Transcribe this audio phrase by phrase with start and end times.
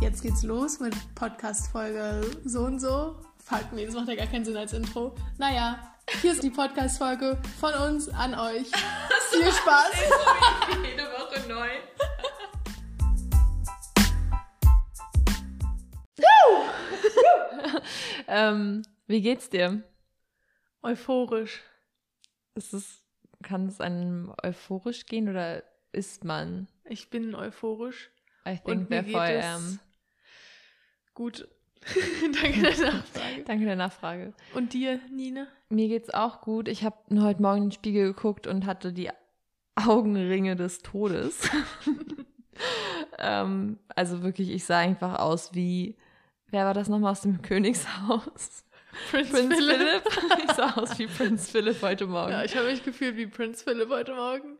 [0.00, 3.16] Jetzt geht's los mit Podcast-Folge so und so.
[3.44, 5.14] Fuck, nee, das macht ja gar keinen Sinn als Intro.
[5.36, 8.66] Naja, hier ist die Podcast-Folge von uns an euch.
[9.30, 9.92] Viel Spaß!
[10.82, 11.68] Jede Woche neu.
[18.26, 19.82] ähm, wie geht's dir?
[20.82, 21.60] Euphorisch.
[22.54, 23.04] Ist es,
[23.42, 26.68] kann es einem euphorisch gehen oder ist man?
[26.84, 28.10] Ich bin euphorisch.
[28.46, 29.78] I Und think mir therefore I am.
[31.20, 31.46] Gut.
[32.42, 33.44] Danke der Nachfrage.
[33.44, 34.32] Danke der Nachfrage.
[34.54, 35.46] Und dir, Nina?
[35.68, 36.66] Mir geht's auch gut.
[36.66, 39.10] Ich habe heute Morgen in den Spiegel geguckt und hatte die
[39.74, 41.42] Augenringe des Todes.
[43.18, 45.98] ähm, also wirklich, ich sah einfach aus wie,
[46.48, 48.64] wer war das nochmal aus dem Königshaus?
[49.10, 50.02] Prinz, Prinz Philipp.
[50.08, 50.44] Philipp.
[50.44, 52.32] Ich sah aus wie Prinz Philipp heute Morgen.
[52.32, 54.56] Ja, ich habe mich gefühlt wie Prinz Philipp heute Morgen.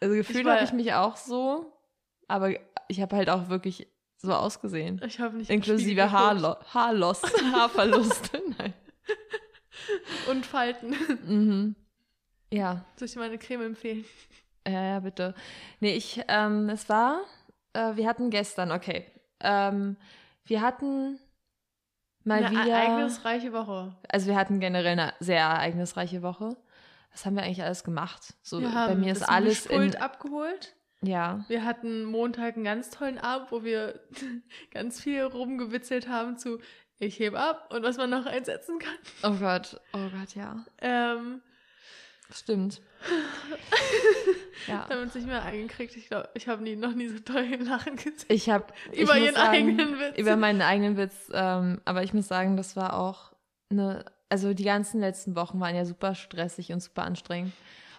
[0.00, 1.72] also gefühlt habe ich mich auch so,
[2.26, 2.52] aber
[2.88, 3.86] ich habe halt auch wirklich
[4.22, 5.00] so ausgesehen.
[5.06, 6.10] Ich habe nicht Inklusive.
[6.10, 8.30] Haarlo Haarloss, Haarverlust.
[8.58, 8.74] Nein.
[10.30, 10.94] Und Falten.
[11.26, 11.76] Mhm.
[12.52, 14.04] Ja, Soll ich dir meine Creme empfehlen?
[14.66, 15.34] ja, ja, bitte.
[15.80, 17.20] Nee, ich, ähm, es war,
[17.72, 19.06] äh, wir hatten gestern, okay,
[19.40, 19.96] ähm,
[20.44, 21.18] wir hatten
[22.24, 23.94] mal Eine wieder, ereignisreiche Woche.
[24.08, 26.56] also wir hatten generell eine sehr ereignisreiche Woche.
[27.12, 28.34] Was haben wir eigentlich alles gemacht?
[28.42, 30.74] So, Wir bei haben mir ist alles in, abgeholt.
[31.02, 34.00] Ja, Wir hatten Montag einen ganz tollen Abend, wo wir
[34.72, 36.58] ganz viel rumgewitzelt haben zu
[37.02, 38.94] ich heb ab und was man noch einsetzen kann.
[39.22, 41.40] oh Gott, oh Gott, ja, Ähm,
[42.30, 42.82] stimmt.
[44.66, 44.86] ja.
[44.86, 45.96] haben uns nicht mehr eingekriegt.
[45.96, 48.26] Ich glaube, ich habe nie, noch nie so toll lachen gesehen.
[48.28, 50.18] Ich habe Über ihren eigenen Witz.
[50.18, 51.30] Über meinen eigenen Witz.
[51.32, 53.32] Ähm, aber ich muss sagen, das war auch
[53.70, 54.04] eine.
[54.28, 57.52] Also die ganzen letzten Wochen waren ja super stressig und super anstrengend.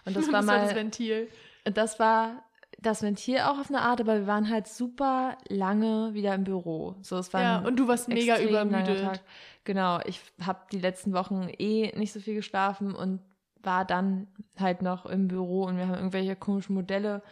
[0.04, 0.74] Und das war das mal.
[0.74, 1.28] Ventil.
[1.64, 2.42] das war
[2.82, 6.96] das Ventil auch auf eine Art, aber wir waren halt super lange wieder im Büro.
[7.02, 9.22] So, es war Ja, und du warst mega übermüdet.
[9.64, 13.20] Genau, ich habe die letzten Wochen eh nicht so viel geschlafen und
[13.62, 14.26] war dann
[14.58, 17.22] halt noch im Büro und wir haben irgendwelche komischen Modelle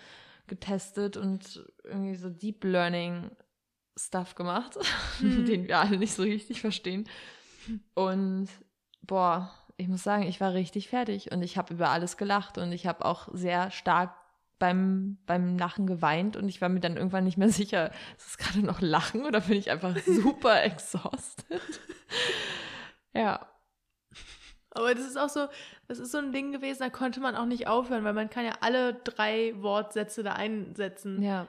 [0.46, 3.30] getestet und irgendwie so Deep Learning
[3.96, 4.78] Stuff gemacht,
[5.18, 5.44] Hm.
[5.44, 7.08] den wir alle nicht so richtig verstehen.
[7.94, 8.48] Und
[9.02, 12.72] boah, ich muss sagen, ich war richtig fertig und ich habe über alles gelacht und
[12.72, 14.14] ich habe auch sehr stark
[14.60, 18.38] beim, beim Lachen geweint und ich war mir dann irgendwann nicht mehr sicher, ist es
[18.38, 21.60] gerade noch Lachen oder bin ich einfach super exhausted?
[23.12, 23.46] ja.
[24.72, 25.48] Aber das ist auch so,
[25.88, 28.44] das ist so ein Ding gewesen, da konnte man auch nicht aufhören, weil man kann
[28.44, 31.20] ja alle drei Wortsätze da einsetzen.
[31.22, 31.48] Ja.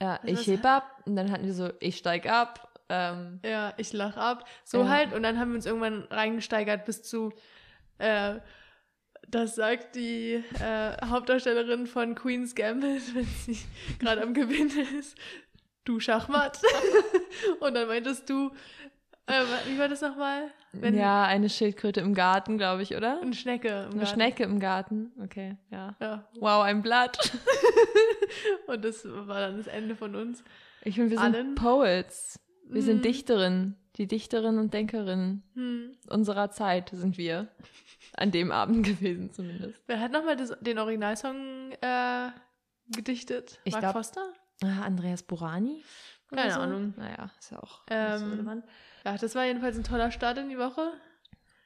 [0.00, 2.80] Ja, Das ich heb ab und dann hatten wir so, ich steig ab.
[2.88, 4.44] Ähm, Ja, ich lach ab.
[4.64, 4.88] So Ja.
[4.88, 5.12] halt.
[5.12, 7.32] Und dann haben wir uns irgendwann reingesteigert bis zu,
[7.98, 8.36] äh,
[9.30, 13.58] das sagt die äh, Hauptdarstellerin von Queen's Gambit, wenn sie
[13.98, 15.16] gerade am Gewinn ist.
[15.84, 16.60] Du Schachmatt.
[17.60, 18.50] Und dann meintest du,
[19.26, 20.50] äh, wie war das nochmal?
[20.72, 23.20] Wenn- ja, eine Schildkröte im Garten, glaube ich, oder?
[23.20, 23.68] Eine Schnecke.
[23.68, 24.06] Im Eine Garten.
[24.06, 25.12] Schnecke im Garten.
[25.22, 25.96] Okay, ja.
[26.00, 26.28] Ja.
[26.38, 27.18] Wow, ein Blatt.
[28.66, 30.44] Und das war dann das Ende von uns.
[30.82, 31.54] Ich finde, wir sind Allen?
[31.56, 32.38] Poets.
[32.66, 32.86] Wir Mhm.
[32.86, 33.76] sind Dichterinnen.
[33.96, 35.92] Die Dichterinnen und Denkerinnen Hm.
[36.08, 37.48] unserer Zeit sind wir.
[38.16, 39.80] An dem Abend gewesen zumindest.
[39.86, 42.30] Wer hat nochmal den Originalsong äh,
[42.88, 43.60] gedichtet?
[43.64, 44.32] Ich Mark glaub- Foster?
[44.62, 45.82] Ah, Andreas Burani?
[46.28, 46.94] Keine Ahnung.
[46.96, 48.64] Naja, ist ja auch Ähm, so relevant.
[49.04, 50.92] Ja, das war jedenfalls ein toller Start in die Woche.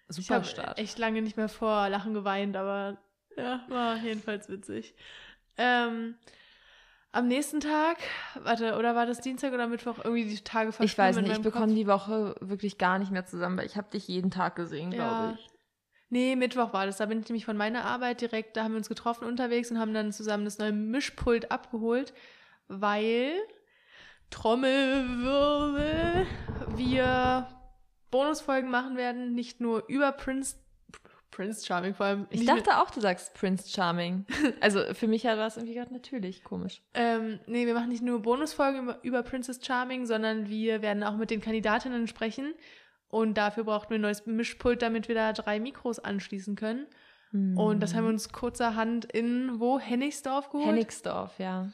[0.09, 0.79] Ich Super habe Start.
[0.79, 2.99] echt lange nicht mehr vor Lachen geweint, aber
[3.37, 4.95] ja, war jedenfalls witzig.
[5.57, 6.15] Ähm,
[7.13, 7.99] am nächsten Tag,
[8.43, 9.99] warte, oder war das Dienstag oder Mittwoch?
[10.05, 13.57] Irgendwie die Tage Ich weiß nicht, ich bekomme die Woche wirklich gar nicht mehr zusammen,
[13.59, 15.09] weil ich habe dich jeden Tag gesehen, Ja.
[15.09, 15.49] glaube ich.
[16.11, 16.99] Nee, Mittwoch war das.
[16.99, 19.79] Da bin ich nämlich von meiner Arbeit direkt, da haben wir uns getroffen unterwegs und
[19.79, 22.13] haben dann zusammen das neue Mischpult abgeholt,
[22.69, 23.33] weil
[24.31, 26.27] Trommelwirbel
[26.77, 27.49] wir
[28.11, 30.57] Bonusfolgen machen werden, nicht nur über Prince
[31.35, 32.27] Prince Charming vor allem.
[32.31, 34.25] Ich dachte auch, du sagst Prince Charming.
[34.61, 36.81] Also für mich war das irgendwie gerade natürlich komisch.
[36.95, 41.17] Ähm, nee, wir machen nicht nur Bonusfolgen über, über Princess Charming, sondern wir werden auch
[41.17, 42.55] mit den Kandidatinnen sprechen.
[43.15, 46.87] Und dafür brauchten wir ein neues Mischpult, damit wir da drei Mikros anschließen können.
[47.57, 49.79] Und das haben wir uns kurzerhand in, wo?
[49.79, 50.67] Hennigsdorf geholt?
[50.67, 51.69] Hennigsdorf, ja.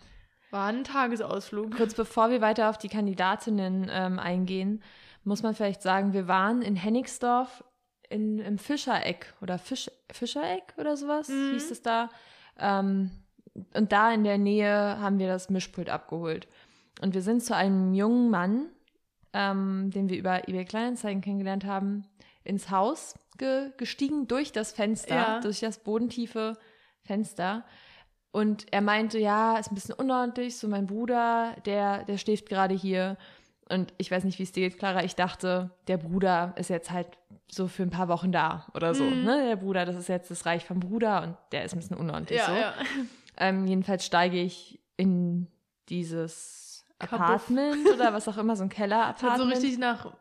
[0.50, 1.74] War ein Tagesausflug.
[1.76, 4.82] Kurz bevor wir weiter auf die Kandidatinnen ähm, eingehen,
[5.24, 7.64] muss man vielleicht sagen, wir waren in Hennigsdorf
[8.10, 11.52] in, im Fischereck oder Fisch, Fischereck oder sowas Mhm.
[11.52, 12.10] hieß es da.
[12.58, 13.10] Ähm,
[13.74, 16.48] und da in der Nähe haben wir das Mischpult abgeholt.
[17.00, 18.66] Und wir sind zu einem jungen Mann,
[19.32, 22.04] ähm, den wir über eBay Kleinanzeigen kennengelernt haben,
[22.44, 25.40] ins Haus ge gestiegen durch das Fenster, Ja.
[25.40, 26.56] durch das bodentiefe
[27.02, 27.64] Fenster.
[28.32, 32.74] Und er meinte, ja, ist ein bisschen unordentlich, so mein Bruder, der, der schläft gerade
[32.74, 33.16] hier.
[33.68, 35.04] Und ich weiß nicht, wie es dir geht, Clara.
[35.04, 37.06] Ich dachte, der Bruder ist jetzt halt
[37.50, 39.04] so für ein paar Wochen da oder so.
[39.04, 39.24] Mhm.
[39.24, 39.44] Ne?
[39.48, 42.38] Der Bruder, das ist jetzt das Reich vom Bruder und der ist ein bisschen unordentlich
[42.38, 42.52] Ja, so.
[42.54, 42.74] ja.
[43.36, 45.46] Ähm, jedenfalls steige ich in
[45.88, 46.69] dieses.
[47.00, 50.12] Apartment oder was auch immer, so ein Es hat so richtig nach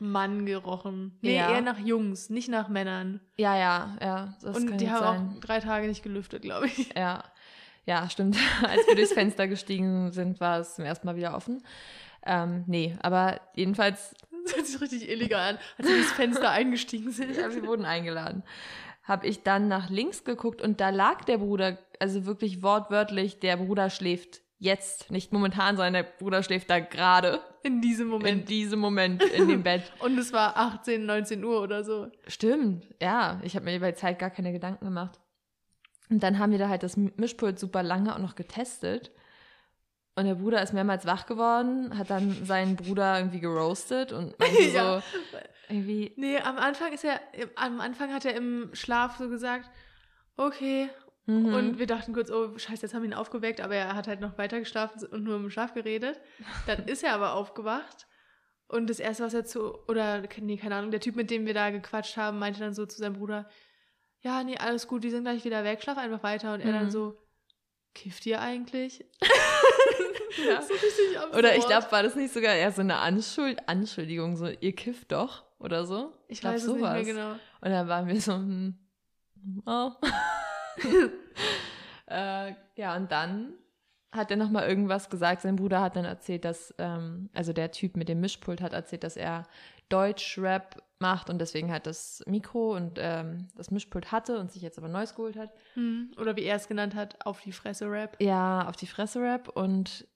[0.00, 1.18] Mann gerochen.
[1.22, 1.50] Nee, Ja.
[1.52, 3.20] eher nach Jungs, nicht nach Männern.
[3.36, 4.34] ja, ja, ja.
[4.42, 5.32] Das Und die haben sein.
[5.36, 6.92] auch drei Tage nicht gelüftet, glaube ich.
[6.96, 7.24] Ja,
[7.86, 8.36] ja, stimmt.
[8.62, 11.62] Als wir durchs Fenster gestiegen sind, war es zum ersten Mal wieder offen.
[12.26, 14.14] Ähm, nee, aber jedenfalls,
[14.44, 17.36] Das hört sich richtig illegal an, als wir durchs Fenster eingestiegen sind.
[17.36, 18.42] ja, wir wurden eingeladen.
[19.04, 23.56] Habe ich dann nach links geguckt und da lag der Bruder, also wirklich wortwörtlich, der
[23.56, 28.48] Bruder schläft jetzt, nicht momentan, sondern der Bruder schläft da gerade In diesem in Moment.
[28.48, 29.92] diesem Moment in dem Bett.
[30.00, 32.08] Und es war 18, 19 Uhr oder so.
[32.26, 33.40] Stimmt, ja.
[33.44, 35.20] Ich habe mir über die Zeit gar keine Gedanken gemacht.
[36.10, 39.10] Und dann haben wir da halt das Mischpult super lange auch noch getestet.
[40.16, 44.62] Und der Bruder ist mehrmals wach geworden, hat dann seinen Bruder irgendwie geroastet und meinte
[44.74, 45.00] Ja.
[45.00, 45.06] so
[45.68, 47.20] irgendwie, Nee, am Anfang ist er,
[47.54, 49.70] am Anfang hat er im Schlaf so gesagt,
[50.36, 50.88] okay.
[51.28, 51.54] Mhm.
[51.54, 54.20] Und wir dachten kurz, oh scheiße, jetzt haben wir ihn aufgeweckt, aber er hat halt
[54.20, 56.20] noch weiter geschlafen und nur im Schlaf geredet.
[56.66, 58.06] Dann ist er aber aufgewacht.
[58.66, 61.54] Und das erste, was er zu, oder, nee, keine Ahnung, der Typ, mit dem wir
[61.54, 63.48] da gequatscht haben, meinte dann so zu seinem Bruder,
[64.20, 66.52] ja, nee, alles gut, die sind gleich wieder weg, schlaf einfach weiter.
[66.54, 66.90] Und er dann Mhm.
[66.90, 67.18] so,
[67.94, 69.04] kifft ihr eigentlich?
[70.46, 70.62] Ja.
[70.62, 71.36] so richtig absurd.
[71.36, 75.10] Oder ich glaube, war das nicht sogar eher so eine Anschuld Anschuldigung, so ihr kifft
[75.10, 76.12] doch oder so?
[76.28, 77.32] ich glaub, weiß es nicht mehr genau.
[77.32, 78.78] Und dann waren wir so, hm,
[79.66, 79.90] oh.
[82.06, 83.54] äh, ja, und dann
[84.12, 85.42] hat er nochmal irgendwas gesagt.
[85.42, 89.04] Sein Bruder hat dann erzählt, dass, ähm, also der Typ mit dem Mischpult hat erzählt,
[89.04, 89.46] dass er
[89.88, 94.78] Deutsch-Rap macht und deswegen halt das Mikro und ähm, das Mischpult hatte und sich jetzt
[94.78, 95.52] aber Neues geholt hat.
[95.74, 96.12] Hm.
[96.18, 98.16] Oder wie er es genannt hat, auf die Fresse Rap.
[98.20, 100.06] Ja, auf die Fresse Rap und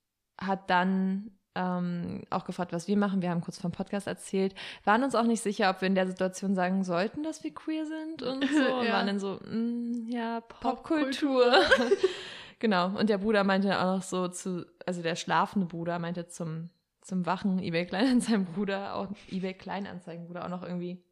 [0.41, 3.21] hat dann ähm, auch gefragt, was wir machen.
[3.23, 4.55] Wir haben kurz vom Podcast erzählt,
[4.85, 7.85] waren uns auch nicht sicher, ob wir in der Situation sagen sollten, dass wir queer
[7.87, 8.75] sind und so.
[8.77, 8.93] Und Ja.
[8.95, 11.45] waren dann so, mm, ja, Popkultur.
[11.53, 11.97] Popkultur.
[12.59, 12.87] genau.
[12.99, 16.71] Und der Bruder meinte auch noch so zu, also der schlafende Bruder meinte zum,
[17.03, 21.05] zum wachen eBay Kleinanzeigen-Bruder, auch eBay Kleinanzeigen-Bruder auch noch irgendwie,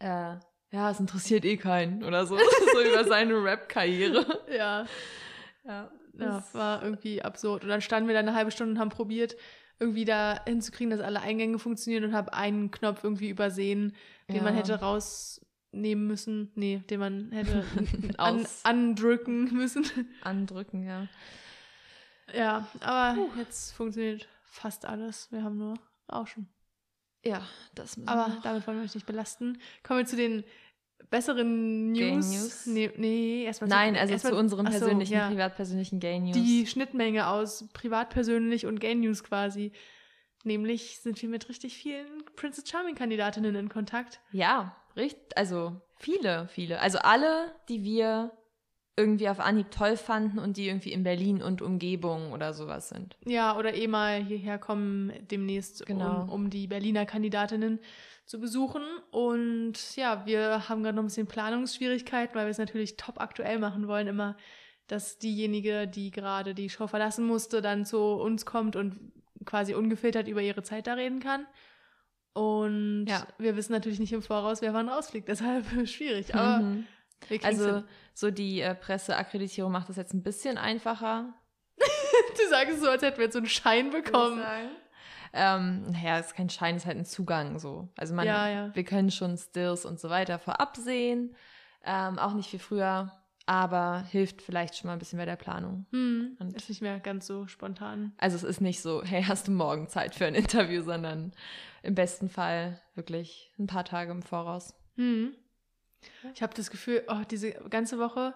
[0.00, 0.34] äh,
[0.72, 2.36] ja, es interessiert eh keinen oder so,
[2.74, 4.26] so über seine Rap-Karriere.
[4.50, 4.84] Ja,
[5.64, 7.62] Ja, ja, war irgendwie absurd.
[7.64, 9.36] Und dann standen wir da eine halbe Stunde und haben probiert,
[9.78, 13.94] irgendwie da hinzukriegen, dass alle Eingänge funktionieren und habe einen Knopf irgendwie übersehen,
[14.30, 14.60] den man Ja.
[14.60, 16.50] hätte rausnehmen müssen.
[16.54, 17.62] Nee, den man hätte
[18.18, 19.84] an, andrücken müssen.
[20.22, 21.08] andrücken, ja.
[22.34, 25.30] ja, aber jetzt funktioniert fast alles.
[25.30, 25.74] Wir haben nur
[26.10, 26.48] Rauschen.
[27.24, 27.42] Ja,
[27.74, 29.58] das müssen Aber wir damit wollen wir euch nicht belasten.
[29.82, 30.44] Kommen wir zu den
[31.10, 32.30] besseren Gay News.
[32.32, 32.66] News?
[32.66, 35.28] Nee, nee erstmal Nein, also erstmal- zu unserem Ach so, persönlichen, ja.
[35.28, 36.36] privat-persönlichen Gay News.
[36.36, 39.72] die Schnittmenge aus privat, persönlich und Gay News quasi.
[40.44, 44.20] Nämlich sind wir mit richtig vielen Princess Charming Kandidatinnen in Kontakt.
[44.32, 46.80] ja, richtig, also viele, viele.
[46.80, 48.30] Also alle, die wir
[48.98, 53.16] irgendwie auf Anhieb toll fanden und die irgendwie in Berlin und Umgebung oder sowas sind.
[53.26, 56.22] Ja, oder eh mal hierher kommen demnächst, Genau.
[56.22, 57.78] um, um die Berliner Kandidatinnen
[58.26, 58.82] zu besuchen.
[59.10, 63.58] Und ja, wir haben gerade noch ein bisschen Planungsschwierigkeiten, weil wir es natürlich top aktuell
[63.58, 64.06] machen wollen.
[64.08, 64.36] Immer,
[64.88, 69.12] dass diejenige, die gerade die Show verlassen musste, dann zu uns kommt und
[69.44, 71.46] quasi ungefiltert über ihre Zeit da reden kann.
[72.34, 73.26] Und Ja.
[73.38, 75.28] wir wissen natürlich nicht im Voraus, wer wann rausfliegt.
[75.28, 76.34] Deshalb schwierig.
[76.34, 76.86] Aber Mhm.
[77.42, 81.32] Also so die äh, Presseakkreditierung macht das jetzt ein bisschen einfacher.
[81.78, 84.38] du sagst es so, als hätten wir jetzt so einen Schein bekommen.
[85.36, 87.88] Ähm, naja, es ist kein Schein, es ist halt ein Zugang so.
[87.96, 88.74] Also man, Ja, ja.
[88.74, 91.36] wir können schon Stills und so weiter vorab sehen.
[91.84, 93.12] Ähm, auch nicht wie früher,
[93.44, 95.86] aber hilft vielleicht schon mal ein bisschen bei der Planung.
[95.92, 98.12] Hm, ist nicht mehr ganz so spontan.
[98.18, 101.32] Also es ist nicht so, hey, hast du morgen Zeit für ein Interview, sondern
[101.82, 104.74] im besten Fall wirklich ein paar Tage im Voraus.
[104.96, 105.34] Hm.
[106.34, 108.34] Ich habe das Gefühl, oh, diese ganze Woche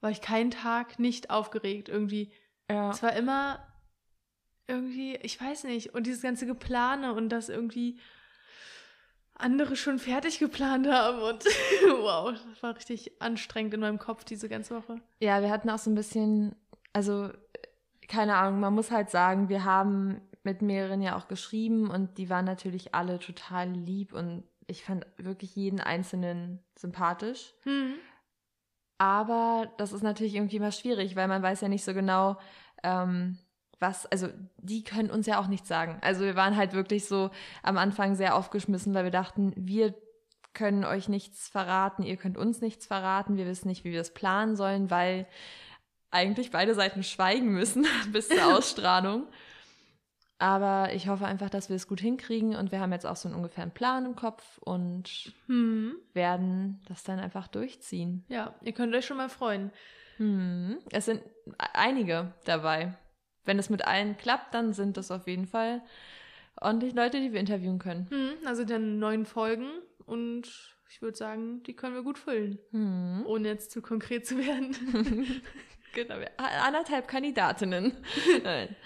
[0.00, 2.32] war ich keinen Tag nicht aufgeregt irgendwie.
[2.70, 2.90] Ja.
[2.90, 3.60] Es war immer
[4.72, 7.98] irgendwie, ich weiß nicht, und dieses ganze Geplane und dass irgendwie
[9.34, 11.44] andere schon fertig geplant haben und
[12.00, 15.00] wow, das war richtig anstrengend in meinem Kopf diese ganze Woche.
[15.20, 16.54] Ja, wir hatten auch so ein bisschen,
[16.92, 17.30] also
[18.08, 22.28] keine Ahnung, man muss halt sagen, wir haben mit mehreren ja auch geschrieben und die
[22.30, 27.54] waren natürlich alle total lieb und ich fand wirklich jeden einzelnen sympathisch.
[27.64, 27.94] Hm.
[28.98, 32.38] Aber das ist natürlich irgendwie immer schwierig, weil man weiß ja nicht so genau,
[32.84, 33.38] ähm,
[33.82, 35.98] was, also die können uns ja auch nichts sagen.
[36.00, 37.30] Also wir waren halt wirklich so
[37.62, 39.94] am Anfang sehr aufgeschmissen, weil wir dachten, wir
[40.54, 44.14] können euch nichts verraten, ihr könnt uns nichts verraten, wir wissen nicht, wie wir es
[44.14, 45.26] planen sollen, weil
[46.10, 49.26] eigentlich beide Seiten schweigen müssen bis zur Ausstrahlung.
[50.38, 53.28] Aber ich hoffe einfach, dass wir es gut hinkriegen und wir haben jetzt auch so
[53.28, 55.94] einen ungefähren Plan im Kopf und Hm.
[56.14, 58.24] werden das dann einfach durchziehen.
[58.28, 59.70] Ja, ihr könnt euch schon mal freuen.
[60.16, 60.78] Hm.
[60.90, 61.22] Es sind
[61.72, 62.94] einige dabei.
[63.44, 65.82] Wenn es mit allen klappt, dann sind das auf jeden Fall
[66.60, 68.06] ordentlich Leute, die wir interviewen können.
[68.10, 69.68] Hm, also dann neun Folgen
[70.06, 73.24] und ich würde sagen, die können wir gut füllen, Hm.
[73.26, 74.76] ohne jetzt zu konkret zu werden.
[75.94, 77.92] Genau, anderthalb Kandidatinnen.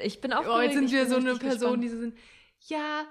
[0.00, 2.16] Ich bin auch Oh, jetzt sind wir so eine Person, die so sind,
[2.60, 3.04] ja,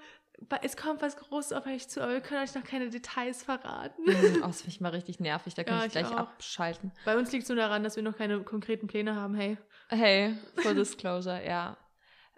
[0.61, 4.03] es kommt was Großes auf euch zu, aber wir können euch noch keine Details verraten.
[4.07, 5.53] Hm, oh, das finde ich mal richtig nervig.
[5.55, 6.17] Da kann Ja, ich ich gleich auch.
[6.17, 6.91] abschalten.
[7.05, 9.57] Bei uns liegt es nur daran, dass wir noch keine konkreten Pläne haben, hey.
[9.89, 11.77] Hey, Full Disclosure, ja.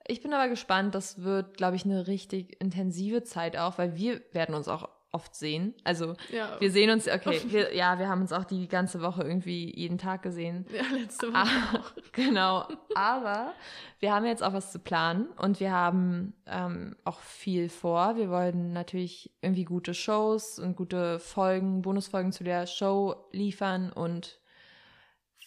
[0.08, 0.96] Ich bin aber gespannt.
[0.96, 5.34] Das wird, glaube ich, eine richtig intensive Zeit auch, weil wir werden uns auch oft
[5.36, 5.74] sehen.
[5.84, 9.24] Also Ja, wir sehen uns, okay, wir, ja, wir haben uns auch die ganze Woche
[9.24, 10.66] irgendwie jeden Tag gesehen.
[10.72, 11.92] ja letzte Woche Ah, auch.
[12.12, 12.68] genau.
[12.96, 13.54] Aber
[14.00, 18.18] wir haben jetzt auch was zu planen und wir haben ähm, auch viel vor.
[18.18, 24.40] Wir wollen natürlich irgendwie gute Shows und gute Folgen, Bonusfolgen zu der Show liefern und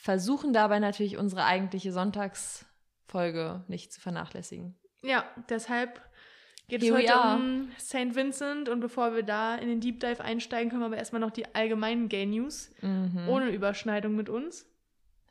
[0.01, 4.77] versuchen dabei natürlich unsere eigentliche Sonntagsfolge nicht zu vernachlässigen.
[5.03, 6.01] Ja, deshalb
[6.81, 7.37] geht es heute are.
[7.37, 8.15] um St.
[8.15, 11.31] Vincent und bevor wir da in den Deep Dive einsteigen, können wir aber erstmal noch
[11.31, 13.29] die allgemeinen Gay News Mhm.
[13.29, 14.67] ohne Überschneidung mit uns.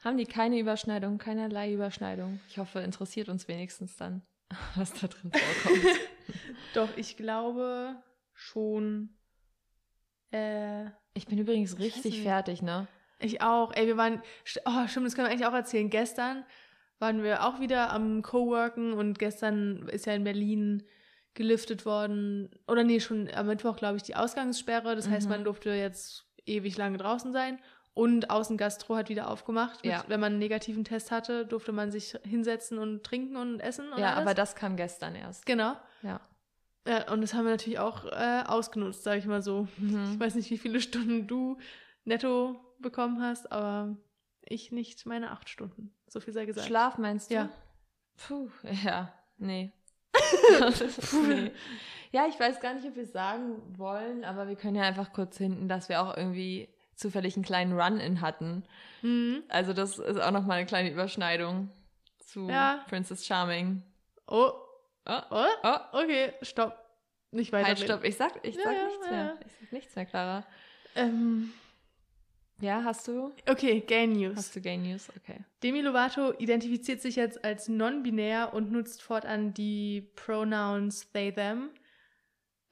[0.04, 2.40] Haben die keine Überschneidung, keinerlei Überschneidung?
[2.50, 4.22] Ich hoffe, interessiert uns wenigstens dann,
[4.76, 5.86] was da drin vorkommt.
[6.74, 7.96] Doch, ich glaube
[8.34, 9.10] schon.
[10.32, 12.88] Äh, ich bin übrigens richtig fertig, ne?
[13.20, 13.72] ich auch.
[13.74, 14.22] Ey, wir waren.
[14.66, 15.90] Oh, stimmt, das können wir eigentlich auch erzählen.
[15.90, 16.44] Gestern
[17.00, 20.84] waren wir auch wieder am Coworken und gestern ist ja in Berlin
[21.34, 22.50] geliftet worden.
[22.68, 24.96] Oder nee, schon am Mittwoch, glaube ich, die Ausgangssperre.
[24.96, 25.32] Das heißt, Mhm.
[25.32, 27.60] man durfte jetzt ewig lange draußen sein.
[27.94, 29.84] Und Außengastro hat wieder aufgemacht.
[29.84, 30.04] Mit, Ja.
[30.08, 33.92] Wenn man einen negativen Test hatte, durfte man sich hinsetzen und trinken und essen.
[33.92, 34.22] Und Ja, alles.
[34.22, 35.46] aber das kam gestern erst.
[35.46, 35.74] Genau.
[36.02, 36.22] Ja.
[36.88, 39.68] Ja, und das haben wir natürlich auch äh, ausgenutzt, sage ich mal so.
[39.78, 40.12] Mhm.
[40.14, 41.58] Ich weiß nicht, wie viele Stunden du
[42.06, 43.96] netto bekommen hast, aber
[44.42, 45.94] ich nicht meine acht Stunden.
[46.08, 46.66] So viel sei gesagt.
[46.68, 47.36] Schlaf meinst du?
[47.36, 47.50] Ja.
[48.18, 48.50] Puh,
[48.84, 49.72] ja, nee.
[51.28, 51.52] Nee.
[52.12, 55.14] Ja, ich weiß gar nicht, ob wir es sagen wollen, aber wir können ja einfach
[55.14, 58.64] kurz hinten, dass wir auch irgendwie zufällig einen kleinen Run-In hatten.
[59.02, 59.44] Mhm.
[59.48, 61.70] Also das ist auch nochmal eine kleine Überschneidung
[62.20, 62.84] zu Ja.
[62.90, 63.84] Princess Charming.
[64.28, 64.52] Oh,
[65.04, 66.78] Oh, oh, oh, okay, stopp.
[67.32, 67.70] Nicht weiter.
[67.70, 68.04] halt, stopp.
[68.04, 69.40] Ich sag, ich Ja, sag ja, nichts mehr.
[69.46, 70.46] Ich sag nichts mehr, Clara.
[70.96, 71.54] Ähm,
[72.62, 73.32] Ja, hast du?
[73.50, 74.38] okay, Gay News.
[74.38, 75.10] Hast du Gay News?
[75.18, 75.40] Okay.
[75.64, 81.72] Demi Lovato identifiziert sich jetzt als non-binär und nutzt fortan die Pronouns they, them.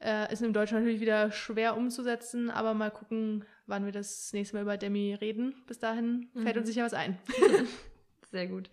[0.02, 4.56] Äh, ist im Deutschen natürlich wieder schwer umzusetzen, aber mal gucken, wann wir das nächste
[4.56, 5.54] Mal über Demi reden.
[5.66, 6.60] Bis dahin fällt Mhm.
[6.60, 7.18] uns sicher was ein.
[8.30, 8.70] Sehr gut.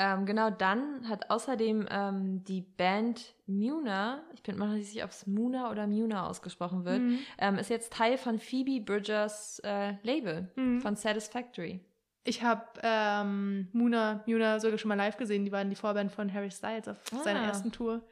[0.00, 5.04] Ähm, genau, dann hat außerdem ähm, die Band Muna, ich bin mir noch nicht sicher,
[5.04, 7.18] ob es Muna oder Muna ausgesprochen wird, Mhm.
[7.38, 10.80] ähm, ist jetzt Teil von Phoebe Bridgers äh, Label, Mhm.
[10.80, 11.80] von Satisfactory.
[12.24, 15.44] Ich habe ähm, Muna, Muna sogar schon mal live gesehen.
[15.44, 17.22] Die waren die Vorband von Harry Styles auf Ah.
[17.24, 18.02] seiner ersten Tour.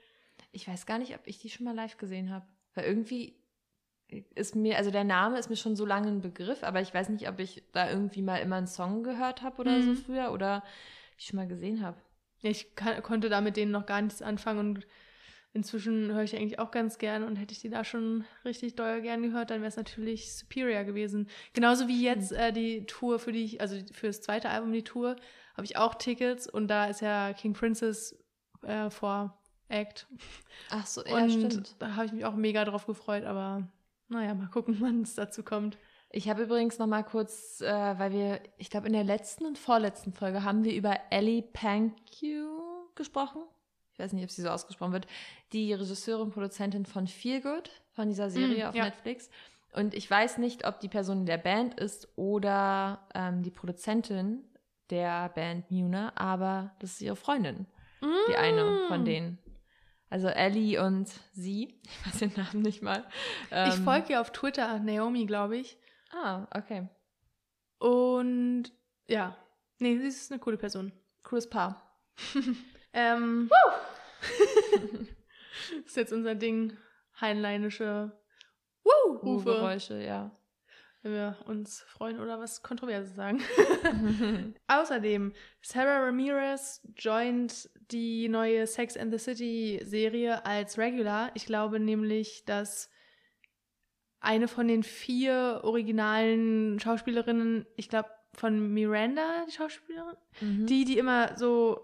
[0.52, 2.47] Ich weiß gar nicht, ob ich die schon mal live gesehen habe.
[2.75, 3.37] Weil irgendwie
[4.35, 7.09] ist mir, also der Name ist mir schon so lange ein Begriff, aber ich weiß
[7.11, 9.97] nicht, ob ich da irgendwie mal immer einen Song gehört habe oder so Mhm.
[9.97, 10.62] früher oder
[11.17, 11.99] ich schon mal gesehen habe.
[12.41, 14.87] Ja, ich kann, konnte da mit denen noch gar nichts anfangen und
[15.53, 18.77] inzwischen höre ich die eigentlich auch ganz gern und hätte ich die da schon richtig
[18.77, 21.29] doll gern gehört, dann wäre es natürlich Superior gewesen.
[21.55, 24.85] Genauso wie jetzt äh, die Tour, für die ich, also für das zweite Album die
[24.85, 25.17] Tour,
[25.57, 28.23] habe ich auch Tickets und da ist ja King Princess
[28.63, 30.07] äh, vor Act.
[30.71, 31.77] Ach so, ja, und stimmt.
[31.79, 33.69] da habe ich mich auch mega drauf gefreut, aber
[34.09, 35.79] naja, mal gucken, wann es dazu kommt.
[36.11, 39.59] Ich habe übrigens noch mal kurz, äh, weil wir, ich glaube in der letzten und
[39.59, 42.49] vorletzten Folge haben wir über Ellie Pankew
[42.95, 43.43] gesprochen.
[43.93, 45.07] Ich weiß nicht, ob sie so ausgesprochen wird.
[45.53, 48.85] Die Regisseurin, Produzentin von Feel Good, von dieser Serie Mm, auf ja.
[48.85, 49.31] Netflix.
[49.73, 54.45] Und ich weiß nicht, ob die Person in der Band ist oder ähm, die Produzentin
[54.91, 57.67] der Band Muna, aber das ist ihre Freundin,
[58.29, 59.05] die eine von Mm.
[59.05, 59.39] denen.
[60.09, 63.05] Also Ellie und sie, ich weiß den Namen nicht mal.
[63.49, 65.77] Ich Ähm, folge ihr auf Twitter, Naomi, glaube ich.
[66.17, 66.89] Ah, okay.
[67.79, 68.73] Und
[69.07, 69.37] ja,
[69.79, 70.93] nee, sie ist eine coole Person.
[71.23, 71.83] Cooles Paar.
[72.99, 73.51] Ähm,
[75.85, 76.75] ist jetzt unser Ding,
[77.21, 78.11] heinleinische
[78.85, 79.17] Woo!
[79.19, 80.35] Rufe, Geräusche, ja.
[81.03, 83.43] wenn wir uns freuen oder was Kontroverses sagen.
[84.67, 91.31] Außerdem, Sarah Ramirez joint die neue Sex and the City Serie als Regular.
[91.35, 92.89] Ich glaube nämlich, dass
[94.26, 100.66] eine von den vier originalen Schauspielerinnen, ich glaube von Miranda, die Schauspielerin, Mhm.
[100.66, 101.80] die, die immer so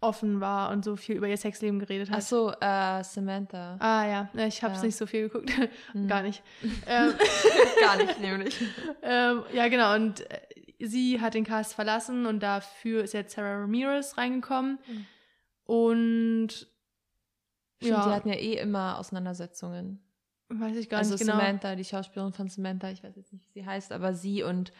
[0.00, 2.18] offen war und so viel über ihr Sexleben geredet hat.
[2.18, 3.76] Ach so, äh, Samantha.
[3.78, 4.86] Ah ja, ich habe es Ja.
[4.86, 5.50] nicht so viel geguckt.
[5.92, 6.08] Hm.
[6.08, 6.42] Gar nicht.
[6.86, 7.14] ähm,
[7.80, 8.60] Gar nicht, nämlich.
[9.02, 9.94] ähm, ja, genau.
[9.94, 10.40] Und äh,
[10.80, 14.78] sie hat den Cast verlassen und dafür ist jetzt Sarah Ramirez reingekommen.
[14.86, 15.06] Mhm.
[15.64, 16.48] Und
[17.78, 18.04] Stimmt, Ja.
[18.08, 20.02] die hatten ja eh immer Auseinandersetzungen.
[20.48, 21.38] Weiß ich gar also nicht genau.
[21.38, 24.72] Samantha, die Schauspielerin von Samantha, ich weiß jetzt nicht, wie sie heißt, aber sie und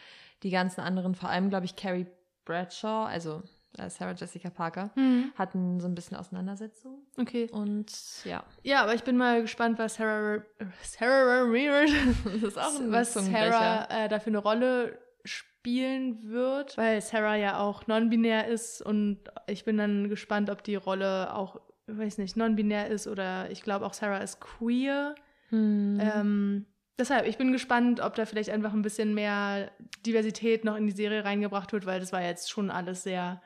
[0.43, 2.05] die ganzen anderen, vor allem, glaube ich, Carrie
[2.45, 3.41] Bradshaw, also
[3.77, 6.99] äh, Sarah Jessica Parker, Hm, hatten so ein bisschen Auseinandersetzungen.
[7.17, 7.49] okay.
[7.51, 7.91] Und
[8.23, 10.41] ja, Ja, aber ich bin mal gespannt, was Sarah,
[10.83, 11.91] Sarah Ramirez,
[12.23, 13.13] das ist auch ein was.
[13.13, 19.19] Sarah äh, da für eine Rolle spielen wird, weil Sarah ja auch non-binär ist und
[19.47, 23.63] ich bin dann gespannt, ob die Rolle auch, ich weiß nicht, non-binär ist oder ich
[23.63, 25.15] glaube auch Sarah ist queer.
[25.49, 25.99] Hm.
[26.01, 26.65] Ähm,
[26.97, 29.71] deshalb, ich bin gespannt, ob da vielleicht einfach ein bisschen mehr
[30.05, 33.41] Diversität noch in die Serie reingebracht wird, weil das war jetzt schon alles sehr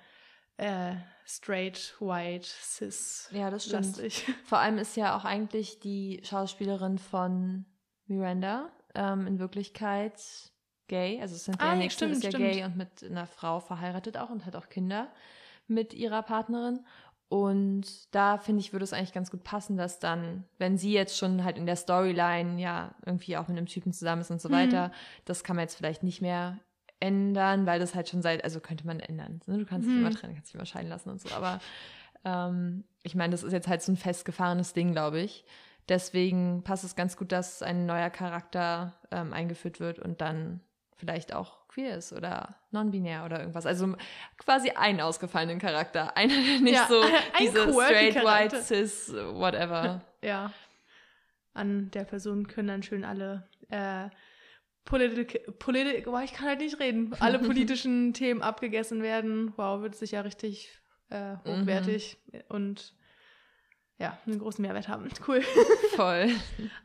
[0.58, 0.94] äh,
[1.26, 3.30] straight, white, cis.
[3.32, 3.86] ja, das stimmt.
[3.86, 4.26] lastig.
[4.46, 7.66] Vor allem ist ja auch eigentlich die Schauspielerin von
[8.08, 10.22] Miranda ähm, in Wirklichkeit
[10.88, 11.20] gay.
[11.22, 12.52] Also Cynthia Ah, ja, Nixon stimmt, ist ja stimmt.
[12.52, 15.12] gay und mit einer Frau verheiratet auch und hat auch Kinder
[15.68, 16.86] mit ihrer Partnerin.
[17.32, 21.18] Und da finde ich, würde es eigentlich ganz gut passen, dass dann, wenn sie jetzt
[21.18, 24.50] schon halt in der Storyline ja irgendwie auch mit einem Typen zusammen ist und so
[24.50, 24.54] Mhm.
[24.54, 24.92] weiter,
[25.24, 26.60] das kann man jetzt vielleicht nicht mehr
[27.00, 29.40] ändern, weil das halt schon seit, also könnte man ändern.
[29.46, 29.60] ne?
[29.60, 30.02] Du kannst dich Mhm.
[30.02, 31.62] immer trennen, kannst dich immer scheiden lassen und so, aber
[32.26, 35.46] ähm, ich meine, das ist jetzt halt so ein festgefahrenes Ding, glaube ich.
[35.88, 40.60] Deswegen passt es ganz gut, dass ein neuer Charakter ähm, eingeführt wird und dann
[41.02, 43.66] vielleicht auch queer ist oder non-binär oder irgendwas.
[43.66, 43.96] Also
[44.38, 46.16] quasi einen ausgefallenen Charakter.
[46.16, 48.58] Einer, der nicht Ja, so ein diese straight, Charakter.
[48.58, 50.02] white, cis, whatever.
[50.24, 50.54] Ja.
[51.56, 54.08] An der Person können dann schön alle äh,
[54.86, 57.12] Politik, Politik, boah, ich kann halt nicht reden.
[57.20, 59.52] Alle politischen Themen abgegessen werden.
[59.58, 60.80] Wow, wird sicher richtig
[61.10, 62.94] äh, hochwertig und
[63.98, 65.10] ja, einen großen Mehrwert haben.
[65.28, 65.42] Cool.
[65.96, 66.30] Voll.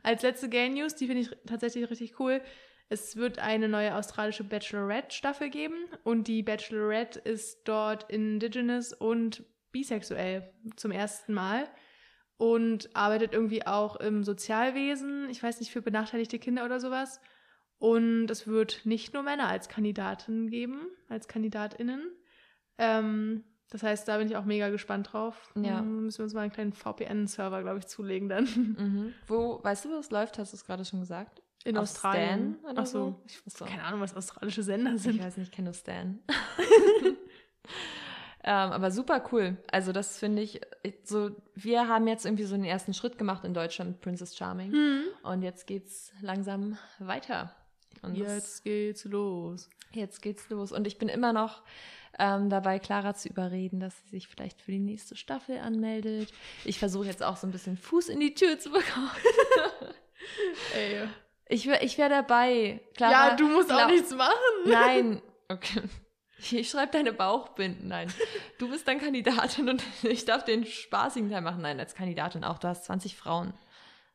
[0.01, 2.41] Als letzte Gay News, die finde ich tatsächlich richtig cool.
[2.89, 10.49] Es wird eine neue australische Bachelorette-Staffel geben und die Bachelorette ist dort indigenous und bisexuell
[10.77, 11.67] zum ersten Mal
[12.37, 17.19] und arbeitet irgendwie auch im Sozialwesen, ich weiß nicht, für benachteiligte Kinder oder sowas.
[17.79, 22.11] Und es wird nicht nur Männer als Kandidaten geben, als KandidatInnen.
[22.77, 25.53] Ähm, das heißt, da bin ich auch mega gespannt drauf.
[25.55, 25.81] Ja.
[25.81, 28.45] Müssen wir uns mal einen kleinen VPN-Server, glaube ich, zulegen dann.
[28.45, 29.13] Mhm.
[29.27, 30.39] Wo, weißt du, wo es läuft?
[30.39, 31.41] Hast du es gerade schon gesagt?
[31.63, 32.57] In Auf Australien.
[32.59, 33.19] Stan oder Ach so.
[33.25, 33.45] so?
[33.49, 35.21] Ich keine Ahnung, was australische Sender Ich sind.
[35.21, 36.19] weiß nicht, ich kenne nur Stan.
[38.43, 39.57] ähm, aber super cool.
[39.71, 40.61] Also das finde ich,
[41.03, 44.71] so, wir haben jetzt irgendwie so den ersten Schritt gemacht in Deutschland mit Princess Charming.
[44.71, 45.03] Hm.
[45.23, 47.53] Und jetzt geht's langsam weiter.
[48.01, 49.69] Und das- Jetzt geht's los.
[49.91, 50.71] jetzt geht's los.
[50.71, 51.63] Und ich bin immer noch
[52.19, 56.31] ähm, dabei, Clara zu überreden, dass sie sich vielleicht für die nächste Staffel anmeldet.
[56.63, 59.11] Ich versuche jetzt auch so ein bisschen Fuß in die Tür zu bekommen.
[60.75, 61.07] Ey.
[61.49, 62.81] Ich wäre ich wär dabei.
[62.95, 64.33] Clara, ja, du musst auch glaub- nichts machen.
[64.65, 65.21] Nein.
[65.49, 65.81] Okay.
[66.51, 67.87] Ich schreibe deine Bauchbinden.
[67.87, 68.13] Nein.
[68.59, 71.61] Du bist dann Kandidatin und ich darf den spaßigen Teil machen.
[71.61, 72.57] Nein, als Kandidatin auch.
[72.59, 73.53] Du hast 20 Frauen.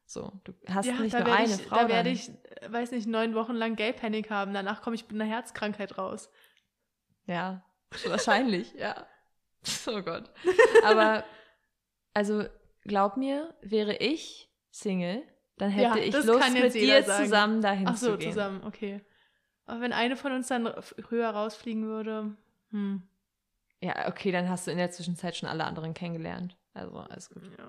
[0.04, 1.76] So, du hast Ja, nicht nur eine ich, Frau.
[1.76, 2.30] da werde ich,
[2.68, 4.52] weiß nicht, neun Wochen lang Gay Panic haben.
[4.52, 6.28] Danach komme ich mit einer Herzkrankheit raus.
[7.26, 7.64] Ja,
[8.06, 9.06] wahrscheinlich, ja.
[9.86, 10.30] Oh Gott.
[10.84, 11.24] Aber,
[12.12, 12.44] also,
[12.82, 15.22] glaub mir, wäre ich Single,
[15.62, 17.24] dann hätte Ja, ich Lust, mit dir sagen.
[17.24, 18.32] zusammen dahin Ach so, zu gehen.
[18.32, 19.00] zusammen, okay.
[19.64, 20.72] Aber wenn eine von uns dann
[21.08, 22.36] höher rausfliegen würde,
[22.70, 23.02] hm.
[23.80, 26.56] Ja, okay, dann hast du in der Zwischenzeit schon alle anderen kennengelernt.
[26.72, 27.42] Also, alles gut.
[27.58, 27.64] Ja.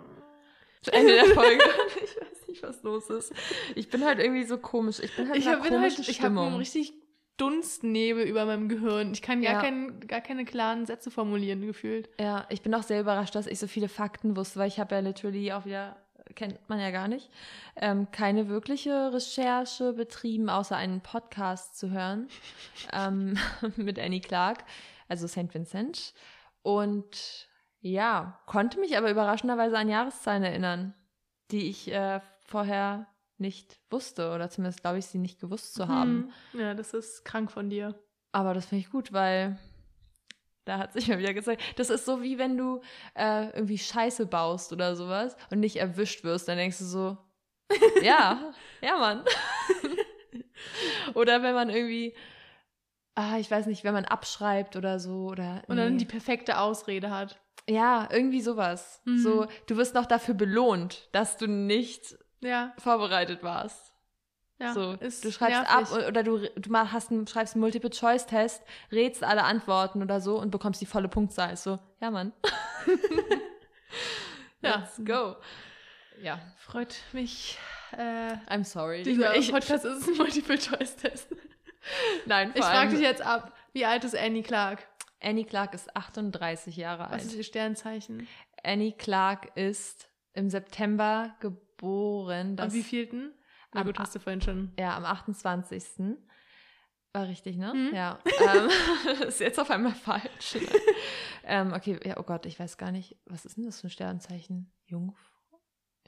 [0.82, 1.64] Zu Ende der Folge.
[2.04, 3.34] ich weiß nicht, was los ist.
[3.76, 5.00] Ich bin halt irgendwie so komisch.
[5.00, 6.94] Ich bin halt Ich in einer halt, komischen ich habe einen richtig
[7.38, 9.12] Dunstnebel über meinem Gehirn.
[9.12, 9.62] Ich kann gar, Ja.
[9.62, 12.10] kein, gar keine klaren Sätze formulieren, gefühlt.
[12.20, 14.94] Ja, ich bin auch sehr überrascht, dass ich so viele Fakten wusste, weil ich habe
[14.96, 15.96] ja literally auch wieder,
[16.36, 17.30] kennt man ja gar nicht,
[17.76, 22.28] ähm, keine wirkliche Recherche betrieben, außer einen Podcast zu hören
[22.94, 23.38] ähm,
[23.76, 24.64] mit Annie Clark,
[25.08, 25.54] also St.
[25.54, 26.14] Vincent.
[26.62, 27.48] Und
[27.82, 30.94] ja, konnte mich aber überraschenderweise an Jahreszahlen erinnern,
[31.52, 33.08] die ich äh, vorher
[33.38, 36.32] nicht wusste oder zumindest glaube ich sie nicht gewusst zu haben.
[36.52, 36.60] Hm.
[36.62, 37.96] Ja, das ist krank von dir.
[38.32, 39.60] Aber das finde ich gut, weil
[40.66, 42.82] da hat sich mal wieder gezeigt, das ist so wie wenn du
[43.16, 47.18] äh, irgendwie Scheiße baust oder sowas und nicht erwischt wirst, dann denkst du so,
[48.02, 49.24] ja, ja, Mann.
[51.14, 52.16] oder wenn man irgendwie,
[53.16, 56.00] ah, ich weiß nicht, wenn man abschreibt oder so oder Und dann nee.
[56.00, 57.40] die perfekte Ausrede hat.
[57.70, 59.02] ja, irgendwie sowas.
[59.06, 59.18] Mhm.
[59.18, 63.93] So, du wirst noch dafür belohnt, dass du nicht Ja, vorbereitet warst.
[64.64, 65.94] Ja, so, ist du schreibst nervig.
[65.94, 70.52] ab oder du, du hast einen, schreibst einen Multiple-Choice-Test, rätst alle Antworten oder so und
[70.52, 71.58] bekommst die volle Punktzahl.
[71.58, 72.32] So, ja, Mann.
[74.62, 74.78] Ja.
[74.78, 75.36] Let's go.
[76.22, 77.58] Ja, Freut mich.
[77.92, 79.04] Äh, I'm sorry.
[79.04, 81.28] dieser ich, Podcast ist ein Multiple-Choice-Test.
[82.26, 84.88] nein, vor Ich frage dich jetzt ab, wie alt ist Annie Clark?
[85.22, 87.38] Annie Clark ist 38 Jahre Was ist alt.
[87.38, 88.28] ihr Sternzeichen?
[88.64, 92.58] Annie Clark ist im September geboren.
[92.60, 93.34] Am wievielten?
[93.74, 94.72] Na Am gut, hast du vorhin schon.
[94.80, 95.84] Ja, am 28.
[97.14, 97.74] War richtig, ne?
[97.74, 97.96] Mhm.
[97.96, 98.20] Ja.
[98.44, 98.70] Ähm,
[99.28, 100.58] ist jetzt auf einmal falsch.
[101.44, 103.92] ähm, okay, ja, oh Gott, ich weiß gar nicht, was ist denn das für ein
[103.92, 104.72] Sternzeichen?
[104.86, 105.30] Jungfrau?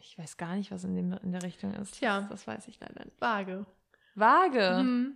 [0.01, 1.95] Ich weiß gar nicht, was in, dem, in der Richtung ist.
[1.95, 2.21] Tja.
[2.21, 3.19] Das, das weiß ich leider nicht.
[3.21, 3.65] Waage.
[4.15, 4.83] Waage.
[4.83, 5.15] Mhm.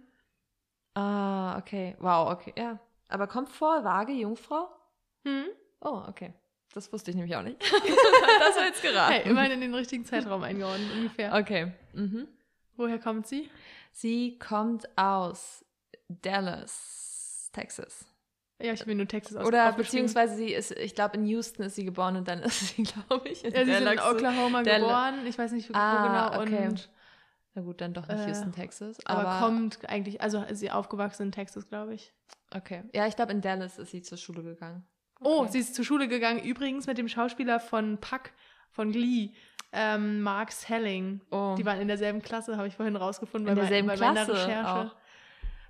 [0.95, 1.95] Ah, okay.
[1.99, 2.79] Wow, okay, ja.
[3.07, 4.69] Aber kommt vor, Waage, Jungfrau?
[5.25, 5.45] Hm?
[5.81, 6.33] Oh, okay.
[6.73, 7.59] Das wusste ich nämlich auch nicht.
[8.39, 9.13] das war jetzt geraten.
[9.13, 11.33] Hey, immerhin in den richtigen Zeitraum eingeordnet ungefähr.
[11.33, 11.73] Okay.
[11.93, 12.27] Mhm.
[12.79, 13.49] Woher kommt sie?
[13.91, 15.65] Sie kommt aus
[16.07, 18.05] Dallas, Texas.
[18.61, 21.75] Ja, ich will nur Texas aus Oder beziehungsweise sie ist, ich glaube, in Houston ist
[21.75, 23.99] sie geboren und dann ist sie, glaube ich, in Ja, sie ist in.
[23.99, 24.81] Oklahoma Dallas.
[24.87, 25.25] geboren.
[25.27, 26.41] Ich weiß nicht wo Ah, genau.
[26.43, 26.67] okay.
[26.67, 26.89] Und,
[27.53, 28.97] Na gut, dann doch nicht Äh, Houston, Texas.
[29.05, 32.13] aber, Aber, kommt eigentlich, also ist sie aufgewachsen in Texas, glaube ich.
[32.51, 32.83] Okay.
[32.93, 34.85] Ja, ich glaube, in Dallas ist sie zur Schule gegangen.
[35.21, 35.51] Oh, Okay.
[35.51, 38.31] sie ist zur Schule gegangen, übrigens mit dem Schauspieler von Puck,
[38.71, 39.31] von Glee,
[39.71, 41.21] ähm, Mark Selling.
[41.31, 43.49] Oh, Die waren in derselben Klasse, habe ich vorhin rausgefunden.
[43.49, 44.91] in bei, derselben bei meiner Klasse Recherche.
[44.91, 44.95] auch.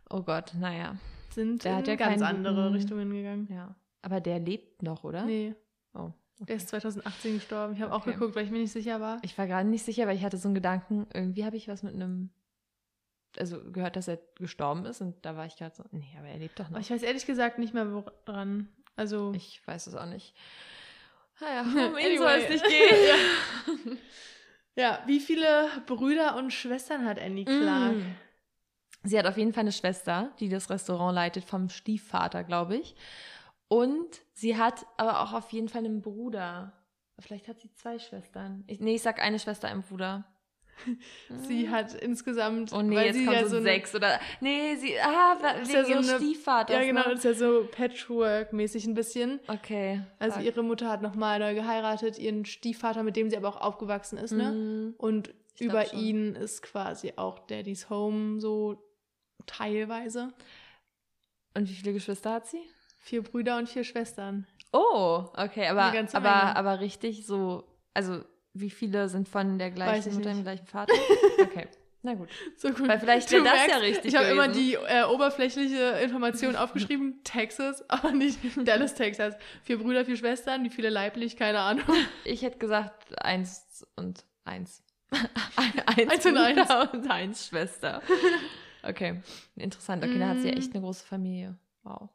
[0.09, 0.95] Oh Gott, naja.
[1.31, 3.47] Sind Der in hat ja ganz andere Richtungen gegangen.
[3.51, 3.75] Ja.
[4.01, 5.25] Aber der lebt noch, oder?
[5.25, 5.53] Nee,
[5.93, 6.11] Oh.
[6.39, 7.73] der ist 2018 gestorben.
[7.73, 8.13] Ich habe auch Okay.
[8.13, 9.17] geguckt, weil ich mir nicht sicher war.
[9.23, 11.83] Ich war gerade nicht sicher, weil ich hatte so einen Gedanken, irgendwie habe ich was
[11.83, 12.29] mit einem,
[13.37, 16.37] also gehört, dass er gestorben ist und da war ich gerade so, nee, aber er
[16.39, 16.71] lebt doch noch.
[16.71, 18.69] Aber ich weiß ehrlich gesagt nicht mehr woran.
[18.95, 20.33] Also, Ich weiß es auch nicht.
[21.41, 23.97] Naja, um ihn soll es nicht gehen.
[24.75, 27.95] ja, wie viele Brüder und Schwestern hat Annie Clark?
[27.95, 28.15] Mm.
[29.03, 32.95] Sie hat auf jeden Fall eine Schwester, die das Restaurant leitet, vom Stiefvater, glaube ich.
[33.69, 36.73] Und sie hat aber auch auf jeden Fall einen Bruder.
[37.19, 38.63] Vielleicht hat sie zwei Schwestern.
[38.67, 40.25] Ich, nee, ich sag eine Schwester, einen Bruder.
[41.47, 42.71] Sie hat insgesamt.
[42.73, 44.19] Oh nee, weil jetzt sie kommt ja so, sechs oder.
[44.41, 44.99] Nee, sie.
[44.99, 46.75] Ah, Ist wegen ja so eine- Stiefvaters.
[46.75, 47.15] Ja, genau, Ne?
[47.15, 49.39] das ist ja so Patchwork-mäßig ein bisschen.
[49.47, 50.01] Okay.
[50.19, 50.45] Also sag.
[50.45, 54.31] ihre Mutter hat nochmal neu geheiratet, ihren Stiefvater, mit dem sie aber auch aufgewachsen ist,
[54.31, 54.51] ne?
[54.51, 58.81] Mm, Und Ich über ihn ist quasi auch Daddy's Home so
[59.45, 60.33] teilweise.
[61.55, 62.61] Und wie viele Geschwister hat sie?
[62.99, 64.45] Vier Brüder und vier Schwestern.
[64.71, 66.55] Oh, okay, aber, aber, Menge.
[66.55, 67.63] aber richtig so.
[67.93, 68.23] Also,
[68.59, 70.93] wie viele sind von der gleichen ich Mutter, dem gleichen Vater?
[71.41, 71.67] Okay,
[72.03, 72.29] na gut.
[72.57, 72.87] So gut.
[72.87, 77.21] Weil vielleicht wäre das ja merkst, richtig Ich habe immer die äh, oberflächliche Information aufgeschrieben,
[77.23, 79.35] Texas, aber nicht Dallas, Texas.
[79.63, 81.85] Vier Brüder, vier Schwestern, wie viele leiblich, keine Ahnung.
[82.25, 84.83] Ich hätte gesagt eins und eins.
[85.55, 88.01] eins, Eins und Bruder und eins Schwester.
[88.83, 89.21] Okay,
[89.55, 90.03] interessant.
[90.03, 90.57] Okay, dann hat sie ja Mm.
[90.59, 91.57] echt eine große Familie.
[91.83, 92.09] Wow.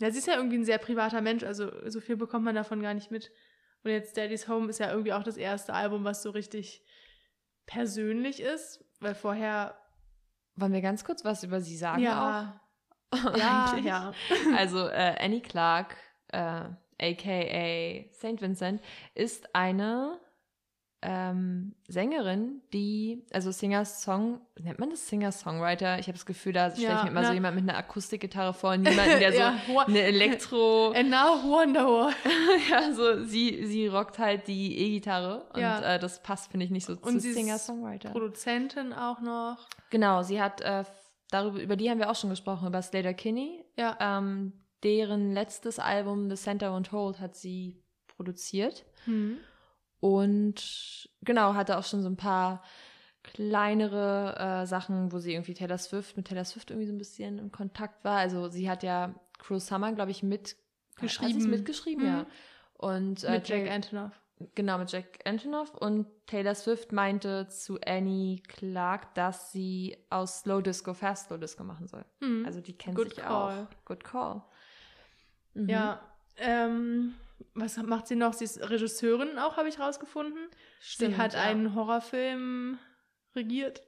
[0.00, 2.82] Ja, sie ist ja irgendwie ein sehr privater Mensch, also so viel bekommt man davon
[2.82, 3.30] gar nicht mit.
[3.88, 6.84] Und jetzt Daddy's Home ist ja irgendwie auch das erste Album, was so richtig
[7.64, 9.78] persönlich ist, weil vorher
[10.56, 12.60] Wollen wir ganz kurz was über sie sagen ja,
[13.14, 13.36] auch?
[13.38, 14.12] ja, ja.
[14.56, 15.96] Also äh, Annie Clark,
[16.28, 16.64] äh,
[17.00, 18.42] aka St.
[18.42, 18.82] Vincent,
[19.14, 20.20] ist eine
[21.02, 25.98] ähm, Sängerin, die, also Singer-Song, nennt man das Singer-Songwriter?
[26.00, 27.78] Ich habe das Gefühl, da stelle ich Ja, mir immer na- so jemand mit einer
[27.78, 30.90] Akustikgitarre vor, niemanden, der so ja, Wo- eine Elektro...
[30.96, 32.12] And now Wonderwall.
[32.70, 35.94] ja, so sie, sie rockt halt die E-Gitarre und Ja.
[35.94, 38.10] äh, das passt, finde ich, nicht so Und zu Singer-Songwriter.
[38.10, 39.68] Produzentin auch noch.
[39.90, 40.84] Genau, sie hat, äh,
[41.30, 43.64] darüber, über die haben wir auch schon gesprochen, über Slater Kinney.
[43.76, 43.96] Ja.
[44.00, 48.84] Ähm, deren letztes Album, The Center Won't Hold, hat sie produziert.
[49.04, 49.38] Hm.
[50.00, 52.62] Und genau, hatte auch schon so ein paar
[53.22, 57.38] kleinere äh, Sachen, wo sie irgendwie Taylor Swift, mit Taylor Swift irgendwie so ein bisschen
[57.38, 58.18] in Kontakt war.
[58.18, 60.56] Also sie hat ja Cruel Summer, glaube ich, mit
[61.00, 61.02] Hat
[61.46, 62.10] mitgeschrieben, Mhm.
[62.10, 62.26] ja.
[62.74, 64.12] Und äh, Mit Jack Antonoff.
[64.54, 65.74] Genau, mit Jack Antonoff.
[65.74, 71.64] Und Taylor Swift meinte zu Annie Clark, dass sie aus Slow Disco Fast Slow Disco
[71.64, 72.04] machen soll.
[72.20, 72.44] Hm.
[72.46, 73.66] Also die kennt Good sich call.
[73.66, 73.84] auch.
[73.84, 74.42] Good call.
[75.54, 75.68] Mhm.
[75.68, 76.00] Ja.
[76.36, 77.14] Ähm,
[77.54, 78.32] was macht sie noch?
[78.32, 80.48] Sie ist Regisseurin auch, habe ich rausgefunden.
[80.80, 81.42] Stimmt, sie hat ja.
[81.42, 82.78] einen Horrorfilm
[83.36, 83.82] regiert.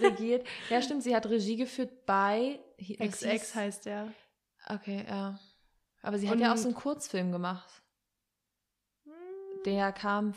[0.00, 0.46] regiert.
[0.68, 4.08] Ja, stimmt, sie hat Regie geführt bei XX hieß- heißt der.
[4.68, 5.38] Okay, ja.
[6.02, 7.68] Aber sie hat Und- ja auch so einen Kurzfilm gemacht.
[9.66, 10.32] Der kam,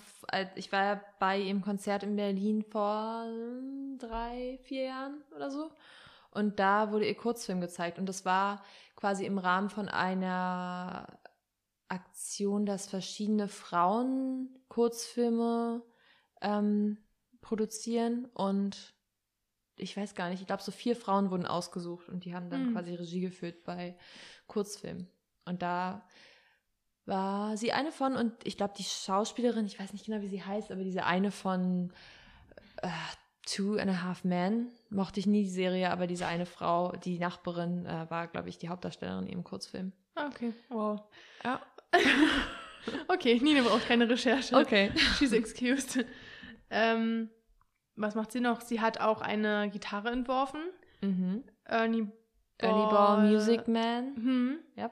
[0.56, 3.26] ich war ja bei ihrem Konzert in Berlin vor
[3.98, 5.72] drei, vier Jahren oder so.
[6.32, 7.98] Und da wurde ihr Kurzfilm gezeigt.
[8.00, 8.62] Und das war
[8.98, 11.08] quasi im Rahmen von einer
[11.94, 15.82] Aktion, dass verschiedene Frauen Kurzfilme
[16.42, 16.98] ähm,
[17.42, 18.26] produzieren.
[18.34, 18.94] Und
[19.78, 22.68] ich weiß gar nicht, ich glaube, so vier Frauen wurden ausgesucht und die haben dann
[22.68, 22.74] Hm.
[22.74, 23.96] quasi Regie geführt bei
[24.48, 25.08] Kurzfilmen.
[25.46, 26.08] Und da
[27.06, 30.44] war sie eine von und ich glaube, die Schauspielerin, ich weiß nicht genau, wie sie
[30.44, 31.92] heißt, aber diese eine von
[32.82, 32.88] äh,
[33.46, 37.20] Two and a Half Men, mochte ich nie die Serie, aber diese eine Frau, die
[37.20, 39.92] Nachbarin, äh, war, glaube ich, die Hauptdarstellerin im Kurzfilm.
[40.16, 41.02] Ah, Okay, wow.
[41.44, 41.60] Ja.
[43.08, 44.56] okay, Nina braucht keine Recherche.
[44.56, 44.92] Okay.
[45.18, 46.06] She's excused.
[46.70, 47.30] ähm,
[47.96, 48.62] was macht sie noch?
[48.62, 50.62] Sie hat auch eine Gitarre entworfen.
[51.02, 51.44] Mhm.
[51.66, 52.08] Ernie
[52.58, 54.16] Ernie Ball Music Man.
[54.16, 54.60] Hm.
[54.76, 54.92] Ja.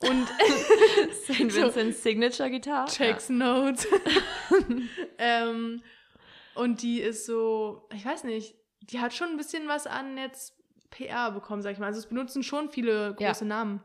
[0.00, 0.28] Und
[1.24, 1.54] St.
[1.54, 2.86] Vincent's Signature Guitar.
[2.86, 3.86] Checks Notes.
[5.18, 5.82] ähm,
[6.54, 10.54] und die ist so, ich weiß nicht, die hat schon ein bisschen was an jetzt
[10.90, 11.86] PR bekommen, sag ich mal.
[11.86, 13.28] Also es benutzen schon viele Ja.
[13.28, 13.82] große Namen.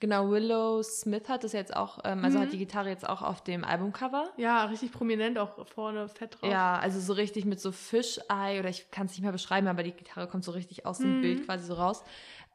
[0.00, 2.42] Genau, Willow Smith hat das jetzt auch, ähm, also Mhm.
[2.42, 4.32] hat die Gitarre jetzt auch auf dem Albumcover.
[4.36, 6.50] Ja, richtig prominent auch vorne fett drauf.
[6.50, 9.82] Ja, also so richtig mit so Fischei oder ich kann es nicht mehr beschreiben, aber
[9.84, 11.20] die Gitarre kommt so richtig aus dem Mhm.
[11.20, 12.02] Bild quasi so raus.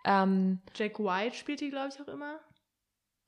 [0.06, 2.40] Ähm, Jack White spielt die, glaube ich, auch immer.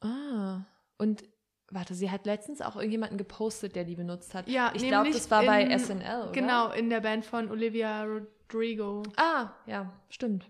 [0.02, 0.62] ah,
[0.98, 1.24] und
[1.70, 4.48] warte, sie hat letztens auch irgendjemanden gepostet, der die benutzt hat.
[4.50, 6.32] Ja, ich glaube, das war bei in- SNL, oder?
[6.32, 9.04] Genau, in der Band von Olivia Rodrigo.
[9.16, 10.50] Ah, ja, stimmt.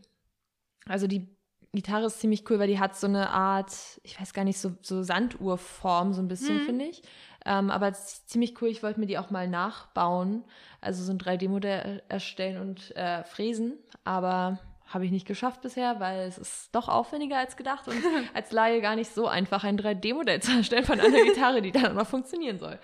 [0.87, 1.27] Also die
[1.73, 3.71] Gitarre ist ziemlich cool, weil die hat so eine Art,
[4.03, 6.61] ich weiß gar nicht, so, so Sanduhrform, so ein bisschen, Mhm.
[6.65, 7.01] finde ich.
[7.45, 10.43] Ähm, aber es ist ziemlich cool, ich wollte mir die auch mal nachbauen.
[10.81, 13.77] Also so ein 3D-Modell erstellen und äh, fräsen.
[14.03, 17.95] Aber habe ich nicht geschafft bisher, weil es ist doch aufwendiger als gedacht und
[18.33, 21.95] als Laie gar nicht so einfach, ein 3D-Modell zu erstellen von einer Gitarre, die dann
[21.95, 22.77] noch funktionieren soll.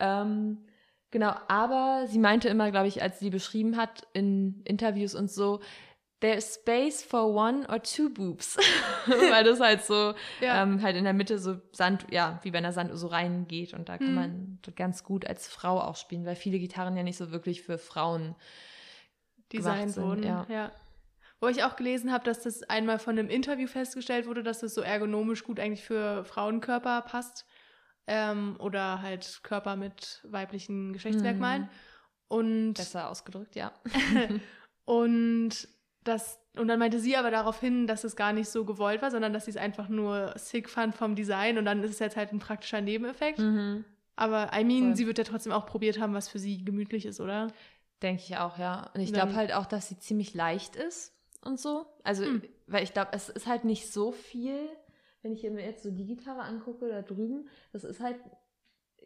[0.00, 0.64] Ähm,
[1.10, 5.60] genau, aber sie meinte immer, glaube ich, als sie beschrieben hat in Interviews und so,
[6.24, 8.56] there's space for one or two boobs.
[9.06, 10.62] Weil das halt so, Ja.
[10.62, 13.90] ähm, halt in der Mitte so Sand, ja, wie bei einer Sanduhr so reingeht und
[13.90, 14.14] da kann Mhm.
[14.14, 17.76] man ganz gut als Frau auch spielen, weil viele Gitarren ja nicht so wirklich für
[17.76, 18.34] Frauen
[19.52, 20.22] designt wurden.
[20.22, 20.46] ja.
[20.48, 20.72] Ja.
[21.40, 24.72] Wo ich auch gelesen habe, dass das einmal von einem Interview festgestellt wurde, dass das
[24.74, 27.44] so ergonomisch gut eigentlich für Frauenkörper passt.
[28.06, 31.62] Ähm, oder halt Körper mit weiblichen Geschlechtsmerkmalen.
[31.64, 31.68] Mhm.
[32.28, 33.72] Und, besser ausgedrückt, ja.
[34.84, 35.68] und
[36.04, 39.10] das, und dann meinte sie aber darauf hin, dass es gar nicht so gewollt war,
[39.10, 42.16] sondern dass sie es einfach nur sick fand vom Design und dann ist es jetzt
[42.16, 43.38] halt ein praktischer Nebeneffekt.
[43.38, 43.84] Mhm.
[44.16, 44.96] Aber I mean, Voll.
[44.96, 47.48] sie wird ja trotzdem auch probiert haben, was für sie gemütlich ist, oder?
[48.02, 48.90] Denke ich auch, ja.
[48.94, 51.12] Und ich glaube halt auch, dass sie ziemlich leicht ist
[51.42, 51.86] und so.
[52.04, 52.42] Also, Hm.
[52.66, 54.68] weil ich glaube, es ist halt nicht so viel,
[55.22, 58.16] wenn ich mir jetzt so die Gitarre angucke da drüben, das ist halt,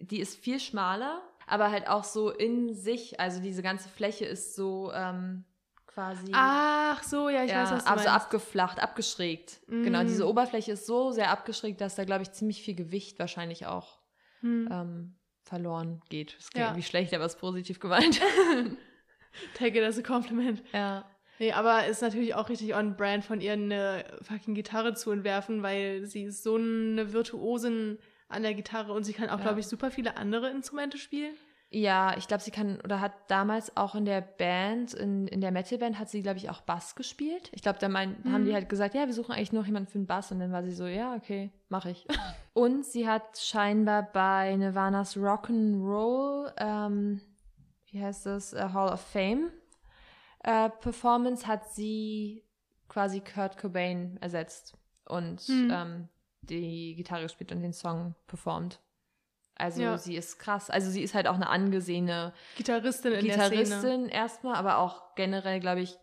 [0.00, 4.54] die ist viel schmaler, aber halt auch so in sich, also diese ganze Fläche ist
[4.54, 5.44] so ähm,
[5.98, 6.30] quasi.
[6.32, 8.22] Ach so, ja, ich ja, weiß, was du also meinst.
[8.24, 9.60] abgeflacht, abgeschrägt.
[9.66, 9.82] Mhm.
[9.84, 13.66] Genau, diese Oberfläche ist so sehr abgeschrägt, dass da, glaube ich, ziemlich viel Gewicht wahrscheinlich
[13.66, 13.98] auch
[14.40, 14.68] Hm.
[14.70, 16.36] ähm, verloren geht.
[16.38, 16.70] Das klingt Ja.
[16.70, 18.20] irgendwie schlecht, aber ist positiv gemeint.
[19.54, 20.62] Take it as a compliment.
[20.72, 21.04] ja.
[21.40, 25.62] Nee, aber ist natürlich auch richtig on brand von ihr eine fucking Gitarre zu entwerfen,
[25.62, 29.44] weil sie ist so eine Virtuosin an der Gitarre und sie kann auch, Ja.
[29.44, 31.34] glaube ich, super viele andere Instrumente spielen.
[31.70, 35.50] Ja, ich glaube, sie kann oder hat damals auch in der Band, in, in der
[35.50, 37.50] Metalband, hat sie, glaube ich, auch Bass gespielt.
[37.52, 38.54] Ich glaube, da mein, haben die Mhm.
[38.54, 40.32] halt gesagt, ja, wir suchen eigentlich noch jemanden für den Bass.
[40.32, 42.06] Und dann war sie so, ja, okay, mache ich.
[42.54, 47.20] Und sie hat scheinbar bei Nirvana's Rock'n'Roll, ähm,
[47.90, 49.50] wie heißt das, äh, Hall of Fame
[50.44, 52.44] äh, Performance, hat sie
[52.88, 55.70] quasi Kurt Cobain ersetzt und Mhm.
[55.70, 56.08] ähm,
[56.40, 58.80] die Gitarre gespielt und den Song performt.
[59.58, 59.98] Also Ja.
[59.98, 60.70] sie ist krass.
[60.70, 63.62] Also sie ist halt auch eine angesehene Gitarristin in der Szene.
[63.62, 65.98] Gitarristin erstmal, aber auch generell, glaube ich,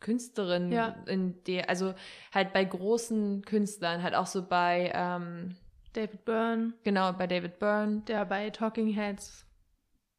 [0.00, 0.88] Künstlerin Ja.
[1.06, 1.94] in der, also
[2.32, 5.56] halt bei großen Künstlern, halt auch so bei, ähm,
[5.92, 8.02] David Byrne, genau, bei David Byrne.
[8.06, 9.46] der bei Talking Heads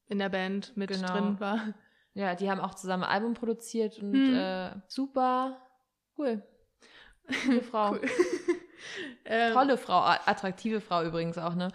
[0.07, 1.11] in der Band mit Genau.
[1.11, 1.59] drin war.
[2.15, 4.33] Ja, die haben auch zusammen ein Album produziert und Hm.
[4.33, 5.57] äh, super
[6.17, 6.41] cool.
[7.45, 7.91] Coole Frau.
[7.91, 8.01] Cool.
[9.25, 11.67] ähm, Tolle Frau, attraktive Frau übrigens auch, ne?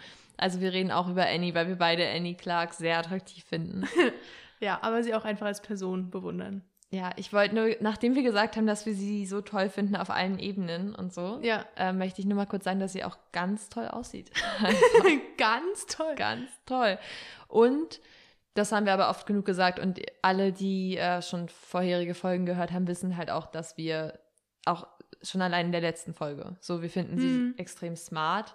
[0.42, 3.84] Also wir reden auch über Annie, weil wir beide Annie Clark sehr attraktiv finden.
[4.60, 6.62] Ja, aber sie auch einfach als Person bewundern.
[6.90, 10.08] Ja, ich wollte nur, nachdem wir gesagt haben, dass wir sie so toll finden auf
[10.08, 13.16] allen Ebenen und so, Ja, äh, möchte ich nur mal kurz sagen, dass sie auch
[13.32, 14.30] ganz toll aussieht.
[15.36, 16.14] ganz toll.
[16.14, 16.96] ganz toll.
[17.48, 18.00] Und
[18.54, 22.70] das haben wir aber oft genug gesagt und alle, die äh, schon vorherige Folgen gehört
[22.70, 24.18] haben, wissen halt auch, dass wir
[24.64, 24.86] auch
[25.22, 27.54] schon allein in der letzten Folge, so wir finden sie Mhm.
[27.56, 28.54] extrem smart.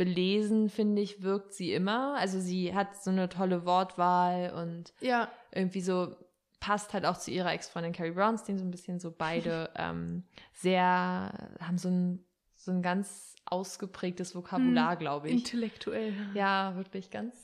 [0.00, 2.16] Belesen, finde ich, wirkt sie immer.
[2.16, 6.16] Also sie hat so eine tolle Wortwahl und Ja, irgendwie so
[6.58, 11.50] passt halt auch zu ihrer Ex-Freundin Carrie Brownstein so ein bisschen so beide ähm, sehr,
[11.60, 12.24] haben so ein,
[12.56, 15.34] so ein ganz ausgeprägtes Vokabular, glaube ich.
[15.34, 16.14] intellektuell.
[16.32, 17.36] Ja, wirklich ganz,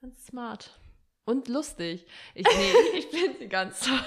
[0.00, 0.80] ganz smart.
[1.24, 2.04] Und lustig.
[2.34, 4.00] Ich, nee, ich finde sie ganz toll.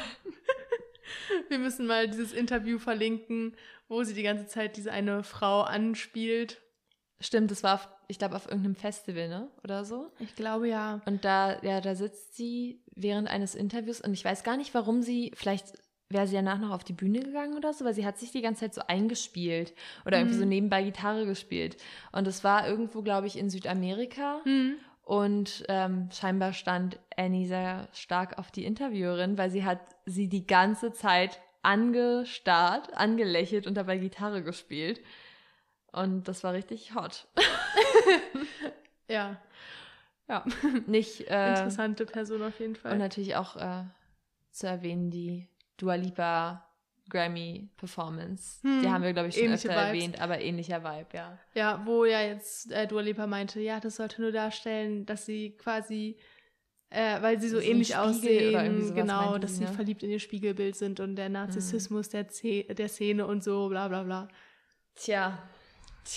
[1.47, 3.55] Wir müssen mal dieses Interview verlinken,
[3.87, 6.61] wo sie die ganze Zeit diese eine Frau anspielt.
[7.21, 9.49] Stimmt, das war, auf, ich glaube, auf irgendeinem Festival, ne?
[9.63, 10.11] Oder so.
[10.19, 11.01] Ich glaube ja.
[11.05, 15.01] Und da, ja, da sitzt sie während eines Interviews und ich weiß gar nicht, warum
[15.01, 15.73] sie, vielleicht
[16.09, 18.41] wäre sie danach noch auf die Bühne gegangen oder so, weil sie hat sich die
[18.41, 19.73] ganze Zeit so eingespielt
[20.05, 20.49] oder irgendwie so Mhm.
[20.49, 21.77] nebenbei Gitarre gespielt.
[22.11, 24.39] Und es war irgendwo, glaube ich, in Südamerika.
[24.43, 24.77] Hm.
[25.03, 30.47] Und ähm, scheinbar stand Annie sehr stark auf die Interviewerin, weil sie hat sie die
[30.47, 35.01] ganze Zeit angestarrt, angelächelt und dabei Gitarre gespielt.
[35.91, 37.27] Und das war richtig hot.
[39.07, 39.41] Ja,
[40.27, 40.45] Ja.
[40.85, 42.93] Nicht äh, interessante Person auf jeden Fall.
[42.93, 43.83] Und natürlich auch äh,
[44.51, 45.47] zu erwähnen die
[45.77, 46.65] Dua Lipa
[47.09, 48.61] Grammy Performance.
[48.61, 49.77] Hm, Die haben wir, glaube ich, schon öfter Vibes.
[49.87, 51.39] erwähnt, aber ähnlicher Vibe, ja.
[51.55, 55.57] Ja, wo ja jetzt äh, Dua Lipa meinte, ja, das sollte nur darstellen, dass sie
[55.57, 56.17] quasi,
[56.91, 59.71] äh, weil sie so So ähnlich aussehen, genau, dass sie, ne?
[59.71, 59.73] Mhm.
[59.73, 63.87] verliebt in ihr Spiegelbild sind und der Narzissmus der, Ze der Szene und so, bla
[63.87, 64.27] bla bla.
[64.93, 65.39] Tja,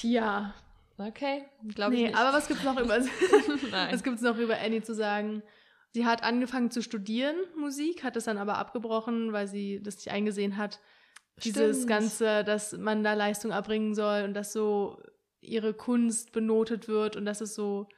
[0.01, 0.55] Tja.
[0.99, 2.17] okay, glaube ich Nee, nicht.
[2.19, 2.99] aber was gibt's noch über
[3.71, 3.93] Nein.
[3.93, 5.43] was gibt's noch über Annie zu sagen?
[5.91, 10.11] Sie hat angefangen zu studieren Musik, hat es dann aber abgebrochen, weil sie das nicht
[10.11, 10.81] eingesehen hat.
[11.45, 11.89] Dieses Stimmt.
[11.89, 15.03] Ganze, dass man da Leistung erbringen soll und dass so
[15.41, 17.89] ihre Kunst benotet wird und dass es so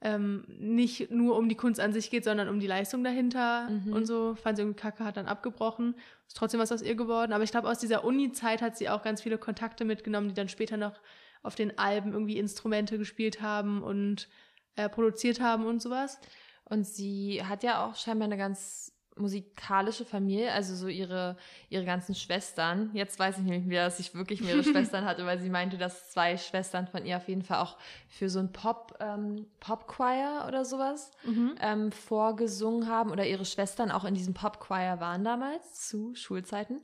[0.00, 3.92] ähm, nicht nur um die Kunst an sich geht, sondern um die Leistung dahinter Mhm.
[3.94, 4.34] und so.
[4.34, 5.94] Fand sie irgendwie kacke, hat dann abgebrochen.
[6.28, 7.32] Ist trotzdem was aus ihr geworden.
[7.32, 10.48] Aber ich glaube, aus dieser Uni-Zeit hat sie auch ganz viele Kontakte mitgenommen, die dann
[10.50, 11.00] später noch
[11.44, 14.28] auf den Alben irgendwie Instrumente gespielt haben und
[14.74, 16.18] äh, produziert haben und sowas.
[16.64, 21.36] Und sie hat ja auch scheinbar eine ganz musikalische Familie, also so ihre,
[21.68, 22.90] ihre ganzen Schwestern.
[22.94, 26.10] Jetzt weiß ich nämlich wieder, dass ich wirklich mehrere Schwestern hatte, weil sie meinte, dass
[26.10, 27.76] zwei Schwestern von ihr auf jeden Fall auch
[28.08, 31.12] für so ein Pop, ähm, Pop-Choir oder sowas
[31.60, 36.80] ähm, vorgesungen haben oder ihre Schwestern auch in diesem Pop-Choir waren damals zu Schulzeiten.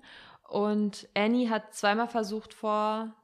[0.49, 2.55] Und Annie hat zweimal versucht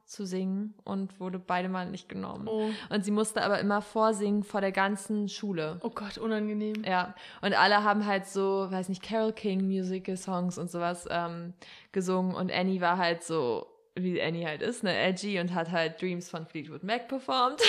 [0.07, 2.47] vorzusingen und wurde beide mal nicht genommen.
[2.47, 2.69] Oh.
[2.89, 5.79] Und sie musste aber immer vorsingen vor der ganzen Schule.
[5.83, 6.83] oh Gott, unangenehm.
[6.85, 11.53] Ja, und alle haben halt so, weiß nicht, Carol King Musical Songs und sowas ähm,
[11.91, 16.01] gesungen und Annie war halt so, wie Annie halt ist, ne, edgy und hat halt
[16.01, 17.61] Dreams von Fleetwood Mac performt.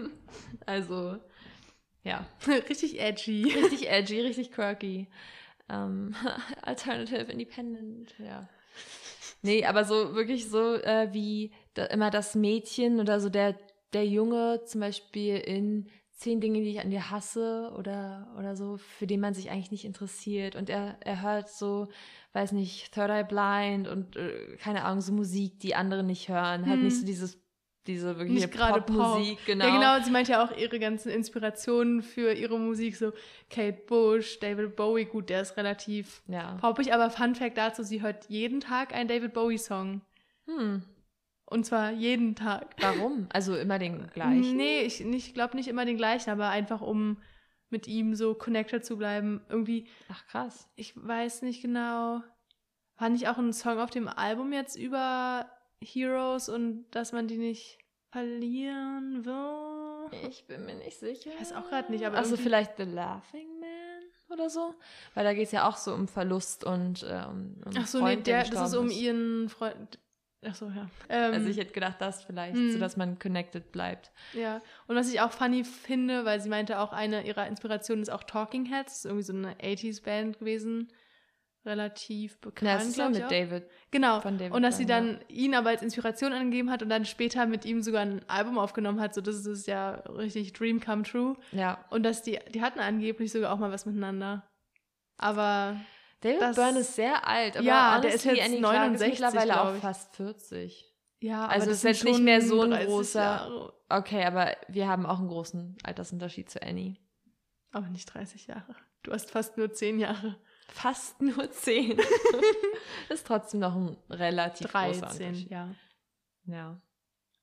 [0.66, 1.18] also,
[2.02, 2.26] ja,
[2.68, 3.44] Richtig edgy.
[3.44, 5.06] richtig edgy, richtig quirky.
[5.68, 6.14] Ähm,
[6.62, 8.48] Alternative Independent, ja.
[9.42, 11.52] Nee, aber so wirklich so äh, wie
[11.84, 13.54] immer das Mädchen oder so der,
[13.92, 18.78] der Junge zum Beispiel in zehn Dinge, die ich an dir hasse oder, oder so,
[18.78, 20.56] für den man sich eigentlich nicht interessiert.
[20.56, 21.88] Und er, er hört so,
[22.32, 26.66] weiß nicht, Third Eye Blind und äh, keine Ahnung, so Musik, die andere nicht hören.
[26.66, 26.84] Halt Hm.
[26.84, 27.38] nicht so dieses,
[27.86, 29.46] diese wirklich Nicht gerade Popmusik, Pop.
[29.46, 29.66] genau.
[29.66, 30.04] Ja, genau.
[30.04, 33.12] Sie meint ja auch ihre ganzen Inspirationen für ihre Musik, so
[33.50, 35.04] Kate Bush, David Bowie.
[35.04, 36.56] Gut, der ist relativ Ja.
[36.56, 40.00] poppig, aber Fun Fact dazu, sie hört jeden Tag einen David Bowie-Song.
[40.46, 40.82] Hm.
[41.46, 42.74] Und zwar jeden Tag.
[42.80, 43.28] Warum?
[43.32, 44.56] Also immer den gleichen?
[44.56, 47.18] Nee, ich, ich glaube nicht immer den gleichen, aber einfach um
[47.70, 49.40] mit ihm so connected zu bleiben.
[49.48, 50.68] Irgendwie, Ach krass.
[50.76, 52.22] ich weiß nicht genau.
[52.98, 55.48] War nicht auch ein Song auf dem Album jetzt über
[55.82, 57.78] Heroes und dass man die nicht
[58.10, 60.28] verlieren will?
[60.28, 61.30] Ich bin mir nicht sicher.
[61.32, 64.74] Ich weiß auch grad nicht, aber Also vielleicht The Laughing Man oder so?
[65.14, 67.98] Weil da geht es ja auch so um Verlust und äh, um, um Ach so,
[67.98, 69.98] nee, Freund, der der, das ist um gestorben ihren Freund.
[70.44, 70.88] Ach so, ja.
[71.08, 72.72] Ähm, Also ich hätte gedacht, das vielleicht, Hm.
[72.72, 74.12] so dass man connected bleibt.
[74.32, 78.10] Ja, und was ich auch funny finde, weil sie meinte, auch eine ihrer Inspirationen ist
[78.10, 80.92] auch Talking Heads, irgendwie so eine 80s-Band gewesen,
[81.64, 82.68] relativ bekannt.
[82.70, 83.28] Ja, das ist ja mit auch.
[83.28, 83.64] David.
[83.90, 87.04] Genau, von David und dass sie dann ihn aber als Inspiration angegeben hat und dann
[87.04, 91.02] später mit ihm sogar ein Album aufgenommen hat, so das ist ja richtig Dream Come
[91.02, 91.36] True.
[91.50, 91.84] Ja.
[91.90, 94.46] Und dass die, die hatten angeblich sogar auch mal was miteinander.
[95.18, 95.80] Aber
[96.20, 99.20] David Das- Byrne ist sehr alt, aber Ja, der ist jetzt Annie Clark 69, ist
[99.20, 100.92] mittlerweile auch fast 40.
[101.20, 104.56] ja, aber Also das ist jetzt nicht mehr so ein 30 großer- Jahre, Okay, aber
[104.68, 106.96] wir haben auch einen großen Altersunterschied zu Annie.
[107.70, 108.74] aber nicht 30 Jahre.
[109.02, 110.36] Du hast fast nur 10 Jahre.
[110.68, 111.98] Fast nur 10.
[113.08, 115.50] ist trotzdem noch ein relativ großer 13, Unterschied.
[115.50, 115.68] ja.
[116.46, 116.80] Ja.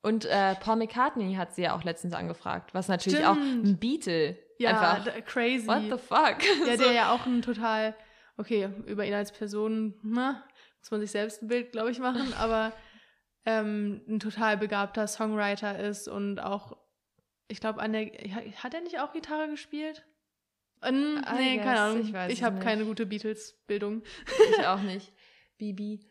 [0.02, 3.66] Und äh, Paul McCartney hat sie ja auch letztens angefragt, was natürlich auch Stimmt.
[3.66, 5.26] ein Beatle Ja, einfach.
[5.26, 5.68] crazy.
[5.68, 6.38] What the fuck?
[6.68, 6.84] Ja, So.
[6.84, 7.95] der ja auch ein total,
[8.38, 10.44] okay, über ihn als Person, na,
[10.80, 12.74] muss man sich selbst ein Bild, glaube ich, machen, aber
[13.46, 16.78] ähm, ein total begabter Songwriter ist und auch,
[17.48, 20.06] ich glaube, an der, hat er nicht auch Gitarre gespielt?
[20.82, 22.02] Ähm, nee, guess, keine Ahnung.
[22.02, 24.04] ich weiß Ich, habe keine gute Beatles-Bildung.
[24.58, 25.14] ich auch nicht.
[25.58, 26.10] Bibi.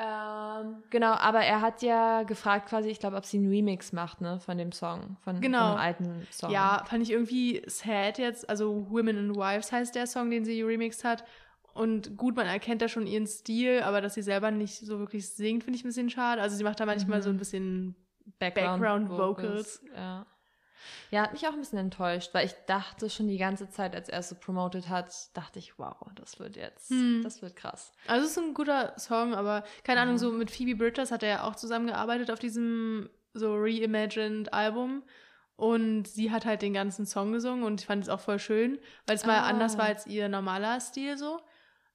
[0.00, 4.20] Ähm, genau, aber er hat ja gefragt quasi, ich glaube, ob sie einen Remix macht,
[4.20, 5.72] ne, von dem Song, von, Genau.
[5.74, 6.50] dem alten Song.
[6.50, 8.48] Ja, fand ich irgendwie sad jetzt.
[8.48, 11.24] Also Women and Wives heißt der Song, den sie remixed hat.
[11.74, 15.28] Und gut, man erkennt da schon ihren Stil, aber dass sie selber nicht so wirklich
[15.28, 16.40] singt, finde ich ein bisschen schade.
[16.42, 17.22] Also sie macht da manchmal Mhm.
[17.22, 17.96] so ein bisschen
[18.38, 19.82] Background, Background Vocals.
[19.94, 20.26] Ja.
[21.10, 24.08] Ja, hat mich auch ein bisschen enttäuscht, weil ich dachte schon die ganze Zeit, als
[24.08, 27.20] er es so promoted hat, dachte ich, wow, das wird jetzt, Hm.
[27.22, 27.92] das wird krass.
[28.06, 31.28] Also es ist ein guter Song, aber keine Ahnung, so mit Phoebe Bridgers hat er
[31.28, 35.02] ja auch zusammengearbeitet auf diesem so reimagined Album.
[35.56, 38.78] Und sie hat halt den ganzen Song gesungen und ich fand es auch voll schön,
[39.06, 39.46] weil es mal Ah.
[39.48, 41.40] anders war als ihr normaler Stil so.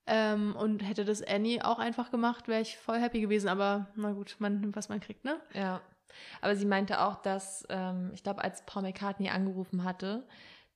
[0.05, 3.47] Ähm, und hätte das Annie auch einfach gemacht, wäre ich voll happy gewesen.
[3.47, 5.39] Aber na gut, man nimmt, was man kriegt, ne?
[5.53, 5.79] Ja.
[6.41, 10.25] Aber sie meinte auch, dass, ähm, ich glaube, als Paul McCartney angerufen hatte,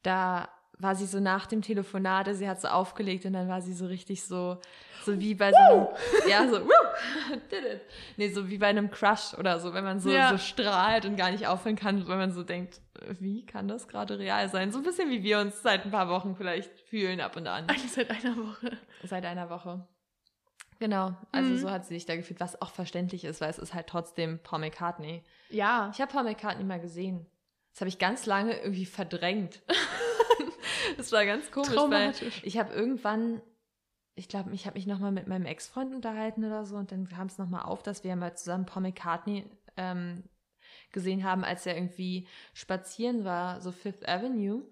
[0.04, 3.74] da war sie so nach dem Telefonat, sie hat so aufgelegt und dann war sie
[3.74, 4.60] so richtig so,
[5.04, 5.88] so wie bei so einem,
[6.30, 6.70] ja, so, woo,
[7.52, 7.82] did it.
[8.16, 10.30] Nee, so wie bei einem Crush oder so, wenn man so, Ja.
[10.30, 13.88] so strahlt und gar nicht aufhören kann, wenn man so denkt, äh, wie kann das
[13.88, 14.72] gerade real sein?
[14.72, 17.68] So ein bisschen wie wir uns seit ein paar Wochen vielleicht fühlen ab und an.
[17.68, 18.78] Eigentlich seit einer Woche.
[19.04, 19.84] Seit einer Woche.
[20.80, 21.58] Genau, also Mhm.
[21.58, 24.40] so hat sie sich da gefühlt, was auch verständlich ist, weil es ist halt trotzdem
[24.44, 25.24] Paul McCartney.
[25.50, 25.90] Ja.
[25.94, 27.26] Ich habe Paul McCartney mal gesehen.
[27.74, 29.62] Das habe ich ganz lange irgendwie verdrängt.
[30.98, 32.14] das war ganz komisch, weil
[32.44, 33.42] ich habe irgendwann,
[34.16, 37.28] ich glaube, ich habe mich nochmal mit meinem Ex-Freund unterhalten oder so und dann kam
[37.28, 39.46] es nochmal auf, dass wir mal zusammen Paul McCartney
[39.78, 40.24] ähm,
[40.92, 44.64] gesehen haben, als er irgendwie spazieren war, so Fifth Avenue.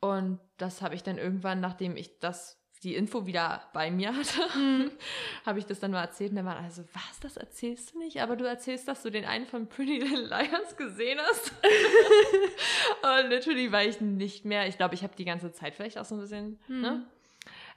[0.00, 4.40] Und das habe ich dann irgendwann, nachdem ich das die Info wieder bei mir hatte,
[4.58, 4.90] Mhm.
[5.46, 7.98] habe ich das dann mal erzählt und dann waren alle so, was, das erzählst du
[7.98, 8.20] nicht?
[8.22, 11.52] Aber du erzählst, dass du den einen von Pretty Little Liars gesehen hast.
[13.02, 16.04] und natürlich war ich nicht mehr, ich glaube, ich habe die ganze Zeit vielleicht auch
[16.04, 16.80] so ein bisschen, Mhm.
[16.80, 17.06] ne?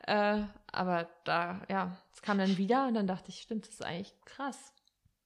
[0.07, 3.83] Äh, aber da, ja, es kam dann wieder und dann dachte ich, stimmt, das ist
[3.85, 4.73] eigentlich krass.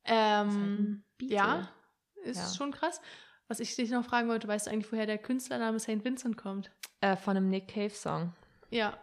[0.03, 1.35] Ähm, Beatle.
[1.35, 1.69] ja,
[2.23, 2.57] ist Ja.
[2.57, 3.01] schon krass.
[3.47, 6.03] Was ich dich noch fragen wollte, weißt du eigentlich, woher der Künstlername St.
[6.03, 6.71] Vincent kommt?
[6.99, 8.33] Äh, von einem Nick Cave Song.
[8.69, 8.97] Ja.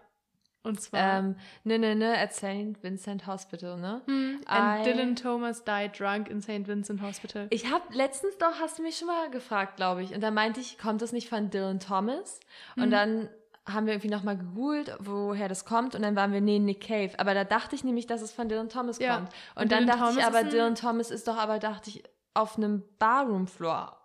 [0.65, 1.19] Und zwar.
[1.19, 2.83] Ähm, ne, ne, ne, at St.
[2.83, 4.01] Vincent Hospital, ne?
[4.07, 6.69] hm, and I- Dylan Thomas died drunk in St.
[6.69, 7.49] Vincent Hospital.
[7.51, 10.15] Ich habe letztens doch, hast du mich schon mal gefragt, glaube ich.
[10.15, 12.39] Und da meinte ich, kommt das nicht von Dylan Thomas?
[12.77, 12.91] Und Mhm.
[12.91, 13.29] dann
[13.69, 15.95] haben wir irgendwie nochmal gegoogelt, woher das kommt.
[15.95, 17.13] Und dann waren wir, nee, Nick Cave.
[17.19, 19.17] Aber da dachte ich nämlich, dass es von Dylan Thomas Ja.
[19.17, 19.29] kommt.
[19.57, 22.03] Und, Und dann Dylan dachte Thomas ich aber, Dylan Thomas ist doch aber, dachte ich,
[22.35, 23.97] auf einem Barroom-Floor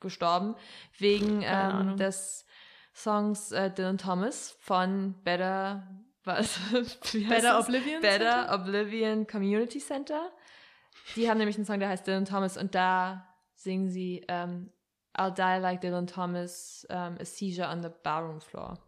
[0.00, 0.54] gestorben.
[0.98, 2.44] Wegen ähm, des
[2.94, 5.86] Songs äh, Dylan Thomas von Better,
[6.24, 6.58] was?
[7.28, 7.58] Better?
[7.58, 8.00] Oblivion?
[8.00, 8.54] Better Center?
[8.54, 10.30] Oblivion Community Center.
[11.16, 14.70] Die haben nämlich einen Song, der heißt Dylan Thomas und da singen sie ähm,
[15.16, 18.78] I'll die like Dylan Thomas, um, a seizure on the barroom floor.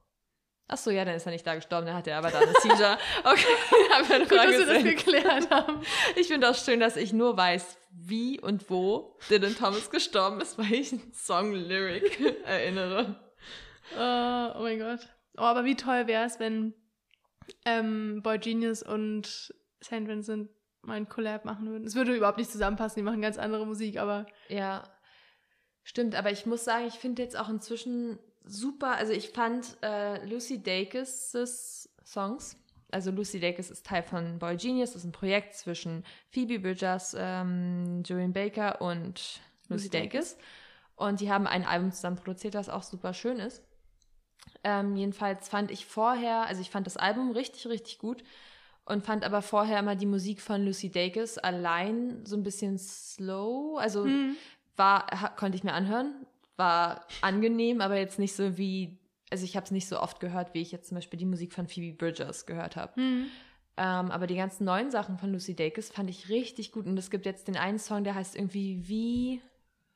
[0.69, 2.53] Ach so, ja, dann ist er nicht da gestorben, dann hat er aber da eine
[2.61, 2.99] Seizure.
[3.23, 3.45] Okay,
[3.93, 5.81] haben wir eine Gut, dass wir das geklärt haben.
[6.17, 10.59] Ich finde auch schön, dass ich nur weiß, wie und wo Dylan Thomas gestorben ist,
[10.59, 13.21] weil ich einen Song-Lyric erinnere.
[13.95, 15.09] Äh, oh mein Gott.
[15.37, 16.75] Oh, aber wie toll wäre es, wenn
[17.65, 20.07] ähm, Boy Genius und St.
[20.07, 20.51] Vincent
[20.83, 21.87] mal ein Collab machen würden.
[21.87, 24.85] Es würde überhaupt nicht zusammenpassen, die machen ganz andere Musik, aber Ja,
[25.83, 26.15] stimmt.
[26.15, 28.93] Aber ich muss sagen, ich finde jetzt auch inzwischen super.
[28.97, 32.57] Also ich fand äh, Lucy Dacus' Songs.
[32.91, 34.93] Also Lucy Dacus ist Teil von Boy Genius.
[34.93, 40.13] Das ist ein Projekt zwischen Phoebe Bridgers, ähm, Julian Baker und Lucy Lucy Dacus.
[40.35, 40.37] Dacus.
[40.95, 43.63] Und die haben ein Album zusammen produziert, das auch super schön ist.
[44.65, 48.23] Ähm, jedenfalls fand ich vorher, also ich fand das Album richtig, richtig gut
[48.85, 53.79] und fand aber vorher immer die Musik von Lucy Dacus allein so ein bisschen slow.
[53.79, 54.37] Also hm,
[54.77, 56.27] war, konnte ich mir anhören,
[56.57, 58.99] war angenehm, aber jetzt nicht so wie,
[59.31, 61.53] also ich habe es nicht so oft gehört, wie ich jetzt zum Beispiel die Musik
[61.53, 62.95] von Phoebe Bridgers gehört habe.
[62.97, 63.27] hm.
[63.79, 67.11] Ähm, aber die ganzen neuen Sachen von Lucy Dacus fand ich richtig gut und es
[67.11, 69.43] gibt jetzt den einen Song, der heißt irgendwie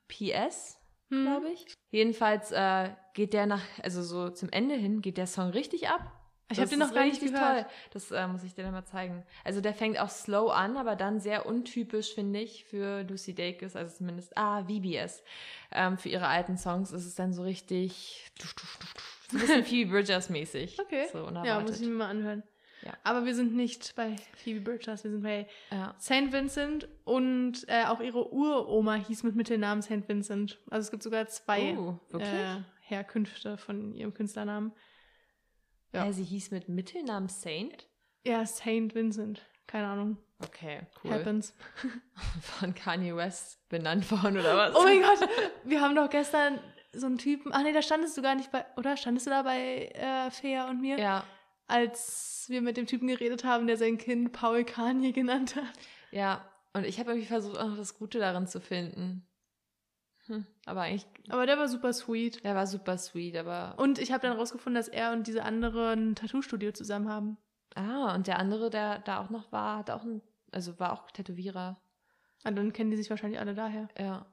[0.07, 0.77] VPS,
[1.11, 1.25] Hm.
[1.25, 1.65] glaube ich.
[1.91, 6.11] Jedenfalls äh, geht der nach, also so zum Ende hin, geht der Song richtig ab.
[6.49, 7.63] Ich habe den noch gar nicht gehört.
[7.63, 7.65] Toll.
[7.91, 9.23] Das äh, muss ich dir dann mal zeigen.
[9.45, 13.75] Also der fängt auch slow an, aber dann sehr untypisch, finde ich, für Lucy Dacus,
[13.75, 15.23] also zumindest, ah, VBS.
[15.71, 18.29] Ähm, für ihre alten Songs ist es dann so richtig,
[19.29, 20.77] so ein bisschen Phoebe Bridgers mäßig.
[20.79, 21.07] Okay.
[21.11, 22.43] So Ja, muss ich mir mal anhören.
[22.83, 22.93] Ja.
[23.03, 25.93] Aber wir sind nicht bei Phoebe Bridgers, wir sind bei ja.
[25.99, 26.31] St.
[26.31, 30.07] Vincent und äh, auch ihre Uroma hieß mit Mittelnamen St.
[30.07, 30.59] Vincent.
[30.69, 34.73] Also es gibt sogar zwei Oh, äh, Herkünfte von ihrem Künstlernamen.
[35.93, 36.05] ja.
[36.05, 36.11] Ja.
[36.11, 37.87] sie hieß mit Mittelnamen Saint.
[38.25, 38.95] Ja, St.
[38.95, 39.41] Vincent.
[39.67, 40.17] Keine Ahnung.
[40.43, 41.11] Okay, cool.
[41.11, 41.53] Happens.
[42.41, 44.75] Von Kanye West benannt worden oder was?
[44.75, 45.19] Oh mein Gott,
[45.63, 46.59] wir haben doch gestern
[46.93, 47.51] so einen Typen.
[47.53, 48.97] Ach nee, da standest du gar nicht bei, oder?
[48.97, 50.97] Standest du da bei äh, Fea und mir?
[50.99, 51.23] Ja,
[51.71, 55.73] Als wir mit dem Typen geredet haben, der sein Kind Paul Kanye genannt hat.
[56.11, 56.45] ja.
[56.73, 59.27] Und ich habe irgendwie versucht, auch noch das Gute darin zu finden.
[60.27, 62.43] Hm, aber eigentlich, Aber der war super sweet.
[62.45, 65.91] der war super sweet, aber Und ich habe dann rausgefunden, dass er und diese andere
[65.91, 67.37] ein Tattoo-Studio zusammen haben.
[67.75, 71.11] Ah, und der andere, der da auch noch war, hat auch ein, also war auch
[71.11, 71.81] Tätowierer.
[72.45, 73.89] Ah, dann kennen die sich wahrscheinlich alle daher.
[73.99, 74.25] Ja.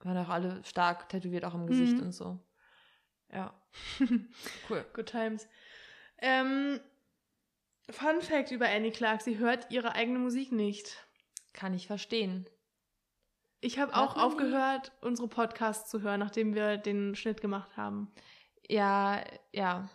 [0.00, 2.02] Waren auch alle stark tätowiert, auch im Gesicht Mhm.
[2.02, 2.38] und so.
[3.32, 3.54] Ja.
[4.68, 4.84] Cool.
[4.92, 5.48] Good times.
[6.22, 6.80] Ähm,
[7.90, 10.96] Fun Fact über Annie Clark: Sie hört ihre eigene Musik nicht.
[11.52, 12.48] Kann ich verstehen.
[13.60, 14.20] Ich habe auch die?
[14.20, 18.10] aufgehört, unsere Podcasts zu hören, nachdem wir den Schnitt gemacht haben.
[18.68, 19.88] Ja, ja.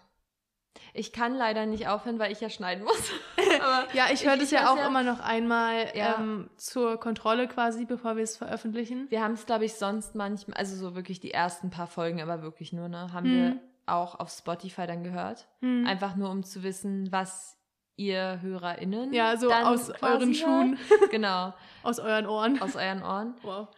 [0.94, 3.12] Ich kann leider nicht aufhören, weil ich ja schneiden muss.
[3.62, 6.18] Aber Ja, ich höre das ich ja auch ja- immer noch einmal Ja.
[6.20, 9.10] ähm, zur Kontrolle quasi, bevor wir es veröffentlichen.
[9.10, 12.42] wir haben es, glaube ich, sonst manchmal, also so wirklich die ersten paar Folgen, aber
[12.44, 13.34] wirklich nur, ne, haben Mhm.
[13.34, 15.48] wir auch auf Spotify dann gehört.
[15.62, 15.86] Hm.
[15.88, 17.58] Einfach nur, um zu wissen, was
[17.96, 20.36] ihr HörerInnen Ja, so aus euren hört.
[20.36, 20.78] Schuhen,
[21.12, 22.62] Genau, aus euren Ohren.
[22.62, 23.36] aus euren Ohren.
[23.42, 23.70] Wow.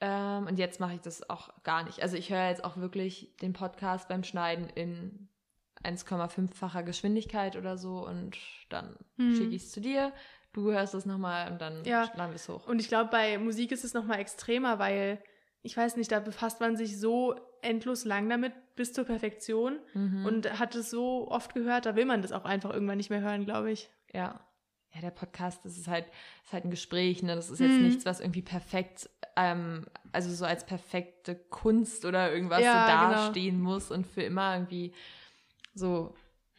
[0.00, 2.02] Ähm, und jetzt mache ich das auch gar nicht.
[2.02, 5.28] Also ich höre jetzt auch wirklich den Podcast beim Schneiden in
[5.84, 8.36] 1,5-facher Geschwindigkeit oder so und
[8.68, 9.34] dann Mhm.
[9.36, 10.12] schicke ich es zu dir.
[10.52, 12.02] Du hörst es nochmal und dann Ja.
[12.16, 12.66] laden wir es hoch.
[12.66, 15.22] Und ich glaube, bei Musik ist es nochmal extremer, weil,
[15.62, 20.24] ich weiß nicht, da befasst man sich so endlos lang damit bis zur Perfektion Mhm.
[20.26, 23.20] und hat es so oft gehört, da will man das auch einfach irgendwann nicht mehr
[23.20, 23.90] hören, glaube ich.
[24.12, 24.40] Ja.
[24.94, 26.06] Ja, der Podcast, das ist halt,
[26.44, 27.34] ist halt ein Gespräch, ne?
[27.34, 27.86] Das ist jetzt Mhm.
[27.86, 33.10] nichts, was irgendwie perfekt, ähm, also so als perfekte Kunst oder irgendwas Ja, so genau.
[33.26, 34.94] dastehen muss und für immer irgendwie
[35.74, 36.14] so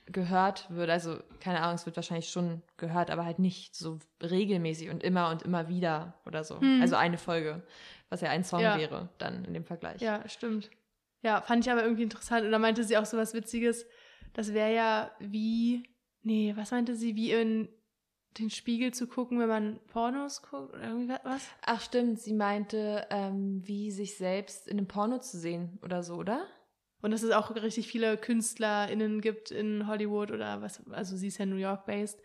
[0.06, 0.90] gehört wird.
[0.90, 5.30] Also, keine Ahnung, es wird wahrscheinlich schon gehört, aber halt nicht so regelmäßig und immer
[5.32, 6.60] und immer wieder oder so.
[6.60, 6.82] Mhm.
[6.82, 7.64] Also eine Folge,
[8.10, 8.78] was ja ein Song Ja.
[8.78, 10.02] wäre, dann in dem Vergleich.
[10.02, 10.70] Ja, stimmt.
[11.22, 12.46] Ja, fand ich aber irgendwie interessant.
[12.46, 13.86] Und da meinte sie auch so was Witziges.
[14.34, 15.84] Das wäre ja wie,
[16.22, 17.70] nee, was meinte sie, wie in
[18.38, 21.48] den Spiegel zu gucken, wenn man Pornos guckt oder irgendwie was?
[21.66, 26.16] Ach stimmt, sie meinte, ähm, wie sich selbst in einem Porno zu sehen oder so,
[26.16, 26.46] oder?
[27.02, 31.38] Und dass es auch richtig viele KünstlerInnen gibt in Hollywood oder was, also sie ist
[31.38, 32.22] ja New York-based,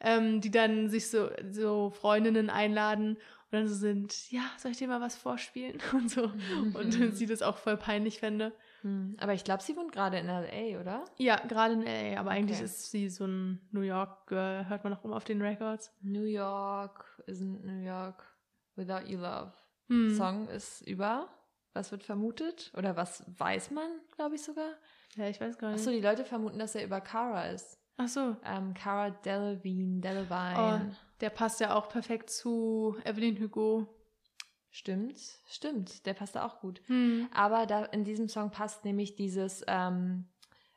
[0.00, 3.18] ähm, die dann sich so, so Freundinnen einladen
[3.50, 5.78] und dann so sind, ja, soll ich dir mal was vorspielen?
[5.94, 6.30] Und so.
[6.74, 8.52] Und sie das auch voll peinlich fände.
[8.82, 11.04] Hm, Aber ich glaube, sie wohnt gerade in LA, oder?
[11.16, 12.64] Ja, gerade in LA, aber eigentlich Okay.
[12.66, 15.90] ist sie so ein New York-Girl, hört man auch immer auf den Records.
[16.02, 18.22] New York isn't New York
[18.76, 19.52] without you love.
[19.88, 20.10] Hm.
[20.14, 21.28] Song ist über.
[21.72, 22.72] Was wird vermutet?
[22.76, 24.72] Oder was weiß man, glaube ich sogar?
[25.16, 25.80] Ja, ich weiß gar nicht.
[25.80, 27.78] Achso, die Leute vermuten, dass er über Cara ist.
[27.96, 28.36] Ach so.
[28.44, 30.96] Ähm, Cara Delevingne, Oh, Delevingne.
[31.20, 33.86] Der passt ja auch perfekt zu Evelyn Hugo.
[34.70, 36.06] Stimmt, stimmt.
[36.06, 36.80] Der passt da auch gut.
[36.86, 37.28] Hm.
[37.32, 40.28] Aber da in diesem Song passt nämlich dieses ähm,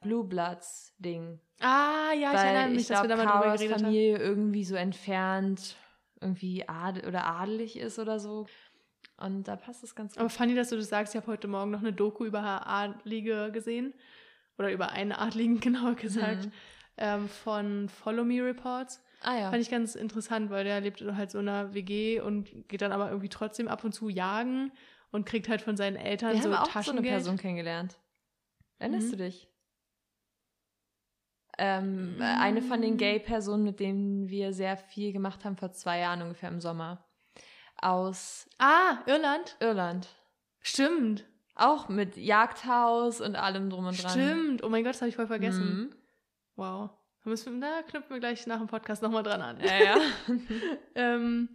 [0.02, 1.40] Blue Bloods Ding.
[1.60, 3.84] Ah, ja, ich erinnere weil mich, ich dass wir glaube, da mal drüber geredet haben.
[3.84, 5.76] Familie irgendwie so entfernt
[6.22, 8.48] irgendwie adel oder adelig ist oder so.
[9.18, 10.20] Und da passt es ganz gut.
[10.20, 11.14] Aber funny, dass du das sagst.
[11.14, 13.94] Ich habe heute Morgen noch eine Doku über Adlige gesehen.
[14.58, 16.46] Oder über einen Adligen, genauer gesagt.
[16.46, 16.52] Mhm.
[16.98, 19.04] Ähm, von Follow Me Reports.
[19.22, 19.50] Ah ja.
[19.52, 22.92] Fand ich ganz interessant, weil der lebt halt so in einer WG und geht dann
[22.92, 24.72] aber irgendwie trotzdem ab und zu jagen
[25.12, 27.08] und kriegt halt von seinen Eltern Wir so haben auch so eine Taschengeld.
[27.16, 28.00] Person kennengelernt.
[28.80, 29.12] Erinnerst Mhm.
[29.12, 29.48] du dich?
[31.58, 36.00] Ähm, äh, Eine von den Gay-Personen, mit denen wir sehr viel gemacht haben, vor zwei
[36.00, 37.06] Jahren ungefähr im Sommer.
[37.78, 39.58] Aus ah, Irland?
[39.60, 40.08] Irland.
[40.62, 41.26] Stimmt.
[41.56, 44.12] Auch mit Jagdhaus und allem drum und dran.
[44.12, 44.64] Stimmt.
[44.64, 45.66] Oh mein Gott, das habe ich voll vergessen.
[45.66, 45.96] Mhm.
[46.56, 46.90] Wow.
[47.24, 49.60] Da, müssen wir, da knüpfen wir gleich nach dem Podcast nochmal dran an.
[49.60, 49.98] Ja, ja.
[50.96, 51.50] ähm,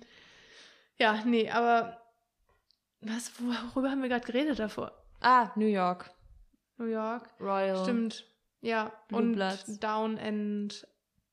[0.99, 2.01] ja, nee, aber
[3.01, 3.33] was,
[3.75, 4.93] worüber haben wir gerade geredet davor?
[5.21, 6.11] ah, New York.
[6.79, 7.29] New York.
[7.41, 7.83] Royal.
[7.83, 8.27] Stimmt.
[8.61, 8.93] Ja.
[9.09, 9.79] Blue und Bloods.
[9.81, 10.87] Down and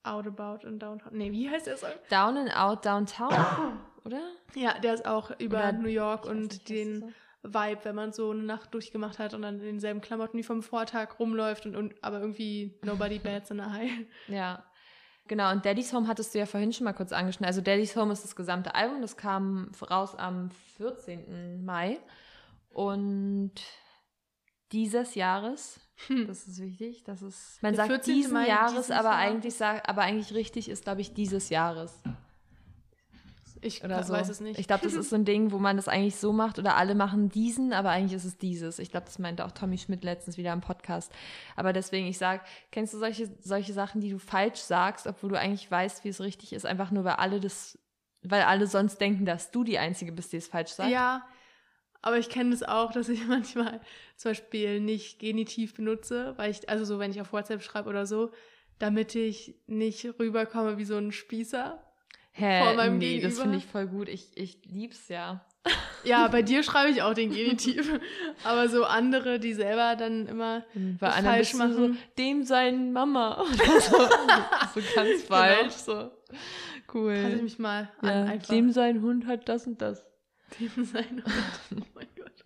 [0.03, 1.17] Out About and Downtown.
[1.17, 1.91] Nee, wie heißt der Song?
[2.09, 4.21] Down and Out Downtown, oder?
[4.55, 7.13] Ja, der ist auch über New York und den?
[7.43, 10.63] Vibe, wenn man so eine Nacht durchgemacht hat und dann in denselben Klamotten wie vom
[10.63, 13.91] Vortag rumläuft und, und aber irgendwie nobody bats in a high.
[14.27, 14.63] Ja.
[15.27, 17.45] Genau, und Daddy's Home hattest du ja vorhin schon mal kurz angeschnitten.
[17.45, 21.63] Also Daddy's Home ist das gesamte Album, das kam raus am 14.
[21.63, 21.99] Mai.
[22.69, 23.53] Und
[24.71, 26.27] dieses Jahres, Hm.
[26.27, 27.61] das ist wichtig, das ist.
[27.61, 28.15] Man Der sagt 14.
[28.15, 29.17] diesen Mai Jahres, dieses aber Jahr.
[29.17, 32.01] eigentlich aber eigentlich richtig ist, glaube ich, dieses Jahres.
[33.63, 34.13] Ich Oder so.
[34.13, 34.59] weiß es nicht.
[34.59, 36.95] Ich glaube, das ist so ein Ding, wo man das eigentlich so macht oder alle
[36.95, 38.79] machen diesen, aber eigentlich ist es dieses.
[38.79, 41.11] Ich glaube, das meinte auch Tommy Schmidt letztens wieder im Podcast.
[41.55, 45.39] Aber deswegen, ich sag, kennst du solche, solche Sachen, die du falsch sagst, obwohl du
[45.39, 47.79] eigentlich weißt, wie es richtig ist, einfach nur, weil alle das,
[48.21, 50.89] weil alle sonst denken, dass du die Einzige bist, die es falsch sagt?
[50.89, 51.25] Ja,
[52.03, 53.81] aber ich kenne das auch, dass ich manchmal
[54.17, 58.05] zum Beispiel nicht Genitiv benutze, weil ich, also so, wenn ich auf WhatsApp schreibe oder
[58.05, 58.31] so,
[58.77, 61.81] damit ich nicht rüberkomme wie so ein Spießer.
[62.35, 63.41] Hä, vor meinem nee, das Gegenüber.
[63.43, 64.09] finde ich voll gut.
[64.09, 65.45] Ich, ich lieb's ja.
[66.03, 67.89] Ja, bei dir schreibe ich auch den Genitiv.
[68.43, 70.65] Aber so andere, die selber dann immer
[70.99, 71.97] Bei anderen falsch du so, machen.
[72.17, 73.39] dem sein Mama.
[73.53, 75.71] Oder so, so ganz falsch.
[75.73, 75.93] So.
[75.93, 76.11] Passe
[76.87, 77.35] ich Cool.
[77.41, 78.09] mich mal an.
[78.09, 78.49] Ja, einfach.
[78.49, 80.05] dem sein Hund hat das und das.
[80.59, 81.81] Dem sein Hund.
[81.81, 82.45] Oh mein Gott.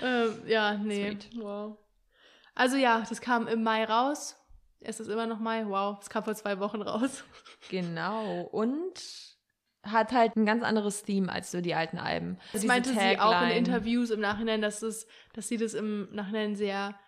[0.00, 1.10] Ähm, ja, nee.
[1.10, 1.30] Sweet.
[1.42, 1.78] Wow.
[2.54, 4.36] Also ja, das kam im Mai raus.
[4.80, 5.66] Es ist immer noch Mai.
[5.66, 7.24] Wow, es kam vor zwei Wochen raus.
[7.70, 8.42] Genau.
[8.42, 8.94] Und
[9.82, 12.38] hat halt ein ganz anderes Theme als so die alten Alben.
[12.52, 13.56] Das Diese meinte sie auch in Tagline.
[13.56, 16.98] Interviews im Nachhinein, dass, es, dass sie das im Nachhinein sehr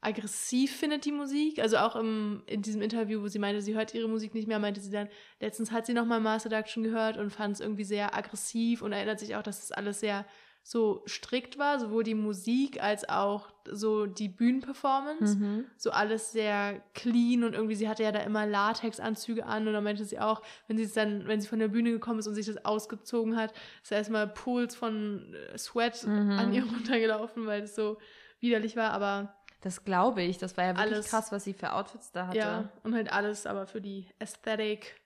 [0.00, 1.58] aggressiv findet, die Musik.
[1.58, 4.58] Also auch im, in diesem Interview, wo sie meinte, sie hört ihre Musik nicht mehr,
[4.58, 5.08] meinte sie dann,
[5.40, 9.18] letztens hat sie nochmal Mass Seduction gehört und fand es irgendwie sehr aggressiv und erinnert
[9.18, 10.24] sich auch, dass das alles sehr
[10.62, 15.36] so strikt war, sowohl die Musik als auch so die Bühnenperformance.
[15.36, 15.64] Mhm.
[15.76, 19.82] So alles sehr clean und irgendwie, sie hatte ja da immer Latexanzüge an und dann
[19.82, 22.34] meinte sie auch, wenn sie es dann, wenn sie von der Bühne gekommen ist und
[22.34, 23.52] sich das ausgezogen hat,
[23.82, 26.30] ist erstmal Pools von äh, Sweat Mhm.
[26.32, 27.98] an ihr runtergelaufen, weil es so
[28.38, 30.38] widerlich war, aber Das glaube ich.
[30.38, 31.08] Das war ja wirklich Alles.
[31.08, 32.38] krass, was sie für Outfits da hatte.
[32.38, 35.00] ja, und halt alles aber für die Ästhetik.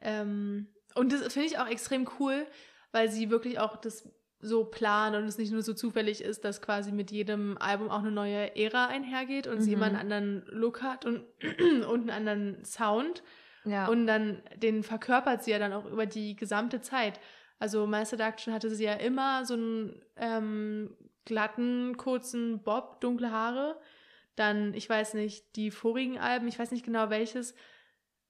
[0.00, 2.46] Ähm, und das finde ich auch extrem cool,
[2.92, 4.08] weil sie wirklich auch das
[4.44, 8.00] so plant und es nicht nur so zufällig ist, dass quasi mit jedem Album auch
[8.00, 9.76] eine neue Ära einhergeht und sie Mhm.
[9.76, 11.24] immer einen anderen Look hat und,
[11.88, 13.22] und einen anderen Sound.
[13.64, 13.88] Ja.
[13.88, 17.18] Und dann den verkörpert sie ja dann auch über die gesamte Zeit.
[17.58, 23.80] Also My Seduction hatte sie ja immer so einen ähm, glatten, kurzen Bob, dunkle Haare.
[24.36, 27.54] Dann, ich weiß nicht, die vorigen Alben, ich weiß nicht genau welches.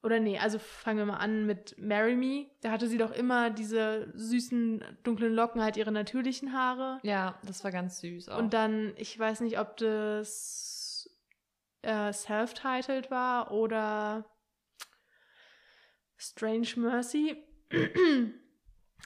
[0.03, 2.45] Oder nee, also fangen wir mal an mit Marry Me.
[2.61, 6.99] Da hatte sie doch immer diese süßen, dunklen Locken, halt ihre natürlichen Haare.
[7.03, 8.37] ja, das war ganz süß auch.
[8.37, 11.09] Und dann, ich weiß nicht, ob das
[11.81, 14.25] äh, self-titled war oder
[16.17, 17.43] Strange Mercy.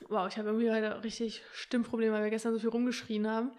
[0.09, 3.51] wow, ich habe irgendwie heute richtig Stimmprobleme, weil wir gestern so viel rumgeschrien haben.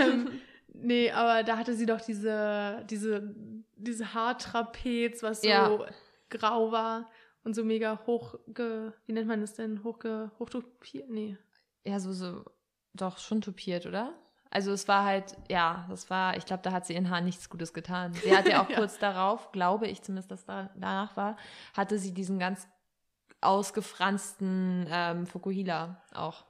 [0.00, 3.34] ähm, nee, aber da hatte sie doch diese, diese,
[3.76, 5.86] diese Haartrapez, was so Ja.
[6.32, 7.08] Grau war
[7.44, 8.92] und so mega hochge...
[9.06, 9.84] Wie nennt man das denn?
[9.84, 10.30] Hochge...
[10.38, 11.08] Hochtopiert?
[11.10, 11.36] Nee.
[11.84, 12.44] ja, so, so,
[12.94, 14.12] doch schon tupiert, oder?
[14.50, 17.48] Also es war halt, ja, das war, ich glaube, da hat sie ihren Haaren nichts
[17.48, 18.12] Gutes getan.
[18.12, 18.76] Sie hatte auch Ja.
[18.76, 21.36] kurz darauf, glaube ich zumindest, dass da, danach war,
[21.74, 22.68] hatte sie diesen ganz
[23.40, 26.44] ausgefransten ähm, Fukuhila auch.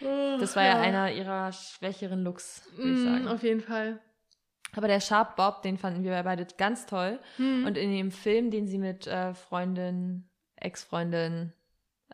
[0.00, 3.28] Das war ja, einer ihrer schwächeren Looks, würde ich Mm, sagen.
[3.28, 4.00] auf jeden Fall.
[4.76, 7.18] Aber der Sharp Bob, den fanden wir beide ganz toll.
[7.36, 7.64] Hm.
[7.66, 11.52] Und in dem Film, den sie mit äh, Freundin, Ex-Freundin,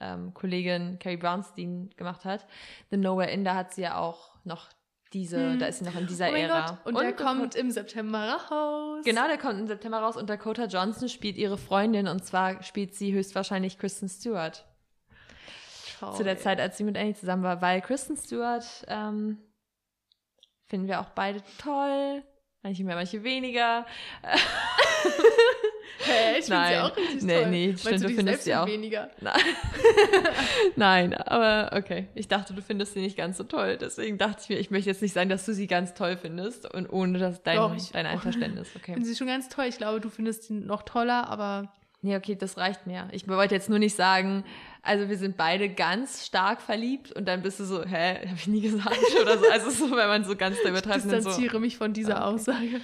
[0.00, 2.46] ähm, Kollegin Carrie Brownstein gemacht hat,
[2.90, 4.68] The Nowhere In, da hat sie ja auch noch
[5.12, 5.58] diese, Hm.
[5.60, 6.66] da ist sie noch in dieser oh Ära.
[6.66, 6.86] Gott.
[6.86, 9.04] Und, der Dakota- kommt im September raus.
[9.04, 12.94] Genau, der kommt im September raus und Dakota Johnson spielt ihre Freundin und zwar spielt
[12.94, 14.64] sie höchstwahrscheinlich Kristen Stewart.
[16.00, 16.14] Toll.
[16.16, 19.38] Zu der Zeit, als sie mit Annie zusammen war, weil Kristen Stewart ähm,
[20.66, 22.24] finden wir auch beide toll.
[22.64, 23.86] Manche mehr, manche weniger.
[25.98, 26.80] Hä, ich finde sie Nein.
[26.80, 27.50] auch richtig Nee, toll.
[27.50, 28.66] nee, stimmt, du, du findest sie auch.
[28.66, 29.10] weniger?
[29.20, 29.40] Nein.
[30.76, 32.08] Nein, aber okay.
[32.14, 33.76] Ich dachte, du findest sie nicht ganz so toll.
[33.80, 36.72] Deswegen dachte ich mir, ich möchte jetzt nicht sagen, dass du sie ganz toll findest
[36.74, 38.68] und ohne das dein, Doch, ich- dein Einverständnis.
[38.74, 38.92] Ich Okay.
[38.94, 39.66] finde sie schon ganz toll.
[39.66, 43.08] Ich glaube, du findest sie noch toller, aber Nee, okay, das reicht mir.
[43.12, 44.44] Ich wollte jetzt nur nicht sagen,
[44.84, 48.46] also wir sind beide ganz stark verliebt und dann bist du so, hä, habe ich
[48.46, 49.44] nie gesagt oder so.
[49.50, 51.04] Also so, wenn man so ganz da ich übertreibt.
[51.04, 52.34] und dann so, distanziere mich von dieser Ah, okay.
[52.34, 52.80] Aussage.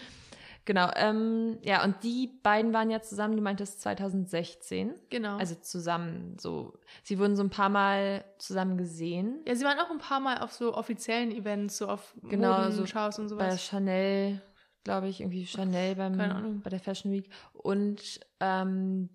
[0.67, 4.95] Genau, ähm, ja, und die beiden waren ja zusammen, du meintest 2016.
[5.09, 5.37] Genau.
[5.39, 6.79] Also zusammen, so.
[7.03, 9.41] Sie wurden so ein paar Mal zusammen gesehen.
[9.47, 12.83] ja, sie waren auch ein paar Mal auf so offiziellen Events, so auf Genau, so
[12.83, 13.65] Modenshows und Bei sowas.
[13.65, 14.43] Chanel,
[14.85, 17.31] glaube ich, irgendwie Chanel beim, bei der Fashion Week.
[17.55, 19.09] Und ähm,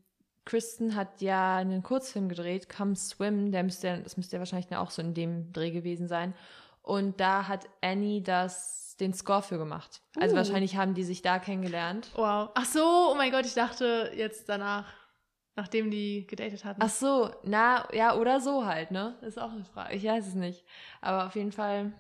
[0.45, 4.91] Kristen hat ja einen Kurzfilm gedreht, Come Swim, der müsste, das müsste ja wahrscheinlich auch
[4.91, 6.35] so in dem Dreh gewesen sein.
[6.83, 10.01] Und da hat Annie das, den Score für gemacht.
[10.19, 10.37] Also Uh.
[10.37, 12.11] wahrscheinlich haben die sich da kennengelernt.
[12.13, 12.51] Wow.
[12.53, 14.85] Ach so, oh mein Gott, ich dachte jetzt danach,
[15.55, 16.79] nachdem die gedatet hatten.
[16.83, 19.17] Ach so, na, ja, oder so halt, ne?
[19.21, 19.95] Ist auch eine Frage.
[19.95, 20.63] Ich weiß es nicht.
[21.01, 21.91] Aber auf jeden Fall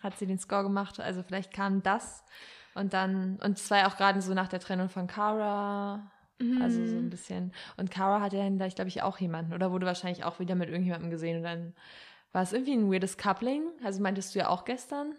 [0.00, 1.00] hat sie den Score gemacht.
[1.00, 2.22] Also vielleicht kam das.
[2.74, 6.11] Und dann, und es war ja auch gerade so nach der Trennung von Cara.
[6.60, 7.10] Also so ein Mhm.
[7.10, 7.52] bisschen.
[7.76, 9.52] Und Cara hatte dann gleich, glaube ich, auch jemanden.
[9.52, 11.38] Oder wurde wahrscheinlich auch wieder mit irgendjemandem gesehen.
[11.38, 11.74] Und dann
[12.32, 13.62] war es irgendwie ein weirdes Coupling.
[13.84, 15.14] Also meintest du ja auch gestern.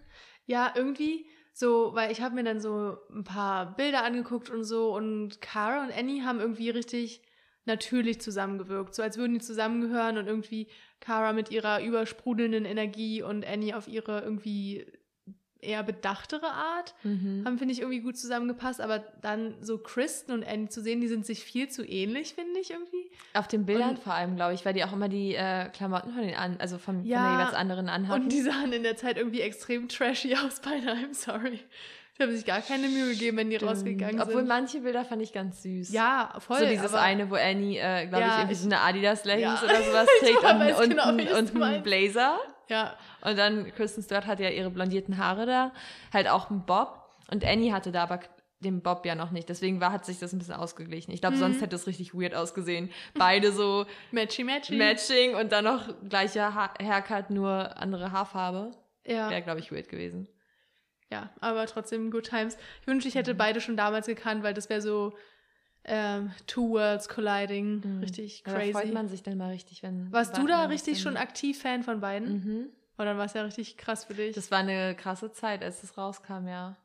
[0.46, 4.96] Ja, irgendwie so, weil ich habe mir dann so ein paar Bilder angeguckt und so
[4.96, 7.22] und Cara und Annie haben irgendwie richtig
[7.66, 10.68] natürlich zusammengewirkt, so als würden die zusammengehören und irgendwie
[11.00, 14.86] Cara mit ihrer übersprudelnden Energie und Annie auf ihre irgendwie
[15.64, 16.94] eher bedachtere Art.
[17.04, 17.44] Mhm.
[17.46, 18.82] Haben, finde ich, irgendwie gut zusammengepasst.
[18.82, 22.60] Aber dann so Kristen und Annie zu sehen, die sind sich viel zu ähnlich, finde
[22.60, 23.10] ich irgendwie.
[23.34, 26.12] Auf den Bildern Und- vor allem, glaube ich, weil die auch immer die äh, Klamotten
[26.14, 28.24] von den an, also von, von Ja, den jeweils anderen anhatten.
[28.24, 30.96] Und die sahen in der Zeit irgendwie extrem trashy aus beinahe.
[30.98, 31.60] I'm sorry.
[32.20, 33.72] Die haben sich gar keine Mühe gegeben, wenn die Stimmt.
[33.72, 34.48] rausgegangen Obwohl sind.
[34.48, 35.92] manche Bilder fand ich ganz süß.
[35.92, 36.60] Ja, voll.
[36.60, 39.62] so dieses eine, wo Annie, äh, glaube ich, Ja, irgendwie ich- so eine Adidas Leggings
[39.62, 39.68] Ja.
[39.68, 40.38] oder sowas trägt
[40.80, 41.82] und, genau, und, und einen.
[41.82, 42.38] Blazer.
[42.70, 45.72] Ja, Und dann Kristen Stewart hatte ja ihre blondierten Haare da,
[46.14, 47.00] halt auch einen Bob.
[47.32, 48.20] Und Annie hatte da aber
[48.60, 49.50] den Bob ja noch nicht.
[49.50, 51.12] Deswegen war, hat sich das ein bisschen ausgeglichen.
[51.12, 51.40] Ich glaube, Mhm.
[51.42, 52.90] sonst hätte es richtig weird ausgesehen.
[53.16, 54.76] Beide so matchy matchy.
[54.78, 58.72] Matching und dann noch gleicher ha Haircut, nur andere Haarfarbe.
[59.06, 59.30] Ja.
[59.30, 60.30] Wäre, glaube ich, weird gewesen.
[61.12, 62.58] Ja, aber trotzdem Good Times.
[62.82, 63.20] Ich wünschte, ich Mhm.
[63.20, 65.14] hätte beide schon damals gekannt, weil das wäre so
[65.86, 67.82] ähm, Two Worlds colliding.
[67.84, 68.00] Mhm.
[68.02, 68.72] Richtig Ja, Da crazy.
[68.74, 70.12] freut man sich dann mal richtig, wenn.
[70.12, 72.32] Warst du da richtig schon aktiv Fan von beiden?
[72.44, 72.70] Mhm.
[72.96, 74.36] Und dann war es ja richtig krass für dich.
[74.36, 76.78] Das war eine krasse Zeit, als das rauskam, ja.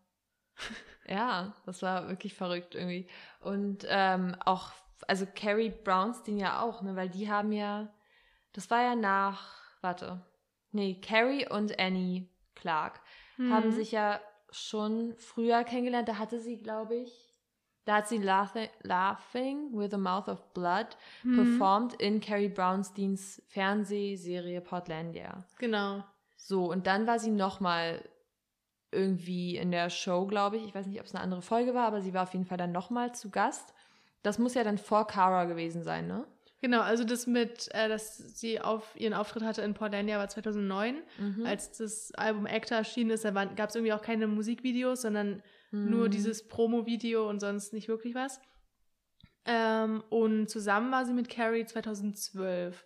[1.07, 3.07] ja, das war wirklich verrückt irgendwie.
[3.41, 4.73] Und ähm, auch,
[5.07, 7.93] also Carrie Brownstein ja auch, ne, weil die haben ja,
[8.53, 10.21] das war ja nach, warte,
[10.73, 13.01] nee, Carrie und Annie Clark
[13.37, 13.53] Mhm.
[13.53, 14.21] haben sich ja
[14.51, 16.09] schon früher kennengelernt.
[16.09, 17.28] Da hatte sie, glaube ich,
[17.89, 20.89] da hat sie Laughing, Laughing with a Mouth of Blood
[21.23, 21.37] Mhm.
[21.37, 25.45] performt in Carrie Brownsteins Fernsehserie Portlandia.
[25.59, 26.05] Genau.
[26.37, 28.03] So, und dann war sie nochmal
[28.91, 30.65] irgendwie in der Show, glaube ich.
[30.65, 32.57] Ich weiß nicht, ob es eine andere Folge war, aber sie war auf jeden Fall
[32.59, 33.75] dann nochmal zu Gast.
[34.23, 36.27] Das muss ja dann vor Cara gewesen sein, ne?
[36.61, 41.03] Genau, also das mit, äh, dass sie auf ihren Auftritt hatte in Portlandia war 2009.
[41.19, 41.47] Mhm.
[41.47, 46.07] Als das Album Actor erschienen ist, da gab es irgendwie auch keine Musikvideos, sondern nur
[46.07, 46.11] Mhm.
[46.11, 48.41] dieses Promo-Video und sonst nicht wirklich was.
[49.45, 52.85] Ähm, und zusammen war sie mit Carrie 2012.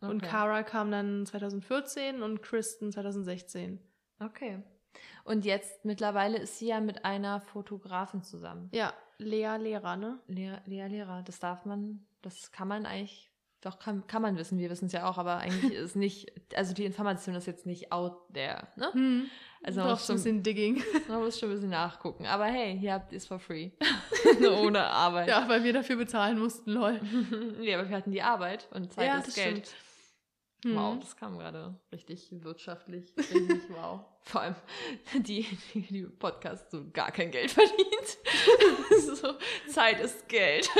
[0.00, 0.26] Und Okay.
[0.26, 3.80] Cara kam dann 2014 und Kristen 2016.
[4.18, 4.62] Okay.
[5.24, 8.68] Und jetzt mittlerweile ist sie ja mit einer Fotografin zusammen.
[8.72, 10.18] Ja, Lea Lehrer, ne?
[10.26, 13.30] Lea, Lea Lehrer, das darf man, das kann man eigentlich,
[13.60, 16.74] doch kann, kann man wissen, wir wissen es ja auch, aber eigentlich ist nicht, also
[16.74, 18.92] die Information ist jetzt nicht out there, ne?
[18.92, 19.30] Hm.
[19.64, 20.82] Also Doch, man muss, ein schon, bisschen Digging.
[21.08, 22.26] man muss schon ein bisschen nachgucken.
[22.26, 23.70] Aber hey, hier habt ihr es for free.
[24.60, 25.28] Ohne Arbeit.
[25.28, 27.00] ja, weil wir dafür bezahlen mussten, lol.
[27.60, 29.68] nee, aber wir hatten die Arbeit und Zeit ja, ist das Geld.
[29.68, 29.74] stimmt.
[30.64, 33.12] Wow, das kam gerade richtig wirtschaftlich.
[33.16, 34.00] Richtig wow.
[34.22, 34.54] Vor allem
[35.14, 35.44] die,
[35.74, 38.18] die, die Podcast so gar kein Geld verdient.
[39.16, 39.34] so,
[39.68, 40.70] Zeit ist Geld.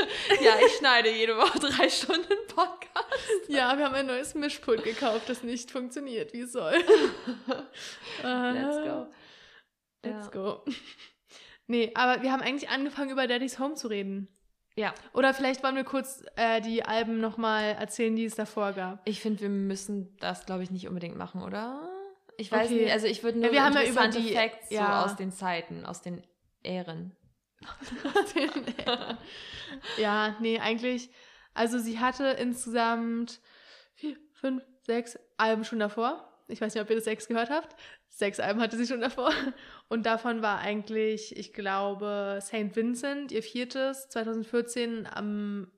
[0.41, 3.49] Ja, ich schneide jede Woche drei Stunden Podcast.
[3.49, 6.75] Ja, wir haben ein neues Mischpult gekauft, das nicht funktioniert, wie es soll.
[8.23, 9.07] Let's go.
[10.03, 10.31] Let's Ja.
[10.31, 10.63] go.
[11.67, 14.27] Nee, aber wir haben eigentlich angefangen, über Daddy's Home zu reden.
[14.75, 19.07] Ja, Oder vielleicht wollen wir kurz äh, die Alben nochmal erzählen, die es davor gab.
[19.07, 21.87] ich finde, wir müssen das, glaube ich, nicht unbedingt machen, oder?
[22.37, 22.81] Ich weiß Okay.
[22.85, 25.01] nicht, also ich würde nur Ja, wir haben ja über die- Facts ja.
[25.03, 26.25] so aus den Zeiten, aus den
[26.63, 27.15] Ähren.
[29.97, 31.09] ja, nee, eigentlich.
[31.53, 33.39] Also sie hatte insgesamt
[33.93, 36.29] vier, fünf, sechs Alben schon davor.
[36.47, 37.75] Ich weiß nicht, ob ihr das sechs gehört habt.
[38.09, 39.31] Sechs Alben hatte sie schon davor.
[39.89, 42.75] Und davon war eigentlich, ich glaube, St.
[42.75, 45.71] Vincent, ihr viertes, 2014 am,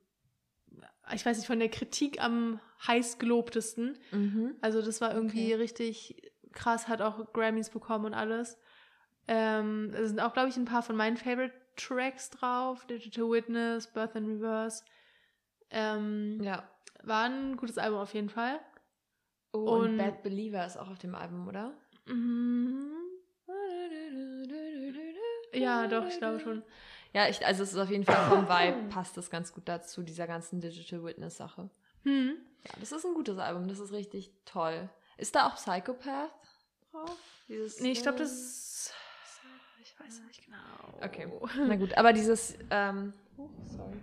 [1.14, 3.96] ich weiß nicht, von der Kritik am heiß gelobtesten.
[4.10, 4.56] Mhm.
[4.60, 5.54] Also das war irgendwie Okay.
[5.54, 8.58] richtig krass, hat auch Grammys bekommen und alles.
[9.28, 12.86] Ähm, es sind auch, glaube ich, ein paar von meinen Favorite Tracks drauf.
[12.86, 14.84] Digital Witness, Birth and Reverse.
[15.70, 16.68] Ähm, Ja.
[17.02, 18.58] War ein gutes Album auf jeden Fall.
[19.64, 21.72] Oh, und, Und- Bad Believer ist auch auf dem Album, oder?
[22.06, 22.92] Mhm.
[25.52, 26.62] Ja, doch, ich glaube schon.
[27.14, 30.02] Ja, ich, also es ist auf jeden Fall vom Vibe, passt das ganz gut dazu,
[30.02, 31.70] dieser ganzen Digital Witness-Sache.
[32.02, 32.36] Hm.
[32.66, 34.88] Ja, das ist ein gutes Album, das ist richtig toll.
[35.16, 36.30] Ist da auch Psychopath
[36.92, 37.16] drauf?
[37.48, 38.92] Dieses, Nee, ich glaube, das ist.
[39.82, 40.58] Ich weiß nicht genau.
[41.02, 41.28] Okay.
[41.66, 43.96] Na gut, aber dieses, ähm, oh, sorry.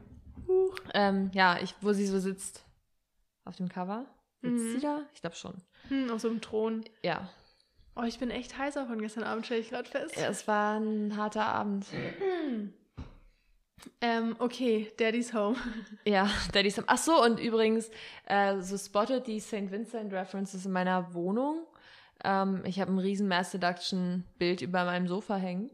[0.93, 2.66] Ähm, ja, ich, wo sie so sitzt
[3.45, 4.06] auf dem Cover.
[4.43, 4.71] Sitzt Mhm.
[4.73, 5.01] sie da?
[5.15, 5.55] Ich glaube schon.
[5.89, 6.83] Hm, auf so einem Thron.
[7.01, 7.29] Ja.
[7.95, 10.15] Oh, ich bin echt heißer von gestern Abend, stelle ich gerade fest.
[10.17, 10.27] ja.
[10.27, 11.85] Es war ein harter Abend.
[14.01, 15.57] Ähm, okay, Daddy's Home.
[16.05, 16.87] Ja, Daddy's Home.
[16.87, 17.89] Ach so, und übrigens,
[18.25, 19.71] äh, so spottet die St.
[19.71, 21.65] Vincent References in meiner Wohnung.
[22.23, 25.69] Ähm, ich habe ein riesen Mass Seduction Bild über meinem Sofa hängen.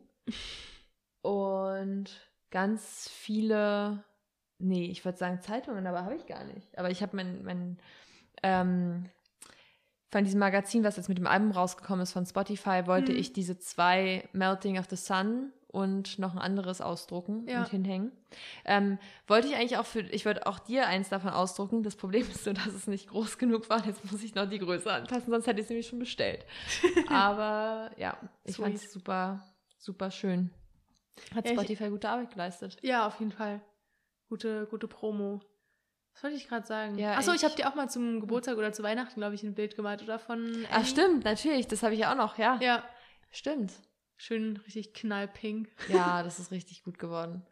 [1.21, 2.05] Und
[2.49, 4.03] ganz viele,
[4.57, 6.77] nee, ich würde sagen Zeitungen, aber habe ich gar nicht.
[6.77, 7.77] Aber ich habe mein, mein
[8.43, 9.09] ähm,
[10.11, 13.17] von diesem Magazin, was jetzt mit dem Album rausgekommen ist von Spotify, wollte Mhm.
[13.19, 17.59] ich diese zwei Melting of the Sun und noch ein anderes ausdrucken Ja.
[17.59, 18.11] und hinhängen.
[18.65, 21.83] Ähm, wollte ich eigentlich auch für, ich wollte auch dir eins davon ausdrucken.
[21.83, 23.85] Das Problem ist nur, dass es nicht groß genug war.
[23.85, 26.43] Jetzt muss ich noch die Größe anpassen, sonst hätte ich es nämlich schon bestellt.
[27.07, 29.43] Aber ja, ich fand es super,
[29.77, 30.49] super schön.
[31.35, 32.77] Hat Ja, ich- Spotify gute Arbeit geleistet.
[32.81, 33.61] Ja, auf jeden Fall.
[34.27, 35.41] Gute, gute Promo.
[36.19, 36.97] Was wollte ich gerade sagen?
[36.99, 39.43] Ja, Achso, ich ich- habe dir auch mal zum Geburtstag oder zu Weihnachten, glaube ich,
[39.43, 40.19] ein Bild gemalt, oder?
[40.19, 41.67] Von Ach, stimmt, natürlich.
[41.67, 42.57] Das habe ich ja auch noch, ja.
[42.61, 42.83] Ja,
[43.31, 43.71] Stimmt.
[44.17, 45.69] schön richtig knallpink.
[45.87, 47.45] Ja, das ist richtig gut geworden.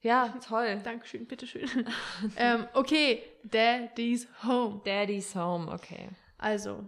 [0.00, 0.80] Ja, toll.
[0.82, 1.68] Dankeschön, bitteschön.
[2.36, 4.80] ähm, okay, Daddy's Home.
[4.86, 6.08] Daddy's Home, okay.
[6.38, 6.84] Also,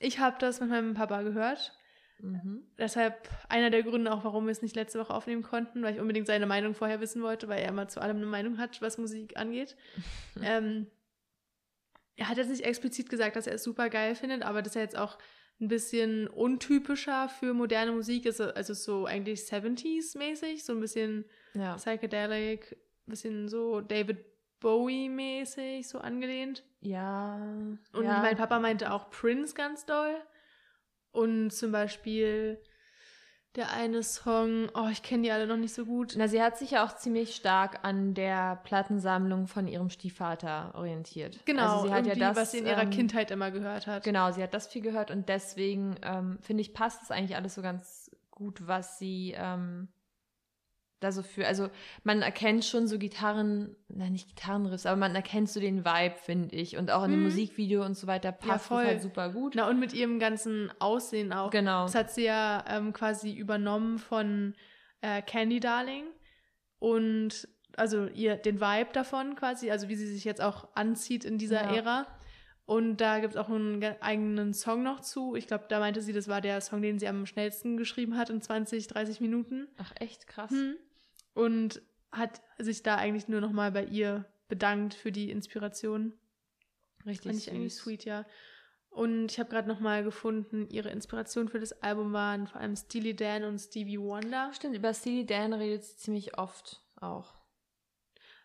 [0.00, 1.76] ich habe das mit meinem Papa gehört.
[2.20, 2.62] Mhm.
[2.78, 6.00] Deshalb einer der Gründe auch, warum wir es nicht letzte Woche aufnehmen konnten, weil ich
[6.00, 8.98] unbedingt seine Meinung vorher wissen wollte, weil er immer zu allem eine Meinung hat, was
[8.98, 9.76] Musik angeht.
[10.42, 10.86] ähm,
[12.16, 14.82] er hat jetzt nicht explizit gesagt, dass er es super geil findet, aber dass er
[14.82, 15.18] jetzt auch
[15.60, 21.76] ein bisschen untypischer für moderne Musik ist, also so eigentlich 70s-mäßig, so ein bisschen Ja.
[21.76, 24.24] psychedelic, bisschen so David
[24.60, 26.64] Bowie-mäßig, so angelehnt.
[26.80, 27.36] Ja.
[27.92, 28.20] Und ja.
[28.20, 30.16] mein Papa meinte auch Prince ganz doll.
[31.16, 32.60] Und zum Beispiel
[33.56, 36.12] der eine Song, oh, ich kenne die alle noch nicht so gut.
[36.16, 41.40] Na, sie hat sich ja auch ziemlich stark an der Plattensammlung von ihrem Stiefvater orientiert.
[41.46, 44.04] Genau, also sie hat ja das, was sie in ihrer ähm, Kindheit immer gehört hat.
[44.04, 47.54] Genau, sie hat das viel gehört und deswegen ähm, finde ich, passt es eigentlich alles
[47.54, 49.88] so ganz gut, was sie ähm,
[51.00, 51.46] da so für.
[51.46, 51.68] Also
[52.04, 56.56] man erkennt schon so Gitarren, na nicht Gitarrenriffs, aber man erkennt so den Vibe, finde
[56.56, 56.76] ich.
[56.78, 57.26] Und auch in dem Mhm.
[57.26, 58.84] Musikvideo und so weiter passt es voll.
[58.86, 59.54] halt super gut.
[59.56, 61.50] Na, und mit ihrem ganzen Aussehen auch.
[61.50, 61.82] Genau.
[61.84, 64.54] Das hat sie ja ähm, quasi übernommen von
[65.02, 66.04] äh, Candy Darling.
[66.78, 71.38] Und also ihr den Vibe davon quasi, also wie sie sich jetzt auch anzieht in
[71.38, 71.74] dieser Ja.
[71.76, 72.06] Ära.
[72.64, 75.36] Und da gibt es auch einen ge- eigenen Song noch zu.
[75.36, 78.28] Ich glaube, da meinte sie, das war der Song, den sie am schnellsten geschrieben hat
[78.28, 79.68] in 20, 30 Minuten.
[79.78, 80.50] Ach, echt krass.
[80.50, 80.74] Hm.
[81.36, 81.82] Und
[82.12, 86.14] hat sich da eigentlich nur nochmal bei ihr bedankt für die Inspiration.
[87.04, 87.84] Richtig Fand ich eigentlich süß.
[87.84, 88.24] sweet, ja.
[88.88, 93.14] Und ich habe gerade nochmal gefunden, ihre Inspiration für das Album waren vor allem Steely
[93.14, 94.50] Dan und Stevie Wonder.
[94.54, 97.34] Stimmt, über Steely Dan redet sie ziemlich oft auch.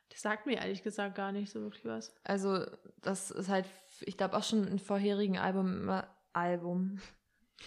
[0.09, 2.13] Das sagt mir ehrlich gesagt gar nicht so wirklich was.
[2.25, 2.65] Also,
[2.97, 3.65] das ist halt,
[4.01, 5.89] ich glaube auch schon in vorherigen Album,
[6.33, 6.99] Album,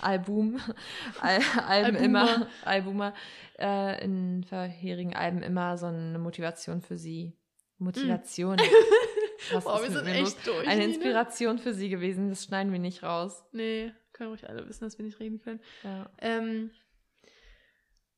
[0.01, 0.61] Album,
[1.20, 3.14] Al Alben immer, Albumer,
[3.59, 7.32] äh, in vorherigen Alben immer so eine Motivation für sie.
[7.78, 8.57] Motivation.
[9.53, 10.66] Was Boah, ist wir sind echt durch.
[10.66, 10.84] Eine.
[10.84, 13.45] Inspiration für sie gewesen, das schneiden wir nicht raus.
[13.53, 15.61] Nee, können ruhig alle wissen, dass wir nicht reden können.
[15.82, 16.11] Ja.
[16.18, 16.70] Ähm,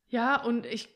[0.08, 0.94] ja, und ich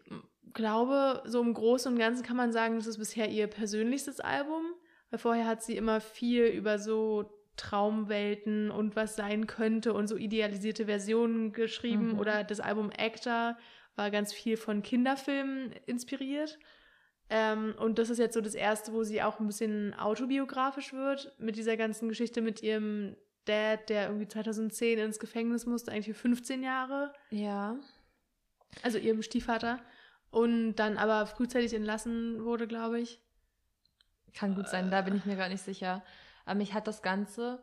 [0.53, 4.63] glaube, so im Großen und Ganzen kann man sagen, das ist bisher ihr persönlichstes Album.
[5.11, 10.17] Weil vorher hat sie immer viel über so Traumwelten und was sein könnte und so
[10.17, 12.13] idealisierte Versionen geschrieben.
[12.13, 12.19] Mhm.
[12.19, 13.57] Oder das Album Actor
[13.97, 16.59] war ganz viel von Kinderfilmen inspiriert.
[17.29, 21.33] Ähm, und das ist jetzt so das erste, wo sie auch ein bisschen autobiografisch wird,
[21.39, 26.15] mit dieser ganzen Geschichte mit ihrem Dad, der irgendwie 2010 ins Gefängnis musste, eigentlich für
[26.15, 27.77] 15 Jahre Ja.
[28.83, 29.81] also ihrem Stiefvater,
[30.31, 33.21] und dann aber frühzeitig entlassen wurde, glaube ich.
[34.35, 36.03] Kann gut sein, da bin ich mir gar nicht sicher.
[36.45, 37.63] Aber mich hat das Ganze,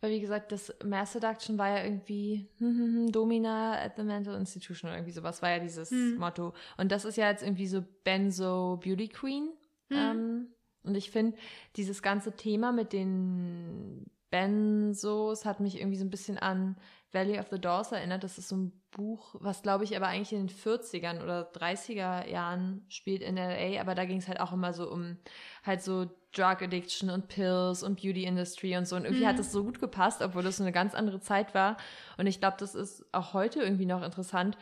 [0.00, 4.02] weil wie gesagt, das Mass Seduction war ja irgendwie hm, hm, hm, Domina at the
[4.02, 6.16] Mental Institution oder irgendwie sowas, war ja dieses Hm.
[6.16, 6.52] Motto.
[6.76, 9.50] Und das ist ja jetzt irgendwie so Benzo Beauty Queen.
[9.90, 9.96] Hm.
[9.96, 10.46] Ähm,
[10.82, 11.36] und ich finde,
[11.76, 16.76] dieses ganze Thema mit den Benzos hat mich irgendwie so ein bisschen an
[17.12, 18.24] Valley of the Dolls erinnert.
[18.24, 22.26] Das ist so ein Buch, was glaube ich aber eigentlich in den 40ern oder 30er
[22.28, 25.18] Jahren spielt in LA, aber da ging es halt auch immer so um
[25.64, 28.96] halt so Drug Addiction und Pills und Beauty Industry und so.
[28.96, 29.28] Und irgendwie Mhm.
[29.28, 31.76] hat das so gut gepasst, obwohl das eine ganz andere Zeit war.
[32.16, 34.56] Und ich glaube, das ist auch heute irgendwie noch interessant,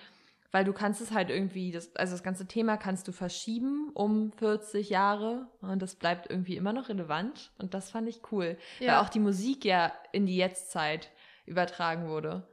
[0.50, 4.32] weil du kannst es halt irgendwie, das, also das ganze Thema kannst du verschieben um
[4.32, 7.52] 40 Jahre und das bleibt irgendwie immer noch relevant.
[7.58, 8.58] Und das fand ich cool.
[8.90, 11.10] Weil auch die Musik ja in die Jetztzeit
[11.46, 12.46] übertragen wurde.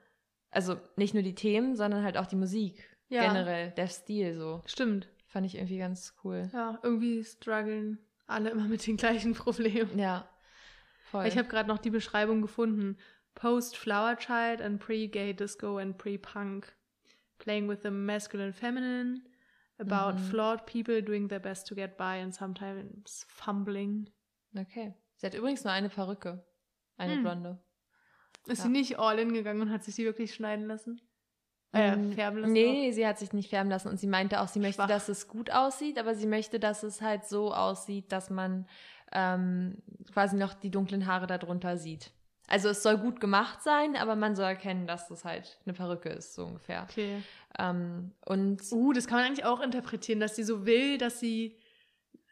[0.51, 2.83] Also nicht nur die Themen, sondern halt auch die Musik.
[3.09, 3.21] Ja.
[3.27, 4.61] Generell, der Stil so.
[4.65, 5.07] Stimmt.
[5.27, 6.49] Fand ich irgendwie ganz cool.
[6.53, 9.97] Ja, irgendwie strugglen alle immer mit den gleichen Problemen.
[9.97, 10.27] Ja.
[11.11, 11.25] Voll.
[11.25, 12.97] Ich habe gerade noch die Beschreibung gefunden.
[13.35, 16.75] Post-Flower Child and Pre-Gay Disco and Pre-Punk.
[17.39, 19.21] Playing with the masculine feminine.
[19.79, 20.29] About Mhm.
[20.29, 24.09] flawed people doing their best to get by and sometimes fumbling.
[24.57, 24.93] okay.
[25.15, 26.43] Sie hat übrigens nur eine Perücke.
[26.97, 27.21] Eine Hm.
[27.23, 27.59] blonde.
[28.49, 28.63] Ist Ja.
[28.65, 31.01] sie nicht all in gegangen und hat sich die wirklich schneiden lassen?
[31.71, 32.53] Äh, Mm, färben lassen?
[32.53, 32.93] Nee, auch?
[32.93, 34.87] sie hat sich nicht färben lassen und sie meinte auch, sie möchte, Schwach.
[34.87, 38.67] dass es gut aussieht, aber sie möchte, dass es halt so aussieht, dass man
[39.11, 39.77] ähm,
[40.11, 42.11] quasi noch die dunklen Haare darunter sieht.
[42.47, 46.09] Also es soll gut gemacht sein, aber man soll erkennen, dass das halt eine Perücke
[46.09, 46.87] ist, so ungefähr.
[46.89, 47.21] Okay.
[47.59, 51.55] Ähm, und Uh, das kann man eigentlich auch interpretieren, dass sie so will, dass sie,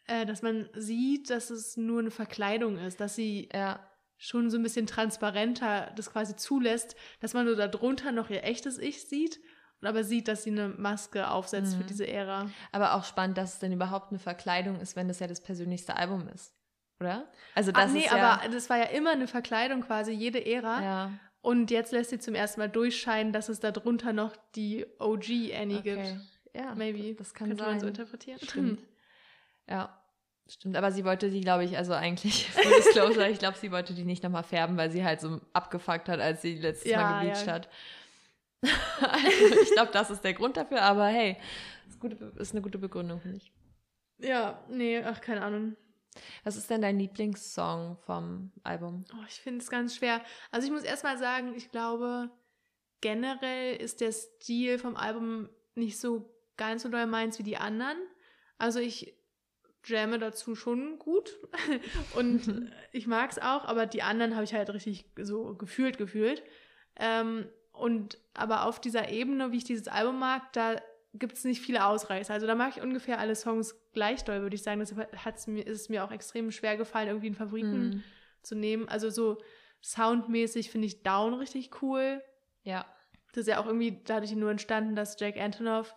[0.08, 3.80] äh, dass man sieht, dass es nur eine Verkleidung ist, dass sie ja,
[4.18, 8.78] schon so ein bisschen transparenter das quasi zulässt, dass man nur darunter noch ihr echtes
[8.78, 9.40] Ich sieht
[9.82, 11.88] und aber sieht, dass sie eine Maske aufsetzt für Mhm.
[11.88, 12.50] diese Ära.
[12.72, 15.96] aber auch spannend, dass es denn überhaupt eine Verkleidung ist, wenn das ja das persönlichste
[15.96, 16.54] Album ist.
[17.00, 17.28] Oder?
[17.54, 20.44] Also Ah, das nee, ist ja, aber das war ja immer eine Verkleidung quasi, jede
[20.44, 20.82] Ära.
[20.82, 21.12] ja,
[21.42, 25.78] Und jetzt lässt sie zum ersten Mal durchscheinen, dass es darunter noch die OG Annie
[25.78, 25.96] okay.
[25.96, 26.56] gibt.
[26.56, 27.14] Ja, Maybe.
[27.14, 27.72] das kann Könnte sein.
[27.74, 28.40] man so interpretieren.
[28.42, 28.82] Stimmt.
[29.70, 30.02] Ja,
[30.54, 30.76] stimmt.
[30.76, 34.06] Aber sie wollte die, glaube ich, also eigentlich, Full Disclosure, ich glaube, sie wollte die
[34.06, 37.48] nicht nochmal färben, weil sie halt so abgefuckt hat, als sie letztes Ja, Mal gebleached
[37.48, 37.54] ja.
[37.54, 37.70] hat.
[39.02, 41.38] also, ich glaube, das ist der Grund dafür, aber hey,
[41.88, 43.52] ist, gute, ist eine gute Begründung, finde ich.
[44.20, 45.76] Ja, nee, ach, keine Ahnung.
[46.44, 49.06] Was ist denn dein Lieblingssong vom Album?
[49.14, 50.22] Oh, ich finde es ganz schwer.
[50.50, 52.32] Also ich muss erstmal sagen, ich glaube,
[53.02, 57.98] generell ist der Stil vom Album nicht so ganz so doll meins wie die anderen.
[58.58, 59.14] Also ich
[59.88, 61.38] jamme dazu schon gut
[62.16, 66.44] und ich mag es auch, aber die anderen habe ich halt richtig so gefühlt, gefühlt.
[66.96, 70.82] Ähm, und aber auf dieser Ebene, wie ich dieses Album mag, da
[71.14, 72.34] gibt es nicht viele Ausreißer.
[72.34, 74.80] Also da mag ich ungefähr alle Songs gleich doll, würde ich sagen.
[74.80, 78.04] Deshalb hat's mir, ist es mir auch extrem schwer gefallen, irgendwie einen Favoriten Hm,
[78.42, 78.88] zu nehmen.
[78.90, 79.38] Also so
[79.82, 82.22] soundmäßig finde ich Down richtig cool.
[82.64, 82.86] Ja.
[83.34, 85.96] Das ist ja auch irgendwie dadurch nur entstanden, dass Jack Antonoff,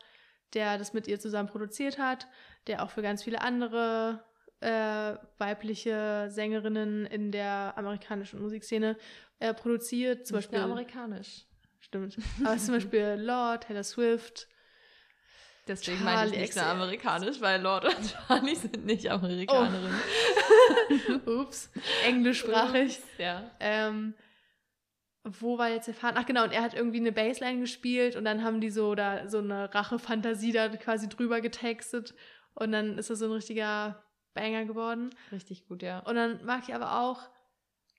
[0.53, 2.27] der das mit ihr zusammen produziert hat,
[2.67, 4.23] der auch für ganz viele andere
[4.61, 8.97] äh, weibliche Sängerinnen in der amerikanischen Musikszene
[9.39, 10.27] äh, produziert.
[10.27, 11.47] Zum Nicht Beispiel, amerikanisch.
[11.81, 12.17] stimmt.
[12.45, 14.49] Aber zum Beispiel Lord, Taylor Swift.
[15.67, 16.67] Deswegen meine ich nicht XCX.
[16.67, 20.01] amerikanisch, weil Lord und Charlie sind nicht Amerikanerinnen.
[21.27, 21.71] Ups,
[22.05, 22.99] englischsprachig.
[23.19, 23.51] Ja.
[23.61, 24.15] Ähm,
[25.23, 26.19] wo war jetzt der Faden?
[26.19, 29.29] Ach genau, und er hat irgendwie eine Bassline gespielt und dann haben die so da
[29.29, 32.15] so eine Rache-Fantasie da quasi drüber getextet
[32.61, 34.05] und dann ist das so ein richtiger
[34.35, 35.11] Banger geworden.
[35.33, 36.01] Richtig gut, ja.
[36.01, 37.29] Und dann mag ich aber auch,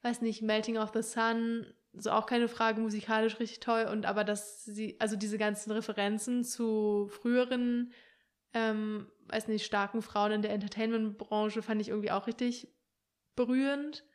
[0.03, 4.23] weiß nicht, Melting of the Sun, so auch keine Frage, musikalisch richtig toll und aber
[4.23, 7.91] dass sie, also diese ganzen Referenzen zu früheren,
[8.53, 12.73] ähm, weiß nicht, starken Frauen in der Entertainment-Branche fand ich irgendwie auch richtig
[13.35, 14.05] berührend.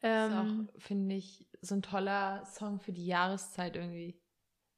[0.00, 4.19] Das Ähm, ist auch, finde ich, so ein toller Song für die Jahreszeit irgendwie.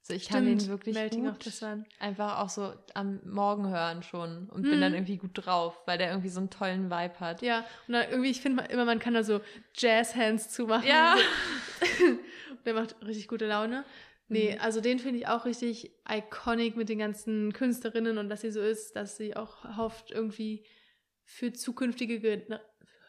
[0.05, 1.63] Also ich kann Stimmt, den wirklich Melting gut
[1.99, 4.69] einfach auch so am Morgen hören schon und Mhm.
[4.69, 7.41] bin dann irgendwie gut drauf, weil der irgendwie so einen tollen Vibe hat.
[7.41, 9.39] Ja, und dann irgendwie, ich finde immer, man kann da so
[9.75, 10.87] Jazz-Hands zumachen.
[10.87, 11.15] Ja.
[12.51, 13.85] Und der macht richtig gute Laune.
[14.27, 14.61] Nee, Mhm.
[14.61, 18.61] also den finde ich auch richtig iconic mit den ganzen Künstlerinnen und dass sie so
[18.61, 20.65] ist, dass sie auch hofft, irgendwie
[21.23, 22.41] für zukünftige,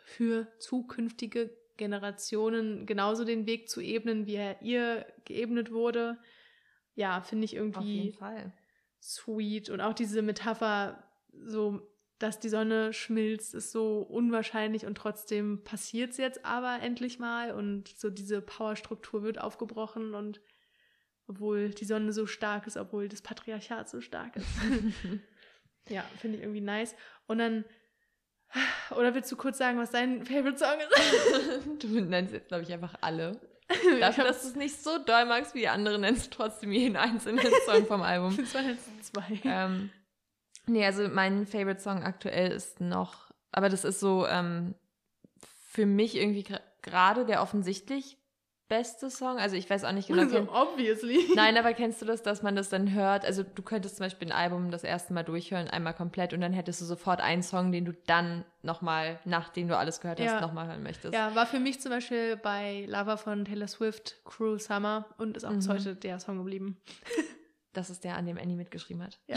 [0.05, 6.19] für zukünftige Generationen genauso den Weg zu ebnen, wie er ihr geebnet wurde.
[6.95, 8.17] Ja, finde ich irgendwie
[9.05, 9.71] sweet.
[9.71, 11.05] Und auch diese Metapher,
[11.45, 11.81] so,
[12.19, 17.51] dass die Sonne schmilzt, ist so unwahrscheinlich und trotzdem passiert es jetzt aber endlich mal
[17.51, 20.41] und so diese Powerstruktur wird aufgebrochen und
[21.27, 24.47] obwohl die Sonne so stark ist, obwohl das Patriarchat so stark ist.
[25.89, 26.95] ja, finde ich irgendwie nice.
[27.27, 27.65] Und dann,
[28.91, 31.83] oder willst du kurz sagen, was dein Favorite Song ist?
[31.83, 33.41] du nennst jetzt, glaube ich, einfach alle.
[34.01, 36.97] Dafür, dass du es nicht so doll magst wie die anderen, nennst du trotzdem jeden
[36.97, 38.37] einzelnen Song vom Album.
[38.37, 39.41] Das waren jetzt zwei.
[39.45, 39.91] ähm,
[40.67, 44.75] nee, also mein Favorite Song aktuell ist noch, aber das ist so ähm,
[45.69, 46.47] für mich irgendwie
[46.83, 48.19] gerade der offensichtlich
[48.77, 49.39] beste Song.
[49.39, 50.29] Also ich weiß auch nicht genau.
[50.29, 51.19] so, kenn- obviously.
[51.35, 53.25] Nein, aber kennst du das, dass man das dann hört?
[53.25, 56.53] Also du könntest zum Beispiel ein Album das erste Mal durchhören, einmal komplett und dann
[56.53, 60.41] hättest du sofort einen Song, den du dann nochmal, nachdem du alles gehört hast, Ja.
[60.41, 61.15] nochmal hören möchtest.
[61.15, 65.45] Ja, war für mich zum Beispiel bei Lava von Taylor Swift Cruel Summer und ist
[65.45, 65.73] auch bis Mhm.
[65.73, 66.77] heute der Song geblieben.
[67.77, 69.19] Das ist der, an dem Annie mitgeschrieben hat.
[69.27, 69.37] Ja.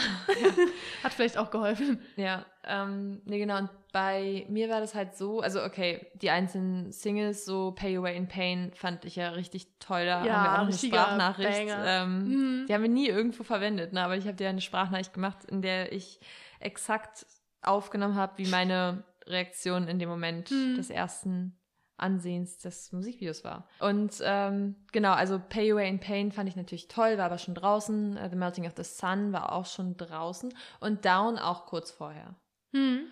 [1.04, 2.00] Hat vielleicht auch geholfen.
[2.18, 3.58] Ja, ähm, nee, genau.
[3.58, 8.16] Und bei mir war das halt so, also okay, die einzelnen Singles, so Pay Away
[8.16, 10.06] in Pain, fand ich ja richtig toll.
[10.06, 11.76] Da Ja, haben wir auch eine Sprachnachricht.
[11.84, 12.66] Ähm, Mhm.
[12.68, 14.04] Die haben wir nie irgendwo verwendet, ne?
[14.04, 16.20] aber ich habe dir eine Sprachnachricht gemacht, in der ich
[16.60, 17.26] exakt
[17.64, 20.76] aufgenommen habe, wie meine Reaktion in dem Moment Mhm.
[20.76, 21.58] des ersten
[21.98, 23.68] Ansehens des Musikvideos war.
[23.80, 27.56] Und ähm, genau, also Pay Away in Pain fand ich natürlich toll, war aber schon
[27.56, 28.16] draußen.
[28.16, 30.54] Äh, The Melting of the Sun war auch schon draußen.
[30.82, 32.36] Und Down auch kurz vorher.
[32.76, 33.08] Hm.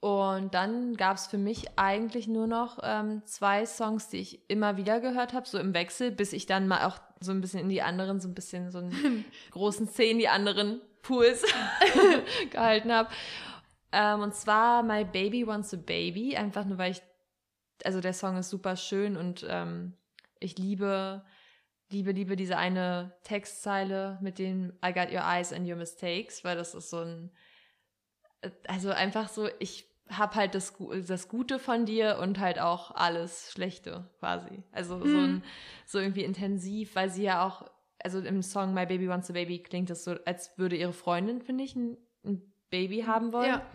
[0.00, 4.78] Und dann gab es für mich eigentlich nur noch ähm, zwei Songs, die ich immer
[4.78, 7.68] wieder gehört habe, so im Wechsel, bis ich dann mal auch so ein bisschen in
[7.68, 11.44] die anderen, so ein bisschen so einen großen Szenen, die anderen Pools
[12.50, 13.10] gehalten habe.
[13.92, 17.02] Ähm, und zwar My Baby Wants a Baby, einfach nur weil ich,
[17.84, 19.94] also der Song ist super schön und ähm,
[20.38, 21.24] ich liebe,
[21.90, 26.56] liebe, liebe diese eine Textzeile mit dem I got your eyes and your mistakes, weil
[26.56, 27.30] das ist so ein,
[28.66, 30.74] also einfach so, ich habe halt das,
[31.06, 34.62] das Gute von dir und halt auch alles Schlechte quasi.
[34.72, 35.10] Also hm.
[35.10, 35.42] so, ein,
[35.86, 37.70] so irgendwie intensiv, weil sie ja auch,
[38.02, 41.40] also im Song My Baby Wants a Baby klingt das so, als würde ihre Freundin,
[41.40, 43.48] finde ich, ein, ein, Baby haben wollen.
[43.48, 43.66] Ja.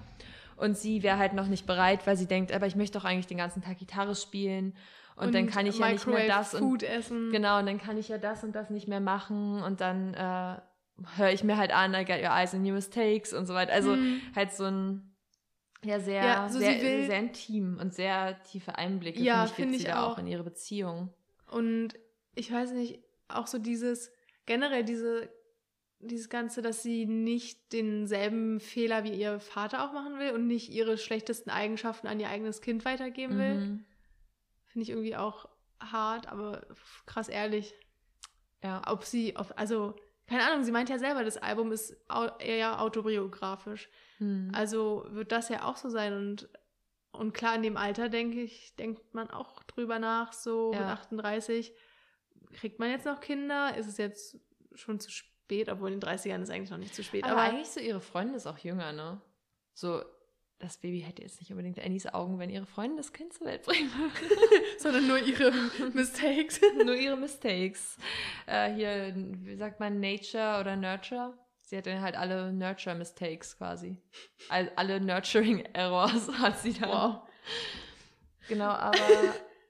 [0.56, 3.28] Und sie wäre halt noch nicht bereit, weil sie denkt, aber ich möchte doch eigentlich
[3.28, 4.74] den ganzen Tag Gitarre spielen.
[5.18, 7.32] Und, und dann kann ich ja nicht mehr das Food und essen.
[7.32, 10.58] genau und dann kann ich ja das und das nicht mehr machen und dann äh,
[11.18, 13.74] höre ich mir halt an I got your eyes and your mistakes und so weiter
[13.74, 14.22] also hm.
[14.36, 15.14] halt so ein
[15.84, 19.82] ja, sehr, ja, so sehr, will, sehr intim und sehr tiefe Einblicke, ja, finde ich,
[19.82, 20.13] find ich auch.
[20.13, 21.13] auch in ihre Beziehung.
[21.49, 21.89] Und
[22.34, 24.11] ich weiß nicht, auch so dieses,
[24.45, 25.30] generell diese,
[25.99, 30.69] dieses Ganze, dass sie nicht denselben Fehler wie ihr Vater auch machen will und nicht
[30.69, 33.55] ihre schlechtesten Eigenschaften an ihr eigenes Kind weitergeben will.
[33.55, 33.86] Mhm.
[34.65, 35.47] Finde ich irgendwie auch
[35.80, 36.65] hart, aber
[37.05, 37.73] krass ehrlich.
[38.63, 38.82] Ja.
[38.88, 39.95] Ob sie, ob, also,
[40.28, 41.95] keine Ahnung, sie meint ja selber, das Album ist
[42.39, 43.89] eher autobiografisch.
[44.17, 44.51] Hm.
[44.53, 46.49] Also wird das ja auch so sein und
[47.11, 50.82] und klar, in dem Alter denke ich, denkt man auch drüber nach, so ja.
[50.82, 51.73] mit 38.
[52.53, 53.76] Kriegt man jetzt noch Kinder?
[53.78, 54.38] Ist es jetzt
[54.73, 55.69] schon zu spät?
[55.69, 57.23] Obwohl in den 30ern ist eigentlich noch nicht zu spät.
[57.23, 59.21] Aber, aber eigentlich so, ihre Freundin ist auch jünger, ne?
[59.73, 60.03] So,
[60.60, 63.64] das Baby hätte jetzt nicht unbedingt Annies Augen, wenn ihre Freundin das Kind zur Welt
[63.64, 64.36] bringen würde.
[64.80, 65.51] Sondern nur ihre
[65.93, 66.62] Mistakes.
[66.86, 67.97] nur ihre Mistakes.
[68.45, 71.34] Äh, hier, wie sagt man, Nature oder Nurture?
[71.62, 73.97] Sie hatte halt alle Nurture-Mistakes quasi.
[74.49, 76.89] All, alle Nurturing-Errors hat sie dann.
[76.89, 77.22] Wow.
[78.47, 78.97] Genau, aber.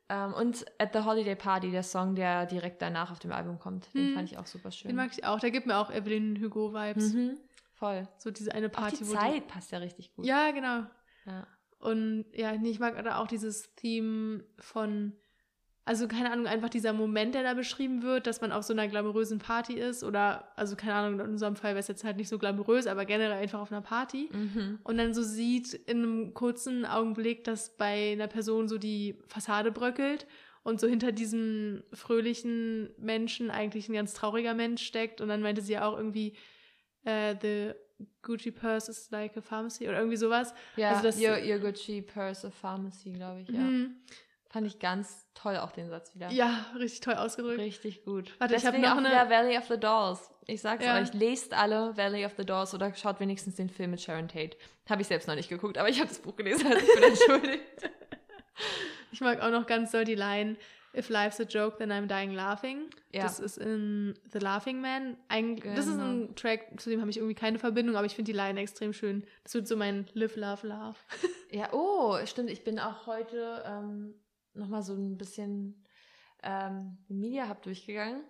[0.09, 3.93] ähm, und At the Holiday Party, der Song, der direkt danach auf dem Album kommt.
[3.93, 4.15] Den hm.
[4.15, 4.89] fand ich auch super schön.
[4.89, 5.39] Den mag ich auch.
[5.39, 7.13] Der gibt mir auch Evelyn Hugo-Vibes.
[7.13, 7.37] Mhm.
[7.75, 8.07] Voll.
[8.17, 8.95] So diese eine Party.
[8.95, 9.41] Auch die Zeit die...
[9.41, 10.25] passt ja richtig gut.
[10.25, 10.85] Ja, genau.
[11.25, 11.47] Ja.
[11.79, 15.13] Und ja, nee, ich mag da auch dieses Theme von
[15.87, 18.87] also keine Ahnung, einfach dieser Moment, der da beschrieben wird, dass man auf so einer
[18.87, 22.27] glamourösen Party ist oder, also keine Ahnung, in unserem Fall wäre es jetzt halt nicht
[22.27, 24.79] so glamourös, aber generell einfach auf einer Party mhm.
[24.83, 29.71] und dann so sieht in einem kurzen Augenblick, dass bei einer Person so die Fassade
[29.71, 30.25] bröckelt
[30.63, 35.61] und so hinter diesem fröhlichen Menschen eigentlich ein ganz trauriger Mensch steckt und dann meinte
[35.61, 36.33] sie ja auch irgendwie,
[37.05, 37.73] uh, the
[38.23, 40.53] Gucci purse is like a pharmacy oder irgendwie sowas.
[40.75, 43.59] Ja, also das, your, your Gucci purse a pharmacy, glaube ich, ja.
[43.59, 43.95] Mhm.
[44.49, 46.31] Fand ich ganz toll auch den Satz wieder.
[46.31, 47.59] Ja, richtig toll ausgedrückt.
[47.59, 48.33] Richtig gut.
[48.39, 50.31] Warte, Deswegen ich habe noch eine Valley of the Dolls.
[50.47, 50.97] Ich sag's ja.
[50.97, 54.55] euch, lest alle Valley of the Dolls oder schaut wenigstens den Film mit Sharon Tate.
[54.89, 57.03] Habe ich selbst noch nicht geguckt, aber ich habe das Buch gelesen, also ich bin
[57.43, 57.91] entschuldigt.
[59.11, 60.55] ich mag auch noch ganz doll die Line
[60.97, 62.89] If life's a joke, then I'm dying laughing.
[63.11, 63.23] Ja.
[63.23, 65.17] Das ist in The Laughing Man.
[65.27, 65.75] Ein, genau.
[65.75, 66.33] Das ist ein genau.
[66.33, 69.25] Track, zu dem habe ich irgendwie keine Verbindung, aber ich finde die Line extrem schön.
[69.43, 70.97] Das wird so mein Live, Love, Love.
[71.51, 72.49] ja, oh, stimmt.
[72.49, 74.15] Ich bin auch heute ähm,
[74.53, 75.85] nochmal so ein bisschen
[76.43, 78.23] ähm, Media Hub durchgegangen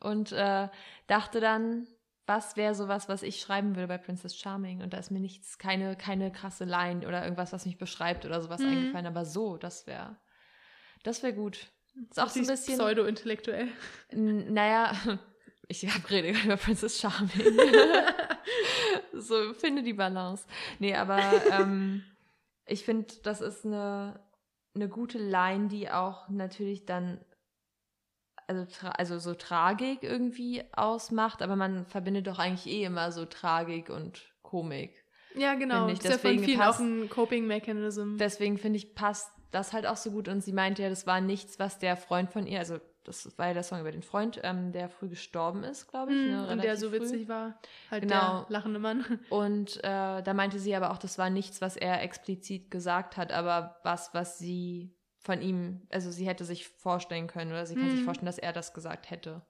[0.00, 0.68] und äh,
[1.06, 1.86] dachte dann,
[2.26, 4.82] was wäre sowas, was ich schreiben würde bei Princess Charming?
[4.82, 8.40] Und da ist mir nichts, keine, keine krasse Line oder irgendwas, was mich beschreibt oder
[8.40, 8.68] sowas mhm.
[8.68, 9.06] eingefallen.
[9.06, 10.16] Aber so, das wäre,
[11.04, 11.70] das wäre gut.
[12.10, 13.68] Ist auch so ein bisschen pseudo-intellektuell.
[14.12, 14.92] Naja,
[15.68, 17.58] ich habe rede gerade über Princess Charming.
[19.14, 20.46] so finde die Balance.
[20.78, 21.20] Nee, aber
[21.50, 22.04] ähm,
[22.66, 24.20] ich finde, das ist eine
[24.76, 27.20] eine gute Line, die auch natürlich dann
[28.46, 33.90] also, also so Tragik irgendwie ausmacht, aber man verbindet doch eigentlich eh immer so Tragik
[33.90, 35.04] und Komik.
[35.34, 35.88] Ja, genau.
[35.88, 35.98] Ich.
[35.98, 38.16] Das ist ja von vielen passt, auch ein Coping-Mechanism.
[38.18, 40.28] Deswegen finde ich, passt das halt auch so gut.
[40.28, 43.48] Und sie meinte ja, das war nichts, was der Freund von ihr, also das war
[43.48, 46.18] ja der Song über den Freund, ähm, der früh gestorben ist, glaube ich.
[46.18, 47.00] Mm, ne, und der so früh.
[47.00, 47.58] witzig war.
[47.90, 48.42] Halt genau.
[48.42, 49.04] der lachende Mann.
[49.30, 53.32] Und äh, da meinte sie aber auch, das war nichts, was er explizit gesagt hat,
[53.32, 57.86] aber was, was sie von ihm, also sie hätte sich vorstellen können oder sie kann
[57.86, 57.90] mm.
[57.90, 58.04] sich hm.
[58.04, 59.46] vorstellen, dass er das gesagt hätte.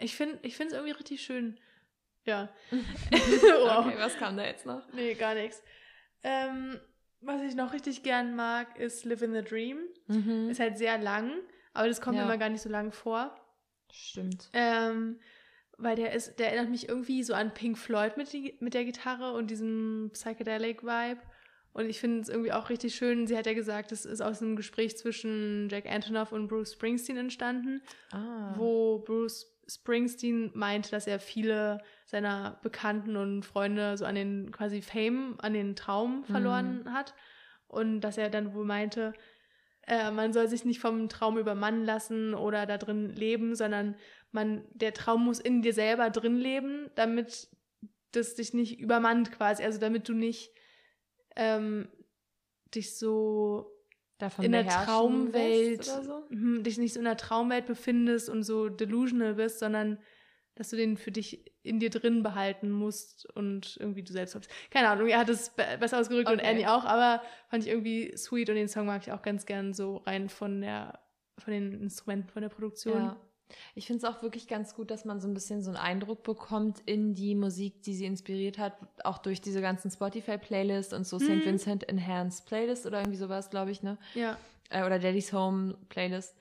[0.00, 1.58] Ich finde ich es irgendwie richtig schön.
[2.24, 2.50] Ja.
[2.70, 3.86] wow.
[3.86, 4.82] Okay, was kam da jetzt noch?
[4.92, 5.62] Nee, gar nichts.
[6.22, 6.80] Ähm,
[7.22, 9.78] was ich noch richtig gern mag, ist Live in the Dream.
[10.08, 10.50] Mhm.
[10.50, 11.32] Ist halt sehr lang,
[11.72, 12.22] aber das kommt ja.
[12.22, 13.34] mir immer gar nicht so lang vor.
[13.90, 14.48] Stimmt.
[14.52, 15.20] Ähm,
[15.78, 18.84] weil der ist, der erinnert mich irgendwie so an Pink Floyd mit, die, mit der
[18.84, 21.20] Gitarre und diesem Psychedelic Vibe.
[21.72, 23.26] Und ich finde es irgendwie auch richtig schön.
[23.26, 27.16] Sie hat ja gesagt, es ist aus einem Gespräch zwischen Jack Antonoff und Bruce Springsteen
[27.16, 27.80] entstanden,
[28.10, 28.54] ah.
[28.56, 34.82] wo Bruce Springsteen meinte, dass er viele seiner Bekannten und Freunde so an den quasi
[34.82, 36.92] Fame, an den Traum verloren mhm.
[36.92, 37.14] hat.
[37.68, 39.14] Und dass er dann wohl meinte,
[39.86, 43.96] äh, man soll sich nicht vom Traum übermannen lassen oder da drin leben, sondern
[44.30, 47.48] man, der Traum muss in dir selber drin leben, damit
[48.12, 50.52] das dich nicht übermannt quasi, also damit du nicht
[51.36, 51.88] ähm,
[52.74, 53.71] dich so
[54.22, 56.22] Davon in der Traumwelt, so?
[56.28, 59.98] mhm, dich nicht so in der Traumwelt befindest und so delusional bist, sondern
[60.54, 64.48] dass du den für dich in dir drin behalten musst und irgendwie du selbst bist.
[64.70, 66.48] Keine Ahnung, er hat es be besser ausgerückt und Okay.
[66.48, 69.74] Annie auch, aber fand ich irgendwie sweet und den Song mag ich auch ganz gern
[69.74, 71.00] so rein von der,
[71.38, 73.02] von den Instrumenten, von der Produktion.
[73.02, 73.16] Ja.
[73.74, 76.22] Ich finde es auch wirklich ganz gut, dass man so ein bisschen so einen Eindruck
[76.22, 78.74] bekommt in die Musik, die sie inspiriert hat,
[79.04, 81.28] auch durch diese ganzen Spotify-Playlists und so St.
[81.28, 81.44] Mhm.
[81.44, 83.98] Vincent Enhanced Playlist oder irgendwie sowas, glaube ich, ne?
[84.14, 84.36] Ja.
[84.70, 86.36] Äh, oder Daddy's Home Playlist.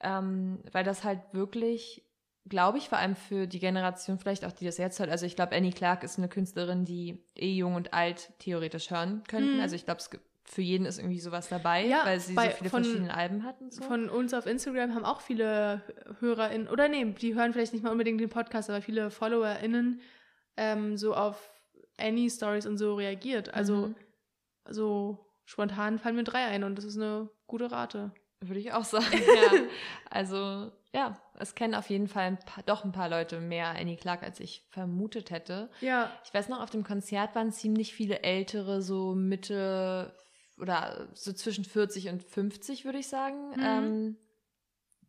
[0.00, 2.04] Ähm, weil das halt wirklich,
[2.46, 5.10] glaube ich, vor allem für die Generation vielleicht auch, die das jetzt hört.
[5.10, 9.22] Also ich glaube, Annie Clark ist eine Künstlerin, die eh jung und alt theoretisch hören
[9.28, 9.56] könnten.
[9.56, 9.60] Mhm.
[9.60, 12.50] Also ich glaube, es gibt für jeden ist irgendwie sowas dabei, Ja, weil sie bei-
[12.50, 13.82] so viele von- verschiedene Alben hat und so.
[13.82, 15.82] Von uns auf Instagram haben auch viele
[16.20, 20.00] HörerInnen, oder nee, die hören vielleicht nicht mal unbedingt den Podcast, aber viele FollowerInnen
[20.56, 21.50] ähm, so auf
[21.98, 23.52] Annie-Stories und so reagiert.
[23.54, 23.94] Also Mhm.
[24.68, 28.12] so spontan fallen mir drei ein und das ist eine gute Rate.
[28.40, 29.52] Würde ich auch sagen, ja.
[30.10, 33.96] Also, ja, es kennen auf jeden Fall ein paar, doch ein paar Leute mehr Annie
[33.96, 35.70] Clark, als ich vermutet hätte.
[35.80, 40.14] Ja, Ich weiß noch, auf dem Konzert waren ziemlich viele Ältere, so Mitte
[40.58, 43.50] oder so zwischen 40 und 50, würde ich sagen.
[43.50, 43.62] Mhm.
[43.62, 44.16] Ähm,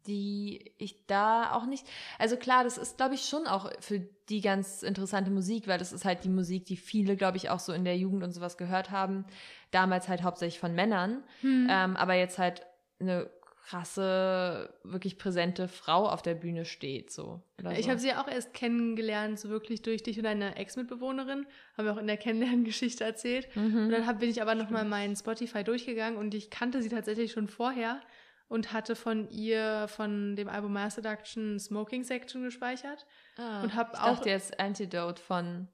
[0.07, 1.85] die ich da auch nicht.
[2.19, 3.99] Also klar, das ist, glaube ich, schon auch für
[4.29, 7.59] die ganz interessante Musik, weil das ist halt die Musik, die viele, glaube ich, auch
[7.59, 9.25] so in der Jugend und sowas gehört haben.
[9.71, 11.23] Damals halt hauptsächlich von Männern.
[11.41, 11.67] Hm.
[11.69, 12.65] Ähm, aber jetzt halt
[12.99, 13.29] eine
[13.65, 17.41] krasse, wirklich präsente Frau auf der Bühne steht, so.
[17.75, 17.89] Ich so.
[17.91, 21.45] habe sie ja auch erst kennengelernt, so wirklich durch dich und deine Ex-Mitbewohnerin.
[21.77, 23.47] Haben wir auch in der Kennenlerngeschichte erzählt.
[23.55, 23.89] Und Mhm.
[23.91, 27.47] dann hab, bin ich aber nochmal meinen Spotify durchgegangen und ich kannte sie tatsächlich schon
[27.47, 27.99] vorher
[28.47, 33.05] und hatte von ihr, von dem Album Mass Seduction, Smoking Section gespeichert.
[33.37, 35.67] Ah, und hab ich auch- dachte jetzt Antidote von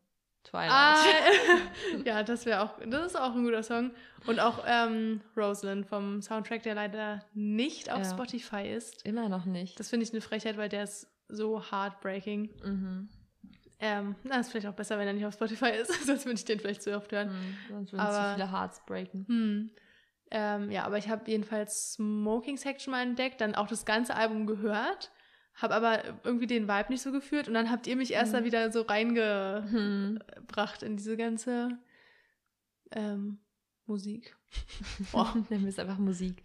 [0.44, 0.72] Twilight.
[0.72, 0.96] Ah,
[2.06, 3.92] ja, das wäre auch, das ist auch ein guter Song.
[4.28, 8.06] Und auch ähm, Rosalind vom Soundtrack, der leider nicht auf Ja.
[8.10, 9.06] Spotify ist.
[9.06, 9.80] Immer noch nicht.
[9.80, 12.50] Das finde ich eine Frechheit, weil der ist so heartbreaking.
[12.64, 13.10] mhm.
[13.84, 16.46] Ähm, na, ist vielleicht auch besser, wenn er nicht auf Spotify ist, sonst würde ich
[16.46, 17.30] den vielleicht zu oft hören.
[17.30, 17.58] Mhm.
[17.70, 19.26] Sonst würden Aber- zu viele Hearts breaken.
[19.28, 19.72] Hm.
[20.34, 24.46] Ähm, ja, aber ich habe jedenfalls Smoking Section mal entdeckt, dann auch das ganze Album
[24.46, 25.12] gehört,
[25.56, 28.42] habe aber irgendwie den Vibe nicht so geführt und dann habt ihr mich erst da
[28.42, 28.46] Mhm.
[28.46, 30.88] wieder so reingebracht Mhm.
[30.88, 31.78] in diese ganze
[32.92, 33.40] ähm,
[33.86, 34.36] Musik.
[35.12, 36.44] Boah, Nennen wir es einfach Musik.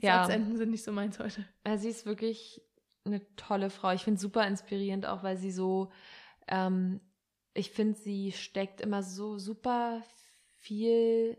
[0.00, 0.24] Ja.
[0.24, 1.44] Satzenden sind nicht so meins heute.
[1.66, 2.62] Ja, sie ist wirklich
[3.04, 3.92] eine tolle Frau.
[3.92, 5.92] Ich finde es super inspirierend, auch weil sie so,
[6.48, 7.00] ähm,
[7.52, 10.02] ich finde, sie steckt immer so super
[10.56, 11.36] viel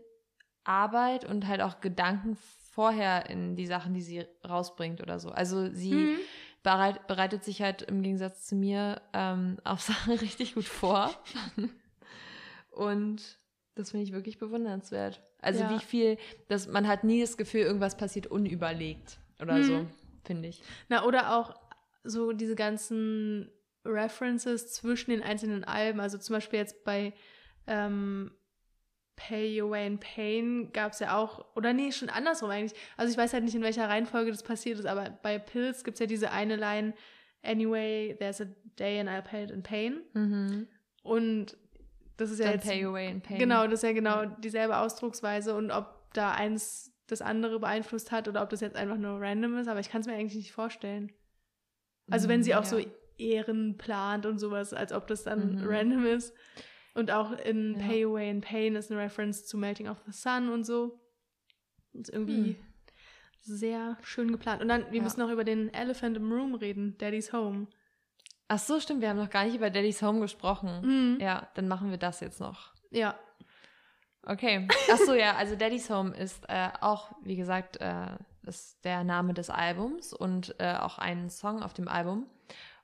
[0.64, 2.36] Arbeit und halt auch Gedanken
[2.72, 5.30] vorher in die Sachen, die sie rausbringt oder so.
[5.30, 6.16] Also sie Hm.
[6.66, 11.10] Bereit, bereitet sich halt im Gegensatz zu mir ähm, auf Sachen richtig gut vor.
[12.70, 13.38] Und
[13.76, 15.22] das finde ich wirklich bewundernswert.
[15.40, 15.70] Also Ja.
[15.70, 16.18] wie viel,
[16.48, 19.90] dass man hat nie das Gefühl, irgendwas passiert unüberlegt oder so, Mhm.
[20.24, 20.62] finde ich.
[20.88, 21.54] Na, oder auch
[22.02, 23.50] so diese ganzen
[23.84, 26.00] References zwischen den einzelnen Alben.
[26.00, 27.12] Also zum Beispiel jetzt bei
[27.68, 28.32] ähm,
[29.16, 32.78] Pay Your Way in Pain gab es ja auch, oder nee, schon andersrum eigentlich.
[32.96, 35.94] Also ich weiß halt nicht, in welcher Reihenfolge das passiert ist, aber bei Pills gibt
[35.96, 36.94] es ja diese eine Line,
[37.42, 40.00] Anyway, there's a day and I'll pay it in pain.
[41.04, 41.56] Und
[42.16, 43.38] das ist ja jetzt pay away in pain.
[43.38, 48.26] Genau, das ist ja genau dieselbe Ausdrucksweise und ob da eins das andere beeinflusst hat
[48.26, 50.50] oder ob das jetzt einfach nur random ist, aber ich kann es mir eigentlich nicht
[50.52, 51.12] vorstellen.
[52.10, 52.86] Also wenn sie auch so Mm, Ja.
[53.18, 55.64] Ehren plant und sowas, als ob das dann Mhm.
[55.68, 56.34] random ist.
[56.96, 57.86] Und auch in Ja.
[57.86, 60.98] Pay Away in Pain ist eine Reference zu Melting of the Sun und so.
[61.92, 62.56] Ist irgendwie Hm.
[63.40, 64.62] sehr schön geplant.
[64.62, 65.02] Und dann, wir Ja.
[65.02, 67.66] müssen noch über den Elephant im Room reden, Daddy's Home.
[68.48, 70.80] Ach so, stimmt, wir haben noch gar nicht über Daddy's Home gesprochen.
[71.14, 71.20] Mhm.
[71.20, 72.72] Ja, dann machen wir das jetzt noch.
[72.90, 73.18] Ja.
[74.22, 74.66] Okay.
[74.90, 79.34] Ach so, ja, also Daddy's Home ist äh, auch, wie gesagt, äh, ist der Name
[79.34, 82.26] des Albums und äh, auch ein Song auf dem Album.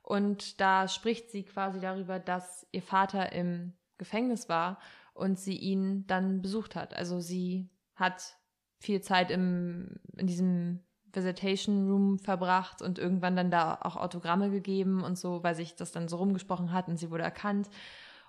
[0.01, 3.73] Und da spricht sie quasi darüber, dass ihr Vater im
[4.03, 4.77] Gefängnis war
[5.13, 6.93] und sie ihn dann besucht hat.
[6.95, 8.35] Also sie hat
[8.79, 10.79] viel Zeit im, in diesem
[11.13, 15.91] Visitation Room verbracht und irgendwann dann da auch Autogramme gegeben und so, weil sich das
[15.91, 17.69] dann so rumgesprochen hat und sie wurde erkannt.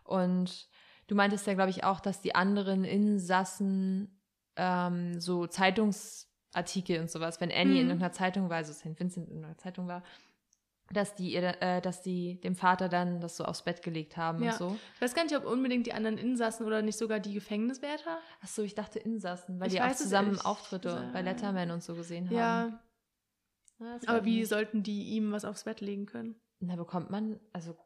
[0.05, 0.69] Und
[1.07, 4.21] du meintest ja, glaube ich, auch, dass die anderen Insassen
[4.57, 7.91] ähm, so Zeitungsartikel und sowas, wenn Annie in Mhm.
[7.91, 8.99] irgendeiner Zeitung war, also St.
[9.01, 10.03] Vincent in einer Zeitung war,
[10.93, 14.43] dass die, ihr, äh, dass die dem Vater dann das so aufs Bett gelegt haben
[14.43, 14.53] Ja.
[14.53, 14.79] und so.
[14.97, 18.19] Ich weiß gar nicht, ob unbedingt die anderen Insassen oder nicht sogar die Gefängniswärter.
[18.43, 21.13] Ach so, ich dachte Insassen, weil Ich die auch zusammen Auftritte gesagt.
[21.13, 22.37] bei Letterman und so gesehen haben.
[22.37, 22.81] Ja,
[23.81, 24.49] Ja, das aber wie ich nicht.
[24.51, 26.37] sollten die ihm was aufs Bett legen können?
[26.61, 27.77] Da bekommt man, also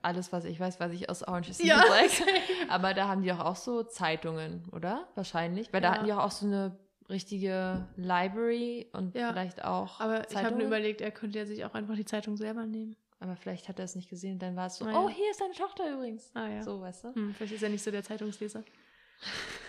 [0.00, 1.82] alles, was ich weiß, weiß ich aus Orange is the Ja.
[1.86, 2.10] Black.
[2.68, 5.06] Aber da haben die doch auch so Zeitungen, oder?
[5.14, 5.72] Wahrscheinlich.
[5.72, 5.94] Weil da Ja.
[5.94, 6.76] hatten die auch, auch so eine
[7.08, 9.30] richtige Library und Ja.
[9.30, 10.58] vielleicht auch Aber ich habe Zeitungen.
[10.58, 12.96] mir überlegt, er könnte ja sich auch einfach die Zeitung selber nehmen.
[13.20, 14.38] Aber vielleicht hat er es nicht gesehen.
[14.38, 14.98] Dann war es so, Ah, ja.
[15.00, 16.30] oh, hier ist deine Tochter übrigens.
[16.34, 16.62] Ah ja.
[16.62, 17.14] So, weißt du?
[17.14, 18.64] Hm, vielleicht ist er nicht so der Zeitungsleser.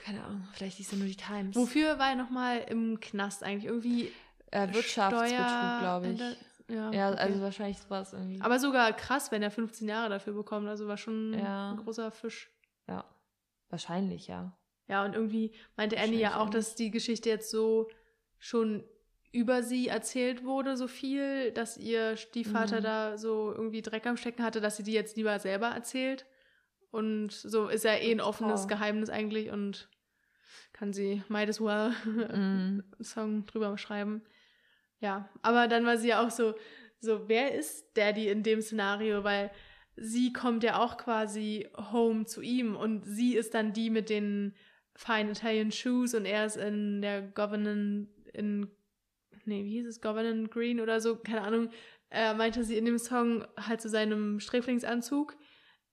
[0.05, 0.47] Keine Ahnung.
[0.53, 1.55] Vielleicht liest er nur die Times.
[1.55, 3.65] Wofür war er nochmal im Knast eigentlich?
[3.65, 4.11] Irgendwie
[4.51, 6.19] Äh, Wirtschaftsbetrug, glaube ich.
[6.69, 7.19] Ja, Ja, okay.
[7.19, 8.41] also wahrscheinlich war es irgendwie.
[8.41, 10.67] Aber sogar krass, wenn er 15 Jahre dafür bekommt.
[10.67, 11.71] Also war schon Ja.
[11.71, 12.49] ein großer Fisch.
[12.87, 13.03] ja.
[13.69, 14.55] Wahrscheinlich, ja.
[14.87, 17.89] Ja, und irgendwie meinte Annie ja auch, dass die Geschichte jetzt so
[18.37, 18.83] schon
[19.31, 22.83] über sie erzählt wurde, so viel, dass ihr Stiefvater Mhm.
[22.83, 26.25] da so irgendwie Dreck am Stecken hatte, dass sie die jetzt lieber selber erzählt.
[26.91, 28.69] Und so ist ja eh ein offenes Toll.
[28.69, 29.89] Geheimnis eigentlich und
[30.73, 32.23] kann sie might as well Mhm.
[32.29, 34.21] einen Song drüber schreiben.
[34.99, 36.53] Ja, aber dann war sie ja auch so,
[36.99, 39.23] so, wer ist Daddy in dem Szenario?
[39.23, 39.49] Weil
[39.95, 44.53] sie kommt ja auch quasi home zu ihm und sie ist dann die mit den
[44.95, 48.67] fine Italian Shoes und er ist in der Governor in,
[49.45, 51.69] nee, wie hieß es, Governor Green oder so, keine Ahnung,
[52.09, 55.35] äh, meinte sie in dem Song halt zu seinem Sträflingsanzug.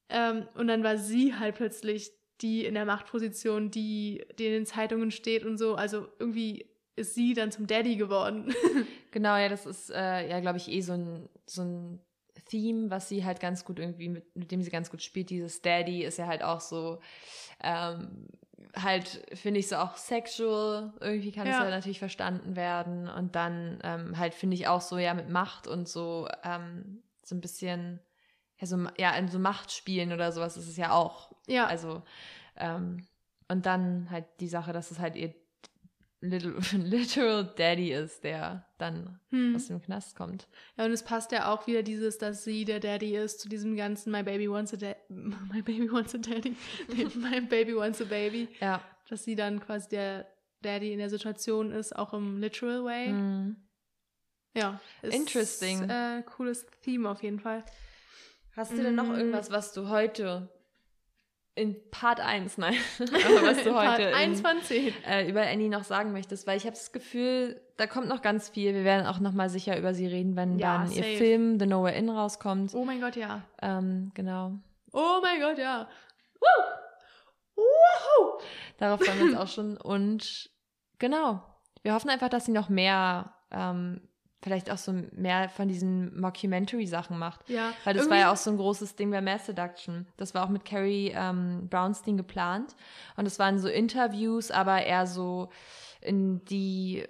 [0.08, 2.10] Ähm, und dann war sie halt plötzlich
[2.40, 5.74] die in der Machtposition, die, die in den Zeitungen steht und so.
[5.74, 8.54] Also irgendwie ist sie dann zum Daddy geworden.
[9.12, 12.00] Genau, ja, das ist äh, ja, glaube ich, eh so ein, so ein
[12.46, 15.30] Theme, was sie halt ganz gut irgendwie, mit, mit dem sie ganz gut spielt.
[15.30, 17.00] Dieses Daddy ist ja halt auch so,
[17.60, 18.28] ähm,
[18.76, 20.92] halt, finde ich, so auch sexual.
[21.00, 21.64] Irgendwie kann es Ja.
[21.64, 23.08] ja natürlich verstanden werden.
[23.08, 27.34] Und dann ähm, halt, finde ich auch so, ja, mit Macht und so, ähm, so
[27.34, 28.00] ein bisschen,
[28.58, 31.32] ja, so, ja, in so Machtspielen oder sowas ist es ja auch.
[31.46, 32.02] ja, Also,
[32.56, 33.06] ähm,
[33.48, 35.34] und dann halt die Sache, dass es halt ihr
[36.20, 39.54] little, literal Daddy ist, der dann hm.
[39.56, 40.48] aus dem Knast kommt.
[40.76, 43.76] ja, und es passt ja auch wieder dieses, dass sie der Daddy ist zu diesem
[43.76, 46.56] ganzen My Baby Wants a Daddy, My Baby Wants a Daddy,
[47.16, 48.82] My Baby Wants a Baby, Ja.
[49.08, 50.26] dass sie dann quasi der
[50.62, 53.08] Daddy in der Situation ist, auch im literal way.
[53.08, 53.56] Mhm.
[54.54, 55.88] Ja, ist, Interesting.
[55.88, 57.64] Äh, cooles Theme auf jeden Fall.
[58.56, 59.14] Hast du denn noch Mm.
[59.14, 60.48] irgendwas, was du heute
[61.60, 64.94] in Part 1, nein, aber was du Part heute 1 in, von 10.
[65.04, 66.46] äh, über Annie noch sagen möchtest?
[66.46, 68.74] Weil ich habe das Gefühl, da kommt noch ganz viel.
[68.74, 71.16] Wir werden auch noch mal sicher über sie reden, wenn Ja, dann ihr safe.
[71.16, 72.74] Film The Nowhere In rauskommt.
[72.74, 73.42] Oh mein Gott, ja.
[73.62, 74.52] Ähm, genau.
[74.92, 75.88] Oh mein Gott, ja.
[76.40, 76.64] Woo!
[77.56, 78.40] Woohoo!
[78.78, 79.76] Darauf freuen wir uns auch schon.
[79.76, 80.50] Und
[80.98, 81.42] genau,
[81.82, 84.00] wir hoffen einfach, dass sie noch mehr, ähm,
[84.42, 87.48] vielleicht auch so mehr von diesen Mockumentary-Sachen macht.
[87.48, 90.06] Ja, Weil das war ja auch so ein großes Ding bei Mass Seduction.
[90.16, 92.74] Das war auch mit Carrie ähm, Brownstein geplant.
[93.16, 95.50] Und es waren so Interviews, aber eher so
[96.00, 97.04] in die,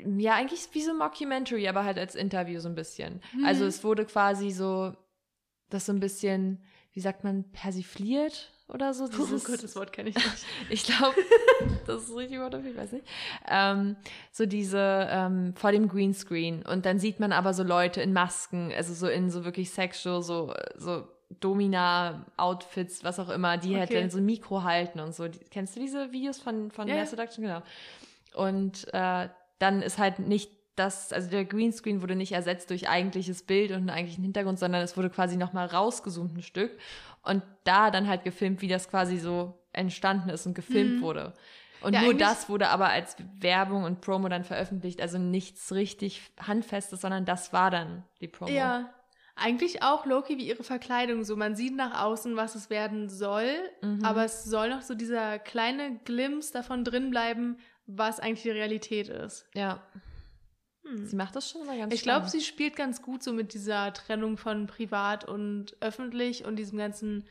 [0.00, 3.22] ja, eigentlich wie so ein Mockumentary, aber halt als Interview so ein bisschen.
[3.34, 3.44] Mhm.
[3.44, 4.92] Also es wurde quasi so,
[5.70, 9.04] das so ein bisschen, wie sagt man, persifliert oder so.
[9.06, 10.46] Oh Dieses, Gott, das Wort kenne ich nicht.
[10.70, 11.16] ich glaube,
[11.86, 13.06] das ist richtig Wort ich weiß nicht.
[13.48, 13.96] Ähm,
[14.32, 18.72] so diese ähm, vor dem Greenscreen und dann sieht man aber so Leute in Masken,
[18.76, 21.06] also so in so wirklich sexual, so so
[21.40, 24.00] Domina-Outfits, was auch immer, die halt Okay.
[24.00, 25.26] dann so ein Mikro halten und so.
[25.28, 26.96] Die, kennst du diese Videos von von ja.
[26.96, 27.44] Mass Seduction?
[27.44, 27.62] Genau.
[28.34, 29.28] Und äh,
[29.58, 33.78] dann ist halt nicht das, also der Greenscreen wurde nicht ersetzt durch eigentliches Bild und
[33.78, 36.78] einen eigentlichen Hintergrund, sondern es wurde quasi nochmal rausgezoomt ein Stück
[37.22, 41.00] und da dann halt gefilmt, wie das quasi so entstanden ist und gefilmt Mhm.
[41.02, 41.32] wurde.
[41.80, 46.22] Und Ja, nur das wurde aber als Werbung und Promo dann veröffentlicht, also nichts richtig
[46.40, 48.50] Handfestes, sondern das war dann die Promo.
[48.52, 48.90] Ja.
[49.38, 51.22] Eigentlich auch Loki wie ihre Verkleidung.
[51.22, 53.50] So, man sieht nach außen, was es werden soll,
[53.82, 54.02] Mhm.
[54.02, 59.10] aber es soll noch so dieser kleine Glimpse davon drin bleiben, was eigentlich die Realität
[59.10, 59.46] ist.
[59.54, 59.82] Ja,
[60.88, 61.06] Hm.
[61.06, 63.92] sie macht das schon immer ganz Ich glaube, sie spielt ganz gut so mit dieser
[63.92, 67.24] Trennung von privat und öffentlich und diesem ganzen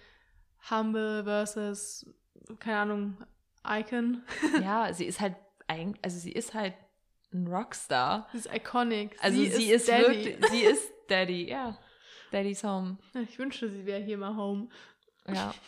[0.70, 2.06] Humble versus,
[2.60, 3.18] keine Ahnung,
[3.68, 4.24] Icon.
[4.62, 5.36] Ja, sie ist halt
[5.68, 6.74] eigentlich, also sie ist halt
[7.34, 8.28] ein Rockstar.
[8.32, 9.16] Sie ist iconic.
[9.22, 10.04] Also sie, ist, Daddy.
[10.04, 11.78] wirklich, sie ist Daddy, ja.
[12.32, 12.98] Daddy's Home.
[13.28, 14.70] Ich wünschte, sie wäre hier mal home.
[15.28, 15.54] Ja.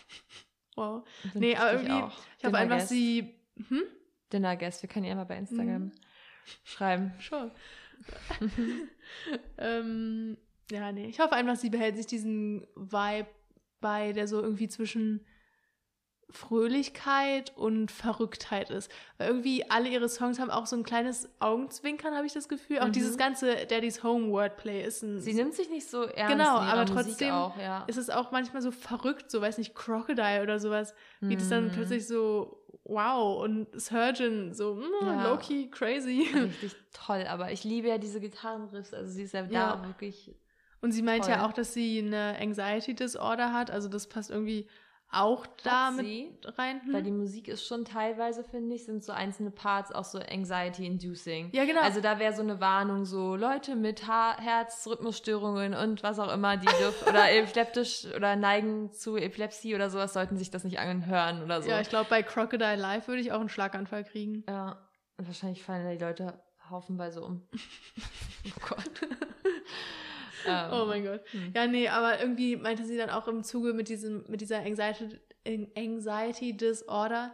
[0.76, 1.08] Wow.
[1.34, 2.12] Nee, aber irgendwie, auch.
[2.38, 2.90] ich habe einfach Guest.
[2.90, 3.34] sie.
[3.68, 3.82] Hm?
[4.32, 5.92] Dinner Guest, wir können ihr mal bei Instagram Mhm.
[6.64, 7.14] Schreiben.
[7.20, 7.52] Schon.
[9.58, 10.38] ähm,
[10.72, 11.08] ja, nee.
[11.08, 13.28] Ich hoffe einfach, sie behält sich diesen Vibe
[13.80, 15.26] bei, der so irgendwie zwischen
[16.30, 18.92] Fröhlichkeit und Verrücktheit ist.
[19.18, 22.80] Weil irgendwie alle ihre Songs haben auch so ein kleines Augenzwinkern, habe ich das Gefühl.
[22.80, 22.92] Auch Mhm.
[22.94, 25.20] dieses ganze Daddy's Home Wordplay ist ein.
[25.20, 26.34] Sie nimmt sich nicht so ernst.
[26.36, 27.84] Genau, aber trotzdem auch, ja.
[27.88, 31.68] ist es auch manchmal so verrückt, so weiß nicht, Crocodile oder sowas, wie das dann
[31.68, 31.72] Mhm.
[31.72, 35.24] plötzlich so wow und Surgeon so mm, Ja.
[35.30, 36.28] low-key crazy.
[36.34, 39.76] Richtig toll, aber ich liebe ja diese Gitarrenriffs, also sie ist ja, Ja.
[39.78, 40.34] da wirklich,
[40.82, 41.46] Und sie meint ja Toll.
[41.48, 44.68] auch, dass sie eine Anxiety Disorder hat, also das passt irgendwie
[45.10, 46.06] auch da mit
[46.58, 46.82] rein.
[46.84, 46.94] Hm?
[46.94, 51.52] Weil die Musik ist schon teilweise, finde ich, sind so einzelne Parts auch so anxiety-inducing.
[51.54, 51.82] ja, genau.
[51.82, 56.58] Also da wäre so eine Warnung, so Leute mit ha Herzrhythmusstörungen und was auch immer,
[56.58, 61.42] die dürfen oder epileptisch oder neigen zu Epilepsie oder sowas, sollten sich das nicht anhören
[61.42, 61.70] oder so.
[61.70, 64.44] ja, ich glaube, bei Crocodile Live würde ich auch einen Schlaganfall kriegen.
[64.48, 64.78] Ja,
[65.18, 67.48] wahrscheinlich fallen da die Leute haufenweise um.
[68.46, 69.02] oh Gott.
[70.46, 71.22] ähm, Oh mein Gott.
[71.32, 71.52] hm.
[71.56, 75.20] Ja, nee, aber irgendwie meinte sie dann auch im Zuge mit diesem, mit dieser Anxiety,
[75.76, 77.34] Anxiety Disorder,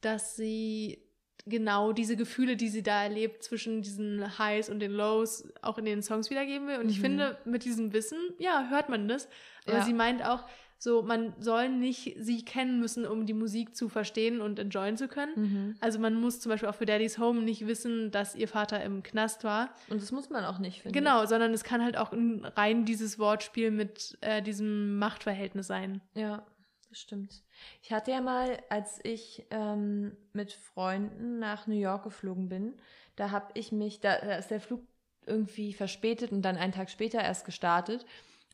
[0.00, 1.00] dass sie
[1.46, 5.84] genau diese Gefühle, die sie da erlebt, zwischen diesen Highs und den Lows auch in
[5.84, 6.78] den Songs wiedergeben will.
[6.78, 7.02] Und ich Mhm.
[7.02, 9.28] finde, mit diesem Wissen, ja, hört man das.
[9.66, 9.82] Aber Ja.
[9.82, 10.44] sie meint auch,
[10.84, 15.08] so, man soll nicht sie kennen müssen, um die Musik zu verstehen und enjoyen zu
[15.08, 15.32] können.
[15.34, 15.76] Mhm.
[15.80, 19.02] Also man muss zum Beispiel auch für Daddy's Home nicht wissen, dass ihr Vater im
[19.02, 19.70] Knast war.
[19.88, 22.84] Und das muss man auch nicht, finde Genau, sondern es kann halt auch ein- rein
[22.84, 26.02] dieses Wortspiel mit äh, diesem Machtverhältnis sein.
[26.14, 26.20] ich.
[26.20, 26.44] Ja,
[26.90, 27.42] das stimmt.
[27.80, 32.74] Ich hatte ja mal, als ich ähm, mit Freunden nach New York geflogen bin,
[33.16, 34.82] da habe ich mich, da, da ist der Flug
[35.26, 38.04] irgendwie verspätet und dann einen Tag später erst gestartet.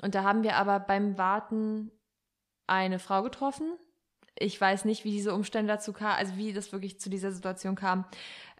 [0.00, 1.90] Und da haben wir aber beim Warten
[2.70, 3.76] eine Frau getroffen.
[4.36, 7.74] Ich weiß nicht, wie diese Umstände dazu kamen, also wie das wirklich zu dieser Situation
[7.74, 8.04] kam,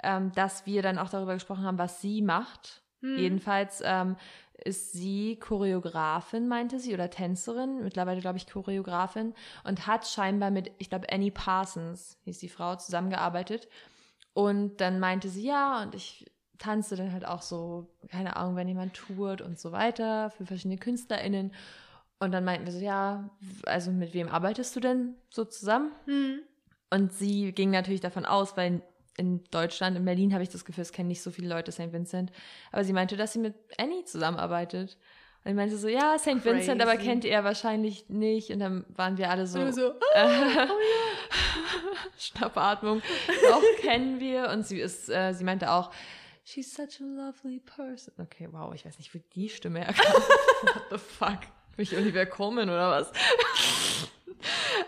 [0.03, 2.83] ähm, dass wir dann auch darüber gesprochen haben, was sie macht.
[3.01, 3.17] Hm.
[3.17, 4.17] Jedenfalls ähm,
[4.65, 9.33] ist sie Choreografin, meinte sie, oder Tänzerin, mittlerweile glaube ich Choreografin,
[9.65, 13.69] und hat scheinbar mit, ich glaube, Annie Parsons, hieß die Frau, zusammengearbeitet.
[14.35, 18.69] Und dann meinte sie, ja, und ich tanze dann halt auch so, keine Ahnung, wenn
[18.69, 21.53] jemand tourt und so weiter, für verschiedene KünstlerInnen.
[22.21, 23.31] Und dann meinten wir so, ja,
[23.65, 25.91] also mit wem arbeitest du denn so zusammen?
[26.05, 26.41] Hm.
[26.91, 28.83] Und sie ging natürlich davon aus, weil
[29.17, 31.93] in Deutschland, in Berlin habe ich das Gefühl, es kennen nicht so viele Leute St.
[31.93, 32.31] Vincent.
[32.73, 34.99] Aber sie meinte, dass sie mit Annie zusammenarbeitet.
[35.45, 36.45] Und ich meinte so, ja, St.
[36.45, 38.51] Vincent, aber kennt ihr wahrscheinlich nicht.
[38.51, 40.67] Und dann waren wir alle so, Und wir so, äh,
[42.19, 43.01] Schnappatmung.
[43.49, 44.51] Doch, kennen wir.
[44.51, 45.91] Und sie ist, äh, sie meinte auch,
[46.45, 48.13] she's such a lovely person.
[48.19, 50.05] Okay, wow, ich weiß nicht, wo die Stimme herkam.
[50.63, 51.39] What the fuck?
[51.81, 53.11] Bin ich Oliver Coleman oder was?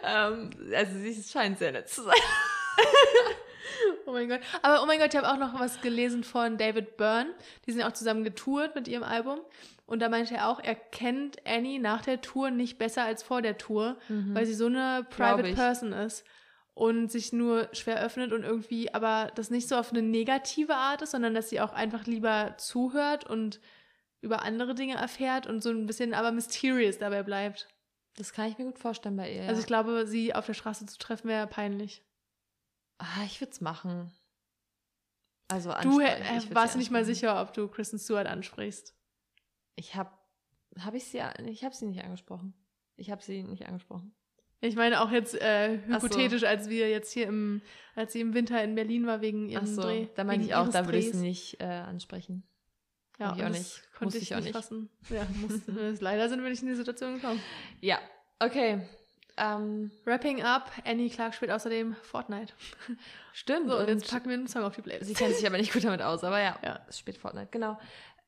[0.04, 2.12] ähm, also sie scheint sehr nett zu sein.
[4.06, 4.40] oh mein Gott.
[4.60, 7.30] Aber oh mein Gott, ich habe auch noch was gelesen von David Byrne.
[7.64, 9.40] Die sind ja auch zusammen getourt mit ihrem Album.
[9.86, 13.40] Und da meinte er auch, er kennt Annie nach der Tour nicht besser als vor
[13.40, 13.96] der Tour,
[14.34, 15.54] weil sie so eine private.
[15.54, 16.26] Person ist
[16.74, 21.00] und sich nur schwer öffnet und irgendwie, aber das nicht so auf eine negative Art
[21.00, 23.60] ist, sondern dass sie auch einfach lieber zuhört und
[24.22, 27.68] über andere Dinge erfährt und so ein bisschen aber mysterious dabei bleibt.
[28.16, 29.48] Das kann ich mir gut vorstellen bei ihr.
[29.48, 32.02] Also ich glaube, sie auf der Straße zu treffen wäre peinlich.
[32.98, 34.12] ah, ich würde es machen.
[35.48, 38.94] Also Du äh, warst nicht mal sicher, ob du Kristen Stewart ansprichst.
[39.76, 40.10] Ich habe
[40.78, 42.54] habe ich sie ich habe sie nicht angesprochen.
[42.96, 44.14] Ich habe sie nicht angesprochen.
[44.60, 46.06] Ich meine auch jetzt äh, Ach so.
[46.06, 47.60] hypothetisch, als wir jetzt hier im,
[47.96, 50.06] als sie im Winter in Berlin war wegen ihrem Ach so, Dreh.
[50.14, 52.44] da wegen ich auch, da würde ich sie nicht äh, ansprechen.
[53.18, 53.82] Ja, ich auch nicht.
[53.98, 54.90] Konnte ich, ich auch nicht fassen.
[55.10, 57.40] Ja, musste, äh, leider sind wir nicht in die Situation gekommen.
[57.80, 57.98] Ja,
[58.40, 58.86] okay.
[59.36, 62.52] Ähm, Wrapping up, Annie Clark spielt außerdem Fortnite.
[63.32, 63.68] stimmt.
[63.70, 65.06] So, und und jetzt packen wir einen Song auf die Playlist.
[65.08, 66.80] sie kennt sich aber nicht gut damit aus, aber ja, Ja.
[66.88, 67.78] es spielt Fortnite, genau.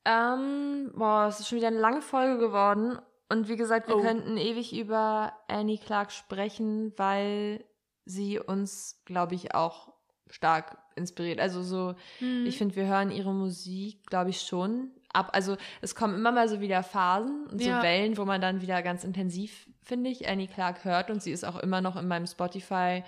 [0.06, 2.98] Ähm, boah, es ist schon wieder eine lange Folge geworden.
[3.30, 4.02] Und wie gesagt, wir Oh.
[4.02, 7.64] könnten ewig über Annie Clark sprechen, weil
[8.04, 9.93] sie uns, glaube ich, auch
[10.30, 11.40] stark inspiriert.
[11.40, 12.46] Also so, Hm.
[12.46, 15.30] ich finde, wir hören ihre Musik, glaube ich, schon ab.
[15.32, 17.82] Also es kommen immer mal so wieder Phasen und so Ja.
[17.82, 21.10] Wellen, wo man dann wieder ganz intensiv, finde ich, Annie Clark hört.
[21.10, 23.04] Und sie ist auch immer noch in meinem Spotify,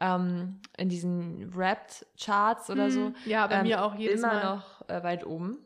[0.00, 3.06] ähm, in diesen Rap-Charts oder so.
[3.06, 3.14] Hm.
[3.26, 4.44] Ja, bei ähm, mir auch jedes immer Mal.
[4.56, 5.58] noch äh, weit oben.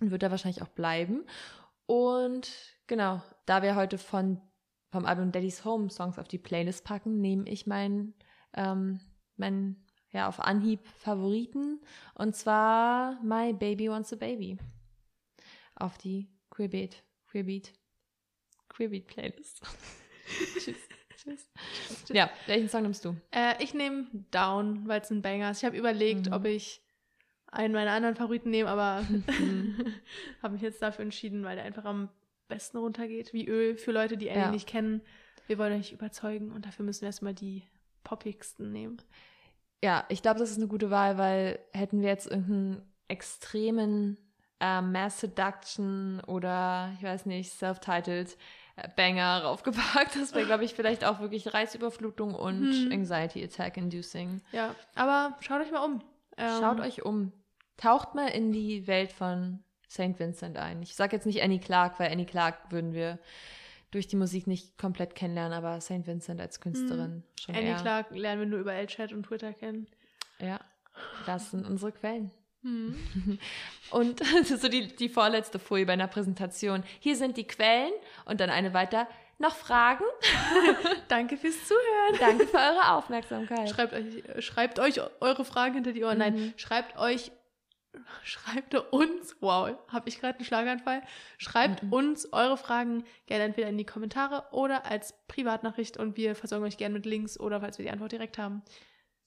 [0.00, 1.24] Und wird da wahrscheinlich auch bleiben.
[1.86, 2.50] Und
[2.86, 4.40] genau, da wir heute von
[4.90, 8.14] vom Album Daddy's Home Songs auf die Playlist packen, nehme ich meinen
[8.54, 9.00] ähm,
[9.36, 9.83] mein,
[10.14, 11.80] ja, auf Anhieb Favoriten.
[12.14, 14.56] Und zwar My Baby Wants a Baby.
[15.74, 17.72] Auf die Queerbeat, Queerbeat,
[18.68, 19.60] Queerbeat Playlist.
[20.58, 20.76] Tschüss.
[21.16, 21.48] Tschüss.
[22.10, 23.16] Ja, welchen Song nimmst du?
[23.32, 25.58] Äh, ich nehme Down, weil es ein Banger ist.
[25.58, 26.32] Ich habe überlegt, Mhm.
[26.32, 26.80] ob ich
[27.48, 29.16] einen meiner anderen Favoriten nehme, aber Mhm.
[30.42, 32.08] habe mich jetzt dafür entschieden, weil der einfach am
[32.48, 34.50] besten runtergeht, wie Öl für Leute, die Annie Ja.
[34.50, 35.00] nicht kennen.
[35.46, 37.64] Wir wollen euch überzeugen und dafür müssen wir erstmal die
[38.04, 38.98] poppigsten nehmen.
[39.84, 44.16] Ja, ich glaube, das ist eine gute Wahl, weil hätten wir jetzt irgendeinen extremen
[44.60, 48.36] äh, Mass Seduction oder ich weiß nicht, self-titled
[48.76, 52.92] äh, Banger raufgepackt, das wäre, glaube ich, vielleicht auch wirklich Reizüberflutung und Mhm.
[52.92, 54.40] Anxiety Attack Inducing.
[54.52, 56.02] Ja, aber schaut euch mal um.
[56.38, 57.32] Ähm, Schaut euch um.
[57.76, 60.18] Taucht mal in die Welt von St.
[60.18, 60.82] Vincent ein.
[60.82, 63.18] Ich sage jetzt nicht Annie Clark, weil Annie Clark würden wir
[63.94, 66.06] durch die Musik nicht komplett kennenlernen, aber St.
[66.06, 67.76] Vincent als Künstlerin schon Annie eher.
[67.76, 69.86] Clark lernen wir nur über L-Chat und Twitter kennen.
[70.40, 70.60] Ja,
[71.26, 72.30] das sind unsere Quellen.
[72.62, 72.96] Hm.
[73.90, 76.82] Und das ist so die, die vorletzte Folie bei einer Präsentation.
[76.98, 77.92] Hier sind die Quellen
[78.24, 79.06] und dann eine weiter.
[79.38, 80.04] Noch Fragen?
[81.08, 82.16] Danke fürs Zuhören.
[82.18, 83.68] Danke für eure Aufmerksamkeit.
[83.68, 86.18] Schreibt euch, schreibt euch eure Fragen hinter die Ohren.
[86.18, 86.52] Nein, Mhm.
[86.56, 87.30] schreibt euch,
[88.22, 91.02] schreibt uns, wow, habe ich gerade einen Schlaganfall?
[91.38, 91.92] Schreibt Mhm.
[91.92, 96.76] uns eure Fragen gerne entweder in die Kommentare oder als Privatnachricht und wir versorgen euch
[96.76, 98.62] gerne mit Links oder falls wir die Antwort direkt haben.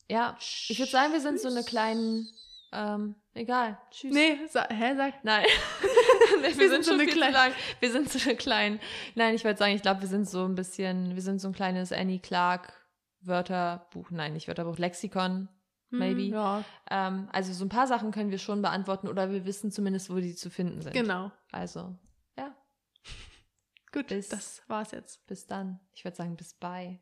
[0.10, 2.28] Ja, ich würde sagen, wir sind so eine kleinen.
[2.74, 3.78] Ähm, egal.
[3.92, 4.14] Tschüss.
[4.14, 5.24] Nee, sa hä, sagt.
[5.24, 5.46] Nein.
[6.42, 7.54] wir, sind, schon viel zu lang.
[7.80, 8.80] Wir sind so klein.
[9.16, 11.54] Nein, ich wollte sagen, ich glaube, wir sind so ein bisschen, wir sind so ein
[11.54, 12.74] kleines Annie Clark
[13.22, 14.12] Wörterbuch.
[14.12, 15.50] Nein, nicht Wörterbuch, Lexikon.
[15.90, 16.24] Maybe.
[16.24, 19.72] Hm, ja, Ähm, also so ein paar Sachen können wir schon beantworten oder wir wissen
[19.72, 20.94] zumindest, wo die zu finden sind.
[20.94, 21.32] genau.
[21.52, 21.96] Also,
[22.38, 22.54] ja,
[23.94, 25.26] Gut, Bis- das war's jetzt.
[25.28, 25.80] bis dann.
[25.94, 27.00] Ich würde sagen, bis bye.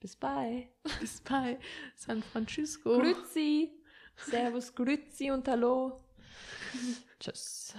[0.00, 0.68] Bis bye.
[1.00, 1.58] Bis bei
[1.96, 2.98] San Francisco.
[2.98, 3.72] Grüezi.
[4.16, 5.98] Servus, Grüezi und Hallo.
[7.20, 7.74] Tschüss.